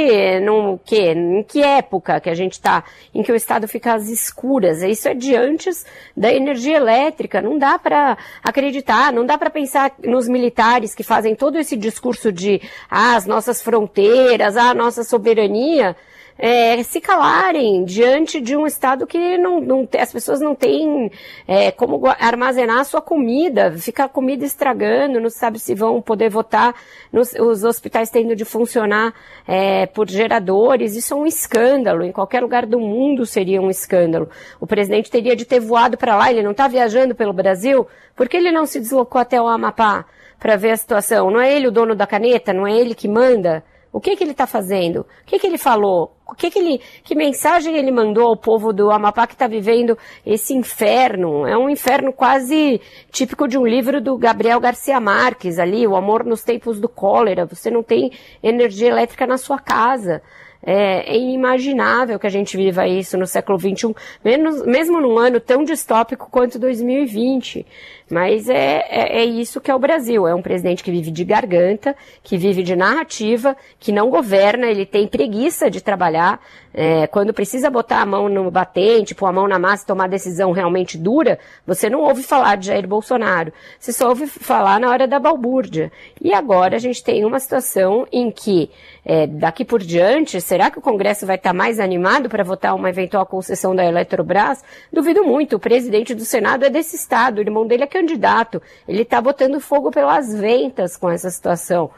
no 0.42 0.80
que, 0.80 1.12
em 1.12 1.44
que 1.44 1.62
época 1.62 2.20
que 2.20 2.30
a 2.30 2.34
gente 2.34 2.54
está, 2.54 2.84
em 3.14 3.22
que 3.22 3.32
o 3.32 3.36
Estado 3.36 3.68
fica 3.68 3.94
às 3.94 4.08
escuras. 4.08 4.82
Isso 4.82 5.08
é 5.08 5.14
de 5.14 5.36
antes 5.36 5.86
da 6.16 6.34
energia 6.34 6.78
elétrica. 6.78 7.42
Não 7.42 7.58
dá 7.58 7.78
para 7.78 8.18
acreditar, 8.44 9.14
não 9.14 9.26
dá 9.26 9.38
para 9.38 9.50
pensar 9.50 9.94
nos 10.04 10.28
militares 10.28 10.96
que 10.96 11.04
fazem 11.04 11.36
todo 11.36 11.58
esse 11.58 11.78
discurso 11.78 12.32
de 12.32 12.62
ah, 12.90 13.16
as 13.16 13.26
nossas 13.26 13.62
fronteiras, 13.62 14.58
ah, 14.58 14.72
a 14.72 14.74
nossa 14.74 15.04
soberania 15.04 15.96
é, 16.38 16.82
se 16.84 17.00
calarem 17.00 17.84
diante 17.84 18.42
de 18.42 18.56
um 18.56 18.66
Estado 18.66 19.06
que 19.06 19.38
não, 19.38 19.60
não 19.60 19.88
as 20.00 20.12
pessoas 20.12 20.40
não 20.40 20.56
têm 20.56 21.12
é, 21.48 21.72
como 21.72 22.02
armazenar 22.20 22.80
a 22.80 22.84
sua 22.84 23.02
comida, 23.02 23.72
fica 23.78 24.06
a 24.06 24.10
comida 24.10 24.46
estragando, 24.46 25.20
não 25.20 25.30
sabe 25.30 25.60
se 25.60 25.76
vão 25.76 26.02
poder 26.02 26.30
votar, 26.30 26.74
nos, 27.12 27.34
os 27.34 27.64
hospitais 27.64 28.10
tendo 28.10 28.36
de 28.36 28.46
funcionar 28.46 29.14
é, 29.48 29.86
por 29.86 30.10
geradores, 30.10 30.96
isso 30.96 31.14
é 31.14 31.18
um 31.18 31.26
escândalo, 31.26 32.04
em 32.04 32.12
qualquer 32.12 32.42
lugar 32.42 32.66
do 32.66 32.80
mundo 32.80 33.26
seria 33.26 33.62
um 33.62 33.70
escândalo. 33.70 34.30
O 34.60 34.66
presidente 34.66 35.12
teria 35.12 35.36
de 35.36 35.46
ter 35.46 35.60
voado 35.60 35.98
para 35.98 36.16
lá, 36.16 36.32
ele 36.32 36.44
não 36.44 36.52
está 36.52 36.68
viajando 36.68 37.14
pelo 37.14 37.34
Brasil, 37.34 37.88
por 38.16 38.28
que 38.28 38.38
ele 38.38 38.52
não 38.52 38.66
se 38.66 38.80
deslocou 38.80 39.20
até 39.22 39.42
o 39.42 39.48
Amapá 39.48 40.06
para 40.40 40.56
ver 40.56 40.72
a 40.72 40.78
situação? 40.78 41.30
Não 41.30 41.40
é 41.40 41.56
ele 41.56 41.68
o 41.68 41.72
dono 41.72 41.96
da 41.96 42.08
caneta? 42.08 42.52
Não 42.52 42.66
é 42.68 42.76
ele 42.76 42.96
que 42.96 43.08
manda? 43.08 43.64
O 43.94 44.00
que 44.00 44.16
que 44.16 44.24
ele 44.24 44.32
está 44.32 44.48
fazendo? 44.48 45.02
O 45.02 45.06
que 45.26 45.38
que 45.38 45.46
ele 45.46 45.58
falou? 45.58 46.16
O 46.26 46.34
que 46.34 46.50
que 46.50 46.60
ele, 46.60 46.82
que 47.04 47.14
mensagem 47.14 47.76
ele 47.76 47.92
mandou 47.92 48.28
ao 48.28 48.38
povo 48.38 48.72
do 48.72 48.90
Amapá 48.90 49.28
que 49.28 49.34
está 49.34 49.48
vivendo 49.48 49.98
esse 50.26 50.54
inferno? 50.54 51.46
É 51.46 51.58
um 51.58 51.70
inferno 51.70 52.14
quase 52.14 52.80
típico 53.12 53.50
de 53.50 53.58
um 53.58 53.68
livro 53.68 54.00
do 54.00 54.18
Gabriel 54.18 54.62
Garcia 54.62 54.98
Marques 55.00 55.60
ali, 55.60 55.86
o 55.86 55.96
amor 55.98 56.24
nos 56.24 56.42
tempos 56.42 56.80
do 56.80 56.88
cólera. 56.88 57.46
Você 57.46 57.70
não 57.70 57.84
tem 57.84 58.12
energia 58.42 58.88
elétrica 58.88 59.28
na 59.28 59.38
sua 59.38 59.60
casa. 59.60 60.22
É, 60.64 61.16
é, 61.16 61.18
inimaginável 61.18 62.20
que 62.20 62.28
a 62.28 62.30
gente 62.30 62.56
viva 62.56 62.88
isso 62.88 63.18
no 63.18 63.26
século 63.26 63.58
XXI, 63.58 63.96
menos, 64.24 64.64
mesmo 64.64 65.02
num 65.02 65.18
ano 65.18 65.40
tão 65.40 65.64
distópico 65.64 66.30
quanto 66.30 66.60
2020. 66.60 67.66
Mas 68.12 68.50
é, 68.50 68.86
é, 68.90 69.22
é, 69.22 69.26
isso 69.26 69.62
que 69.62 69.72
é 69.72 69.76
o 69.76 69.80
Brasil. 69.80 70.28
É 70.28 70.36
um 70.36 70.42
presidente 70.42 70.84
que 70.84 70.92
vive 70.92 71.10
de 71.10 71.24
garganta, 71.24 71.96
que 72.22 72.38
vive 72.38 72.62
de 72.62 72.76
narrativa, 72.76 73.56
que 73.80 73.90
não 73.90 74.10
governa, 74.10 74.68
ele 74.68 74.86
tem 74.86 75.08
preguiça 75.08 75.72
de 75.72 75.80
trabalhar. 75.80 76.42
É, 76.74 77.08
quando 77.08 77.34
precisa 77.34 77.70
botar 77.70 78.02
a 78.02 78.06
mão 78.06 78.28
no 78.28 78.52
batente, 78.52 79.16
pôr 79.16 79.28
a 79.28 79.32
mão 79.32 79.48
na 79.48 79.60
massa 79.60 79.84
e 79.84 79.88
tomar 79.88 80.08
decisão 80.08 80.52
realmente 80.52 80.98
dura, 80.98 81.40
você 81.66 81.90
não 81.90 82.02
ouve 82.02 82.22
falar 82.24 82.58
de 82.58 82.68
Jair 82.68 82.88
Bolsonaro. 82.88 83.54
Você 83.80 83.94
só 83.94 84.10
ouve 84.10 84.28
falar 84.28 84.80
na 84.80 84.90
hora 84.90 85.08
da 85.08 85.20
balbúrdia. 85.20 85.90
E 86.22 86.34
agora 86.34 86.76
a 86.76 86.80
gente 86.80 87.02
tem 87.02 87.24
uma 87.24 87.40
situação 87.40 88.06
em 88.12 88.30
que, 88.30 88.70
é, 89.06 89.26
daqui 89.26 89.64
por 89.64 89.82
diante, 89.82 90.40
será 90.42 90.70
que 90.70 90.80
o 90.80 90.82
Congresso 90.82 91.26
vai 91.26 91.38
estar 91.38 91.54
mais 91.54 91.80
animado 91.80 92.30
para 92.30 92.44
votar 92.44 92.76
uma 92.76 92.90
eventual 92.90 93.26
concessão 93.26 93.74
da 93.74 93.86
Eletrobras? 93.86 94.62
Duvido 94.92 95.24
muito. 95.24 95.56
O 95.56 95.60
presidente 95.60 96.14
do 96.14 96.26
Senado 96.26 96.66
é 96.66 96.70
desse 96.70 96.98
estado, 96.98 97.38
o 97.38 97.42
irmão 97.42 97.66
dele 97.66 97.84
é 97.84 97.88
candidato. 98.02 98.62
Ele 98.88 99.04
está 99.04 99.22
botando 99.22 99.60
fogo 99.60 99.92
pelas 99.92 100.34
ventas 100.34 100.98
com 100.98 101.10
essa 101.10 101.30
situação. 101.30 101.92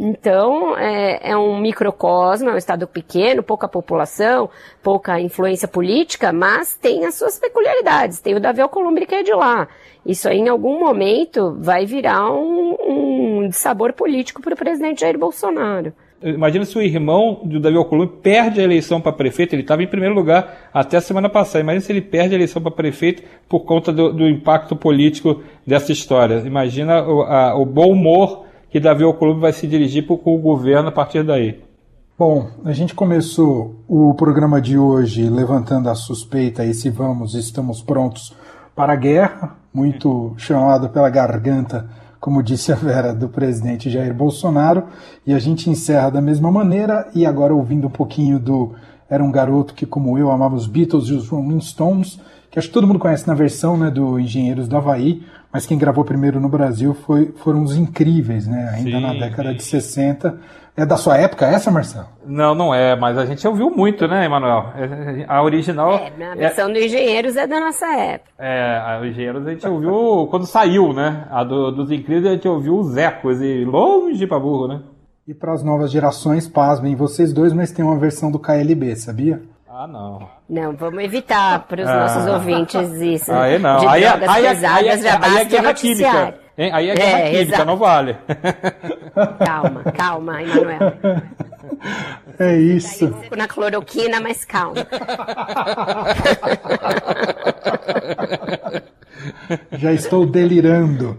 Então, 0.00 0.78
é, 0.78 1.30
é, 1.30 1.36
um 1.36 1.58
microcosmo, 1.58 2.48
é 2.48 2.54
um 2.54 2.56
estado 2.56 2.86
pequeno, 2.86 3.42
pouca 3.42 3.66
população, 3.66 4.48
pouca 4.80 5.20
influência 5.20 5.66
política, 5.66 6.32
mas 6.32 6.76
tem 6.76 7.04
as 7.04 7.16
suas 7.16 7.36
peculiaridades. 7.36 8.20
Tem 8.20 8.36
o 8.36 8.40
Davi 8.40 8.60
Alcolumbre 8.60 9.06
que 9.06 9.16
é 9.16 9.22
de 9.24 9.32
lá. 9.32 9.66
Isso 10.06 10.28
aí, 10.28 10.38
em 10.38 10.48
algum 10.48 10.78
momento, 10.78 11.56
vai 11.58 11.84
virar 11.84 12.30
um, 12.30 12.76
um 13.46 13.52
sabor 13.52 13.92
político 13.92 14.40
para 14.40 14.54
o 14.54 14.56
presidente 14.56 15.00
Jair 15.00 15.18
Bolsonaro. 15.18 15.92
Imagina 16.22 16.64
se 16.64 16.76
o 16.76 16.82
irmão 16.82 17.42
do 17.44 17.60
Davi 17.60 17.76
Alcolumbre 17.76 18.16
perde 18.20 18.60
a 18.60 18.64
eleição 18.64 19.00
para 19.00 19.12
prefeito, 19.12 19.54
ele 19.54 19.62
estava 19.62 19.84
em 19.84 19.86
primeiro 19.86 20.14
lugar 20.14 20.68
até 20.74 20.96
a 20.96 21.00
semana 21.00 21.28
passada. 21.28 21.60
Imagina 21.60 21.80
se 21.80 21.92
ele 21.92 22.00
perde 22.00 22.34
a 22.34 22.38
eleição 22.38 22.60
para 22.60 22.72
prefeito 22.72 23.22
por 23.48 23.60
conta 23.60 23.92
do, 23.92 24.12
do, 24.12 24.28
impacto 24.28 24.74
político 24.74 25.42
dessa 25.64 25.92
história. 25.92 26.42
Imagina 26.44 27.02
o, 27.02 27.22
a, 27.22 27.54
o 27.54 27.64
bom 27.64 27.92
humor 27.92 28.46
que 28.68 28.80
Davi 28.80 29.04
Alcolumbre 29.04 29.42
vai 29.42 29.52
se 29.52 29.66
dirigir 29.66 30.06
com 30.06 30.34
o 30.34 30.38
governo 30.38 30.88
a 30.88 30.92
partir 30.92 31.22
daí. 31.22 31.60
Bom, 32.18 32.50
a 32.64 32.72
gente 32.72 32.96
começou 32.96 33.76
o 33.86 34.12
programa 34.14 34.60
de 34.60 34.76
hoje 34.76 35.30
levantando 35.30 35.88
a 35.88 35.94
suspeita 35.94 36.64
e 36.64 36.74
se 36.74 36.90
vamos, 36.90 37.34
estamos 37.34 37.80
prontos 37.80 38.34
para 38.74 38.92
a 38.92 38.96
guerra, 38.96 39.56
muito 39.72 40.34
chamado 40.36 40.88
pela 40.88 41.08
garganta, 41.10 41.88
como 42.20 42.42
disse 42.42 42.72
a 42.72 42.74
Vera, 42.76 43.14
do 43.14 43.28
presidente 43.28 43.90
Jair 43.90 44.12
Bolsonaro, 44.14 44.84
e 45.26 45.32
a 45.32 45.38
gente 45.38 45.70
encerra 45.70 46.10
da 46.10 46.20
mesma 46.20 46.50
maneira, 46.50 47.08
e 47.14 47.24
agora 47.24 47.54
ouvindo 47.54 47.86
um 47.86 47.90
pouquinho 47.90 48.38
do 48.38 48.74
Era 49.08 49.22
um 49.22 49.30
Garoto 49.30 49.74
que, 49.74 49.86
como 49.86 50.18
eu, 50.18 50.30
amava 50.30 50.54
os 50.54 50.66
Beatles 50.66 51.08
e 51.08 51.14
os 51.14 51.28
Rolling 51.28 51.60
Stones, 51.60 52.20
que 52.50 52.58
acho 52.58 52.68
que 52.68 52.74
todo 52.74 52.86
mundo 52.86 52.98
conhece 52.98 53.26
na 53.26 53.34
versão 53.34 53.76
né, 53.76 53.90
do 53.90 54.18
Engenheiros 54.18 54.68
do 54.68 54.76
Havaí, 54.76 55.22
mas 55.52 55.66
quem 55.66 55.78
gravou 55.78 56.04
primeiro 56.04 56.40
no 56.40 56.48
Brasil 56.48 56.94
foi, 56.94 57.32
foram 57.36 57.62
os 57.62 57.74
incríveis, 57.74 58.46
né? 58.46 58.70
Ainda 58.74 58.98
sim, 58.98 59.00
na 59.00 59.14
década 59.14 59.54
de 59.54 59.62
60 59.62 60.38
é 60.78 60.86
da 60.86 60.96
sua 60.96 61.16
época 61.16 61.44
essa, 61.44 61.72
Marcelo? 61.72 62.06
Não, 62.24 62.54
não 62.54 62.72
é, 62.72 62.94
mas 62.94 63.18
a 63.18 63.26
gente 63.26 63.46
ouviu 63.48 63.68
muito, 63.68 64.06
né, 64.06 64.24
Emanuel? 64.24 64.72
É, 64.76 65.24
a 65.26 65.42
original. 65.42 65.94
É, 65.94 66.12
a 66.24 66.34
versão 66.36 66.70
é... 66.70 66.72
do 66.72 66.78
Engenheiros 66.78 67.36
é 67.36 67.48
da 67.48 67.58
nossa 67.58 67.86
época. 67.86 68.30
É, 68.38 68.80
a 68.86 69.04
Engenheiros 69.04 69.44
a 69.44 69.50
gente 69.50 69.66
ouviu 69.66 70.28
quando 70.30 70.46
saiu, 70.46 70.92
né? 70.92 71.26
A 71.32 71.42
do, 71.42 71.72
dos 71.72 71.90
Incríveis 71.90 72.26
a 72.26 72.34
gente 72.34 72.46
ouviu 72.46 72.76
os 72.76 72.96
ecos 72.96 73.42
e 73.42 73.64
longe 73.64 74.24
pra 74.24 74.38
burro, 74.38 74.68
né? 74.68 74.80
E 75.26 75.34
para 75.34 75.52
as 75.52 75.64
novas 75.64 75.90
gerações, 75.90 76.46
pasmem 76.46 76.94
vocês 76.94 77.32
dois, 77.32 77.52
mas 77.52 77.72
tem 77.72 77.84
uma 77.84 77.98
versão 77.98 78.30
do 78.30 78.38
KLB, 78.38 78.94
sabia? 78.94 79.42
Ah, 79.68 79.86
não. 79.86 80.28
Não, 80.48 80.76
vamos 80.76 81.02
evitar 81.02 81.66
para 81.66 81.82
os 81.82 81.88
ah. 81.88 82.00
nossos 82.00 82.26
ouvintes 82.26 82.92
isso. 83.00 83.32
Aí 83.32 83.58
não. 83.58 83.78
De 83.78 83.86
aí, 83.86 84.04
é- 84.04 84.08
drogas 84.10 84.28
aí, 84.28 84.46
é- 84.46 84.50
pesadas, 84.50 85.04
aí, 85.04 85.18
basta 85.18 85.26
aí 85.26 85.38
é 85.38 85.44
guerra 85.44 85.74
química. 85.74 86.47
Hein? 86.58 86.70
Aí 86.72 86.90
é 86.90 86.94
guerra 86.94 87.18
é, 87.20 87.30
química, 87.30 87.54
exato. 87.54 87.64
não 87.64 87.76
vale. 87.76 88.16
Calma, 89.44 89.82
calma, 89.92 90.42
Emanuel. 90.42 90.92
É 92.38 92.56
isso. 92.56 93.10
Tá 93.30 93.36
na 93.36 93.48
cloroquina, 93.48 94.20
mas 94.20 94.44
calma. 94.44 94.86
Já 99.72 99.92
estou 99.92 100.26
delirando. 100.26 101.16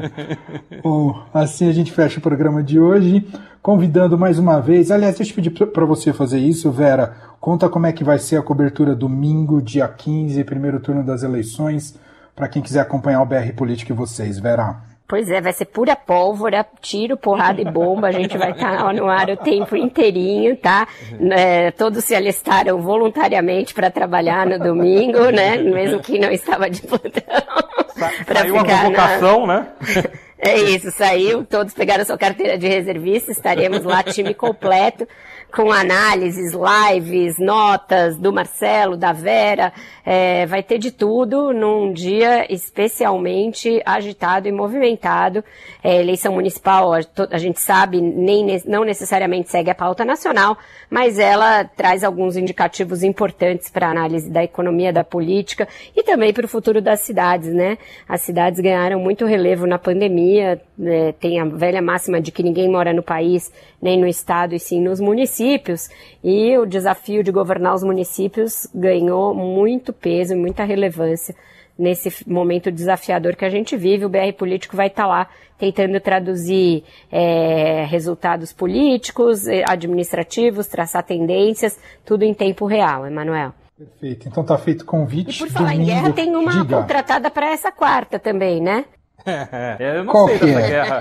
Bom, 0.82 1.22
assim 1.32 1.68
a 1.68 1.72
gente 1.72 1.92
fecha 1.92 2.18
o 2.18 2.22
programa 2.22 2.62
de 2.62 2.78
hoje, 2.78 3.26
convidando 3.62 4.18
mais 4.18 4.38
uma 4.38 4.60
vez. 4.60 4.90
Aliás, 4.90 5.16
deixa 5.16 5.32
eu 5.32 5.36
pedir 5.36 5.50
para 5.50 5.84
você 5.84 6.12
fazer 6.12 6.38
isso, 6.38 6.70
Vera. 6.70 7.16
Conta 7.40 7.68
como 7.68 7.86
é 7.86 7.92
que 7.92 8.04
vai 8.04 8.18
ser 8.18 8.36
a 8.36 8.42
cobertura 8.42 8.94
domingo, 8.94 9.60
dia 9.62 9.88
15, 9.88 10.44
primeiro 10.44 10.80
turno 10.80 11.02
das 11.02 11.22
eleições, 11.22 11.98
para 12.34 12.48
quem 12.48 12.62
quiser 12.62 12.80
acompanhar 12.80 13.22
o 13.22 13.26
BR 13.26 13.52
Político 13.54 13.92
e 13.92 13.94
vocês, 13.94 14.38
Vera. 14.38 14.92
Pois 15.12 15.28
é, 15.28 15.42
vai 15.42 15.52
ser 15.52 15.66
pura 15.66 15.94
pólvora, 15.94 16.66
tiro, 16.80 17.18
porrada 17.18 17.60
e 17.60 17.70
bomba. 17.70 18.08
A 18.08 18.12
gente 18.12 18.38
vai 18.38 18.52
estar 18.52 18.78
tá 18.78 18.92
no 18.94 19.10
ar 19.10 19.28
o 19.28 19.36
tempo 19.36 19.76
inteirinho, 19.76 20.56
tá? 20.56 20.88
É, 21.32 21.70
todos 21.72 22.02
se 22.02 22.14
alistaram 22.14 22.80
voluntariamente 22.80 23.74
para 23.74 23.90
trabalhar 23.90 24.46
no 24.46 24.58
domingo, 24.58 25.30
né? 25.30 25.58
Mesmo 25.58 26.00
quem 26.00 26.18
não 26.18 26.30
estava 26.30 26.70
de 26.70 26.80
plantão. 26.80 27.10
Saiu 28.26 28.58
a 28.58 28.64
convocação, 28.64 29.46
na... 29.46 29.60
né? 29.60 29.68
É 30.44 30.56
isso, 30.56 30.90
saiu, 30.90 31.44
todos 31.44 31.72
pegaram 31.72 32.04
sua 32.04 32.18
carteira 32.18 32.58
de 32.58 32.66
reservista, 32.66 33.30
estaremos 33.30 33.84
lá, 33.84 34.02
time 34.02 34.34
completo, 34.34 35.06
com 35.54 35.70
análises, 35.70 36.52
lives, 36.52 37.38
notas 37.38 38.16
do 38.16 38.32
Marcelo, 38.32 38.96
da 38.96 39.12
Vera, 39.12 39.72
é, 40.04 40.46
vai 40.46 40.62
ter 40.62 40.78
de 40.78 40.90
tudo 40.90 41.52
num 41.52 41.92
dia 41.92 42.46
especialmente 42.52 43.82
agitado 43.84 44.48
e 44.48 44.52
movimentado. 44.52 45.44
É, 45.84 46.00
eleição 46.00 46.32
municipal, 46.32 46.92
a, 46.94 47.38
gente 47.38 47.60
sabe, 47.60 48.00
nem, 48.00 48.62
não 48.66 48.82
necessariamente 48.82 49.50
segue 49.50 49.70
a 49.70 49.74
pauta 49.74 50.04
nacional, 50.04 50.56
mas 50.88 51.18
ela 51.18 51.64
traz 51.64 52.02
alguns 52.02 52.36
indicativos 52.36 53.02
importantes 53.02 53.68
para 53.68 53.88
a 53.88 53.90
análise 53.90 54.30
da 54.30 54.42
economia, 54.42 54.92
da 54.92 55.04
política 55.04 55.68
e 55.94 56.02
também 56.02 56.32
para 56.32 56.46
o 56.46 56.48
futuro 56.48 56.80
das 56.80 57.00
cidades, 57.00 57.52
né? 57.52 57.76
As 58.08 58.22
cidades 58.22 58.58
ganharam 58.58 58.98
muito 58.98 59.26
relevo 59.26 59.66
na 59.66 59.78
pandemia, 59.78 60.60
né? 60.78 61.12
tem 61.12 61.38
a 61.38 61.44
velha 61.44 61.82
máxima 61.82 62.20
de 62.20 62.32
que 62.32 62.42
ninguém 62.42 62.70
mora 62.70 62.92
no 62.92 63.02
país 63.02 63.52
nem 63.82 64.00
no 64.00 64.06
estado 64.06 64.54
e 64.54 64.60
sim 64.60 64.80
nos 64.80 65.00
municípios. 65.00 65.90
E 66.22 66.56
o 66.56 66.64
desafio 66.64 67.24
de 67.24 67.32
governar 67.32 67.74
os 67.74 67.82
municípios 67.82 68.68
ganhou 68.72 69.34
muito 69.34 69.92
peso 69.92 70.34
e 70.34 70.36
muita 70.36 70.62
relevância 70.62 71.34
nesse 71.76 72.28
momento 72.28 72.70
desafiador 72.70 73.34
que 73.34 73.44
a 73.44 73.50
gente 73.50 73.76
vive. 73.76 74.04
O 74.04 74.08
BR 74.08 74.32
Político 74.38 74.76
vai 74.76 74.86
estar 74.86 75.06
lá 75.06 75.28
tentando 75.58 75.98
traduzir 76.00 76.84
é, 77.10 77.84
resultados 77.84 78.52
políticos, 78.52 79.46
é, 79.46 79.64
administrativos, 79.66 80.66
traçar 80.68 81.02
tendências, 81.04 81.78
tudo 82.04 82.24
em 82.24 82.32
tempo 82.32 82.66
real, 82.66 83.06
Emanuel. 83.06 83.52
Perfeito. 83.76 84.28
Então 84.28 84.44
tá 84.44 84.56
feito 84.58 84.84
convite. 84.84 85.36
E 85.36 85.38
por 85.38 85.48
falar 85.48 85.72
domingo, 85.72 85.82
em 85.82 85.86
guerra, 85.94 86.12
tem 86.12 86.36
uma 86.36 86.52
diga. 86.52 86.76
contratada 86.76 87.30
para 87.30 87.50
essa 87.50 87.72
quarta 87.72 88.18
também, 88.18 88.60
né? 88.60 88.84
É, 89.24 89.98
eu 89.98 90.04
não 90.04 90.12
Qual 90.12 90.26
sei 90.26 90.38
dessa 90.38 90.60
é? 90.60 90.68
guerra. 90.68 91.00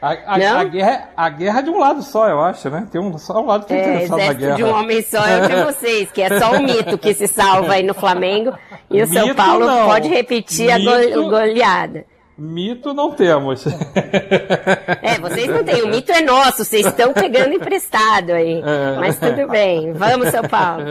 A, 0.00 0.08
a, 0.08 0.60
a, 0.60 0.64
guerra. 0.64 1.08
A 1.16 1.28
guerra 1.28 1.58
é 1.58 1.62
de 1.62 1.70
um 1.70 1.78
lado 1.78 2.02
só, 2.02 2.28
eu 2.28 2.40
acho, 2.40 2.68
né? 2.70 2.86
Tem 2.90 3.00
um, 3.00 3.16
só 3.18 3.40
um 3.40 3.46
lado 3.46 3.66
que 3.66 3.72
é, 3.72 3.76
é 3.76 3.80
interessado 4.04 4.18
na 4.18 4.32
guerra. 4.32 4.56
de 4.56 4.64
um 4.64 4.74
homem 4.74 5.02
só 5.02 5.24
é 5.24 5.42
o 5.42 5.48
de 5.48 5.64
vocês, 5.64 6.10
que 6.10 6.22
é 6.22 6.38
só 6.38 6.52
o 6.52 6.62
mito 6.62 6.98
que 6.98 7.14
se 7.14 7.26
salva 7.26 7.74
aí 7.74 7.82
no 7.82 7.94
Flamengo. 7.94 8.52
E 8.90 9.02
o 9.02 9.08
mito 9.08 9.14
São 9.14 9.34
Paulo 9.34 9.66
não. 9.66 9.86
pode 9.86 10.08
repetir 10.08 10.74
mito, 10.76 11.20
a 11.20 11.22
goleada. 11.22 12.04
Mito 12.40 12.94
não 12.94 13.12
temos. 13.12 13.66
É, 15.02 15.18
vocês 15.18 15.48
não 15.48 15.64
têm. 15.64 15.82
O 15.82 15.88
mito 15.88 16.12
é 16.12 16.22
nosso. 16.22 16.64
Vocês 16.64 16.86
estão 16.86 17.12
pegando 17.12 17.52
emprestado 17.54 18.30
aí. 18.30 18.62
É. 18.64 18.96
Mas 18.98 19.18
tudo 19.18 19.48
bem. 19.48 19.92
Vamos, 19.92 20.28
São 20.28 20.42
Paulo. 20.42 20.84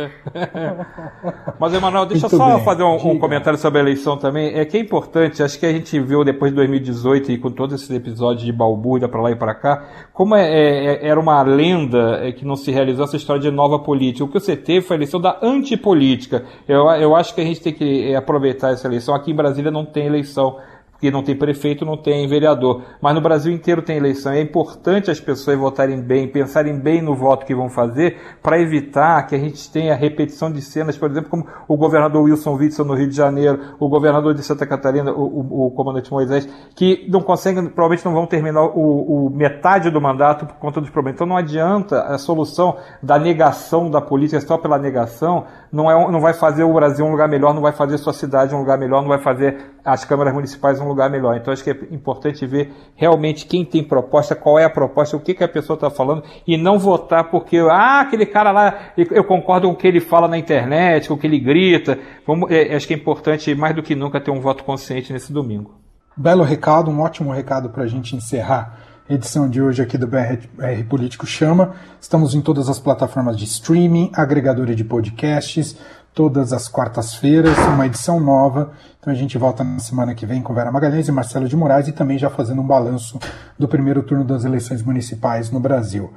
Mas, 1.60 1.74
Emanuel, 1.74 2.06
deixa 2.06 2.26
eu 2.26 2.30
só 2.30 2.56
bem. 2.56 2.66
fazer 2.66 2.84
um, 2.84 2.96
um, 2.96 3.20
comentário 3.20 3.58
sobre 3.58 3.80
a 3.80 3.82
eleição 3.84 4.18
também. 4.18 4.58
É 4.58 4.66
que 4.66 4.78
é 4.78 4.80
importante, 4.80 5.42
acho 5.42 5.60
que 5.60 5.66
a 5.66 5.72
gente 5.72 6.00
viu 6.00 6.24
depois 6.24 6.52
de 6.52 6.56
2018 6.58 7.32
e 7.32 7.38
com 7.38 7.52
todos 7.52 7.82
esses 7.82 7.90
episódios 7.96 8.44
de 8.44 8.52
balbúrdia 8.52 9.08
para 9.08 9.22
lá 9.22 9.32
e 9.32 9.36
para 9.36 9.54
cá, 9.54 9.86
como 10.14 10.36
é, 10.36 10.44
é, 10.44 10.86
é, 10.86 11.08
era 11.08 11.20
uma 11.20 11.42
lenda 11.42 12.20
é, 12.22 12.32
que 12.32 12.46
não 12.46 12.56
se 12.56 12.72
realizou 12.72 13.06
essa 13.06 13.16
história 13.16 13.42
de 13.42 13.52
nova 13.52 13.80
política. 13.80 14.26
O 14.26 14.28
que 14.28 14.40
você 14.40 14.56
teve 14.56 14.86
foi 14.86 14.96
a 14.96 14.98
eleição 14.98 15.22
da 15.22 15.40
antipolítica. 15.42 16.44
Eu, 16.68 16.90
eu 16.92 17.16
acho 17.16 17.34
que 17.34 17.42
a 17.42 17.46
gente 17.46 17.62
tem 17.62 17.74
que 17.74 18.14
aproveitar 18.16 18.72
essa 18.72 18.88
eleição. 18.88 19.16
Aqui 19.16 19.32
em 19.32 19.36
Brasília 19.36 19.72
não 19.72 19.86
tem 19.86 20.06
eleição 20.06 20.58
porque 21.00 21.10
não 21.10 21.24
tem 21.24 21.34
prefeito, 21.34 21.86
não 21.86 21.96
tem 21.96 22.28
vereador. 22.28 22.84
Mas 23.02 23.16
no 23.16 23.22
Brasil 23.22 23.54
inteiro 23.54 23.82
tem 23.82 23.96
eleição. 23.96 24.34
É 24.34 24.42
importante 24.42 25.10
as 25.10 25.20
pessoas 25.20 25.58
votarem 25.58 26.02
bem, 26.02 26.28
pensarem 26.28 26.78
bem 26.78 27.02
no 27.02 27.16
voto 27.16 27.46
que 27.46 27.56
vão 27.56 27.70
fazer, 27.70 28.18
para 28.44 28.60
evitar 28.60 29.26
que 29.26 29.34
a 29.34 29.38
gente 29.38 29.72
tenha 29.72 29.96
repetição 29.96 30.52
de 30.52 30.62
cenas, 30.62 30.98
por 30.98 31.10
exemplo, 31.10 31.30
como 31.30 31.48
o 31.70 31.78
governador 31.78 32.24
Wilson 32.24 32.56
Witzel 32.56 32.84
no 32.84 32.96
Rio 32.96 33.08
de 33.08 33.16
Janeiro, 33.16 33.78
o 33.80 33.88
governador 33.88 34.34
de 34.34 34.44
Santa 34.44 34.68
Catarina, 34.68 35.14
o, 35.14 35.24
o, 35.24 35.68
o 35.68 35.72
comandante 35.72 36.12
Moisés, 36.12 36.50
que 36.76 37.08
não 37.10 37.22
conseguem, 37.22 37.68
provavelmente 37.68 38.04
não 38.04 38.14
vão 38.14 38.26
terminar 38.26 38.64
o, 38.64 39.28
o, 39.28 39.30
metade 39.30 39.90
do 39.90 40.02
mandato 40.02 40.46
por 40.46 40.56
conta 40.56 40.82
dos 40.82 40.90
problemas. 40.90 41.16
Então 41.16 41.28
não 41.28 41.38
adianta 41.38 42.02
a 42.02 42.18
solução 42.18 42.76
da 43.02 43.18
negação 43.18 43.90
da 43.90 44.02
política 44.02 44.42
só 44.42 44.58
pela 44.58 44.78
negação, 44.78 45.46
não, 45.72 45.90
é, 45.90 46.12
não 46.12 46.20
vai 46.20 46.34
fazer 46.34 46.66
o 46.66 46.74
Brasil 46.74 47.06
um 47.06 47.12
lugar 47.12 47.30
melhor, 47.30 47.54
não 47.54 47.62
vai 47.62 47.72
fazer 47.72 47.98
sua 48.00 48.12
cidade 48.12 48.54
um 48.54 48.60
lugar 48.60 48.78
melhor, 48.78 49.02
não 49.02 49.08
vai 49.08 49.20
fazer 49.20 49.72
as 49.86 50.04
câmaras 50.04 50.34
municipais 50.34 50.78
um 50.82 50.89
lugar 50.90 51.10
melhor. 51.10 51.38
Então 51.38 51.54
acho 51.54 51.64
que 51.64 51.70
é 51.70 51.78
importante 51.92 52.46
ver 52.46 52.72
realmente 52.96 53.46
quem 53.46 53.64
tem 53.64 53.84
proposta, 53.84 54.36
qual 54.36 54.60
é 54.60 54.66
a 54.66 54.70
proposta, 54.70 55.16
o 55.16 55.20
que, 55.20 55.34
que 55.34 55.44
a 55.44 55.48
pessoa 55.48 55.76
está 55.76 55.90
falando 55.90 56.24
e 56.46 56.58
não 56.58 56.78
votar 56.78 57.30
porque, 57.30 57.58
ah, 57.58 58.02
aquele 58.02 58.26
cara 58.26 58.52
lá, 58.52 58.92
eu 58.98 59.24
concordo 59.24 59.68
com 59.68 59.74
o 59.74 59.78
que 59.78 59.88
ele 59.88 60.00
fala 60.00 60.28
na 60.28 60.38
internet, 60.38 61.08
com 61.08 61.14
o 61.14 61.18
que 61.18 61.28
ele 61.28 61.40
grita. 61.40 61.98
Vamos, 62.28 62.52
é, 62.52 62.76
acho 62.76 62.88
que 62.88 62.94
é 62.94 62.98
importante 62.98 63.54
mais 63.56 63.76
do 63.76 63.82
que 63.82 63.96
nunca 63.96 64.20
ter 64.20 64.32
um 64.32 64.42
voto 64.42 64.64
consciente 64.64 65.14
nesse 65.14 65.32
domingo. 65.32 65.76
Belo 66.18 66.44
recado, 66.44 66.92
um 66.92 67.00
ótimo 67.00 67.32
recado 67.32 67.70
para 67.70 67.84
a 67.84 67.88
gente 67.88 68.16
encerrar 68.16 68.90
edição 69.10 69.50
de 69.50 69.60
hoje 69.60 69.82
aqui 69.82 69.98
do 69.98 70.06
BR, 70.06 70.84
Político 70.88 71.26
Chama. 71.26 71.74
Estamos 72.00 72.36
em 72.36 72.42
todas 72.42 72.70
as 72.70 72.80
plataformas 72.80 73.36
de 73.36 73.44
streaming, 73.44 74.12
agregadores 74.14 74.76
de 74.76 74.84
podcasts, 74.84 75.76
todas 76.14 76.52
as 76.54 76.68
quartas-feiras, 76.68 77.58
uma 77.58 77.86
edição 77.86 78.20
nova. 78.20 78.72
Então 79.00 79.12
a 79.12 79.16
gente 79.16 79.38
volta 79.38 79.64
na 79.64 79.80
semana 79.80 80.14
que 80.14 80.26
vem 80.26 80.42
com 80.42 80.54
Vera 80.54 80.72
Magalhães 80.72 81.08
e 81.08 81.12
Marcelo 81.12 81.48
de 81.48 81.56
Moraes 81.56 81.88
e 81.88 81.92
também 81.92 82.18
já 82.18 82.30
fazendo 82.30 82.62
um 82.62 82.68
balanço 82.68 83.20
do 83.58 83.68
primeiro 83.68 84.04
turno 84.04 84.24
das 84.24 84.44
eleições 84.44 84.84
municipais 84.84 85.50
no 85.52 85.60
Brasil. 85.60 86.12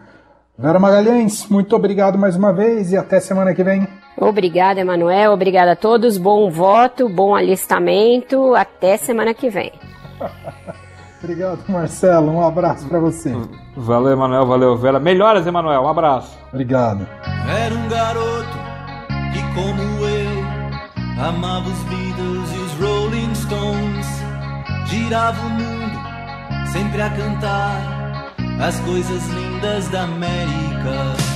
Vera 0.59 0.78
Magalhães, 0.78 1.47
muito 1.49 1.74
obrigado 1.74 2.18
mais 2.18 2.36
uma 2.36 2.53
vez 2.53 2.93
e 2.93 2.97
até 2.97 3.20
semana 3.20 3.55
que 3.55 3.64
vem. 3.64 3.86
Obrigada, 4.16 4.80
Emanuel. 4.80 5.32
Obrigada 5.32 5.72
a 5.72 5.76
todos. 5.76 6.18
Bom 6.18 6.51
voto, 6.51 7.09
bom 7.09 7.34
alistamento. 7.34 8.55
Até 8.55 8.97
semana 8.97 9.32
que 9.32 9.49
vem. 9.49 9.72
Obrigado, 11.22 11.61
Marcelo. 11.68 12.32
Um 12.32 12.45
abraço 12.45 12.86
para 12.88 12.99
você. 12.99 13.32
Valeu, 13.76 14.12
Emanuel. 14.12 14.45
Valeu, 14.45 14.76
Vera. 14.76 14.99
Melhoras, 14.99 15.47
Emanuel. 15.47 15.82
Um 15.82 15.88
abraço. 15.88 16.36
Obrigado. 16.53 17.07
Era 17.49 17.74
um 17.74 17.88
garoto 17.88 18.32
amava 21.19 21.69
os 21.69 21.79
Beatles 21.85 22.53
e 22.53 22.59
os 22.59 22.73
Rolling 22.81 23.35
Stones. 23.35 24.07
Girava 24.87 25.41
o 25.47 25.51
mundo, 25.51 25.99
sempre 26.73 27.03
a 27.03 27.11
cantar 27.11 28.35
as 28.61 28.79
coisas 28.81 29.27
lindas 29.29 29.89
da 29.89 30.05
América. 30.05 31.32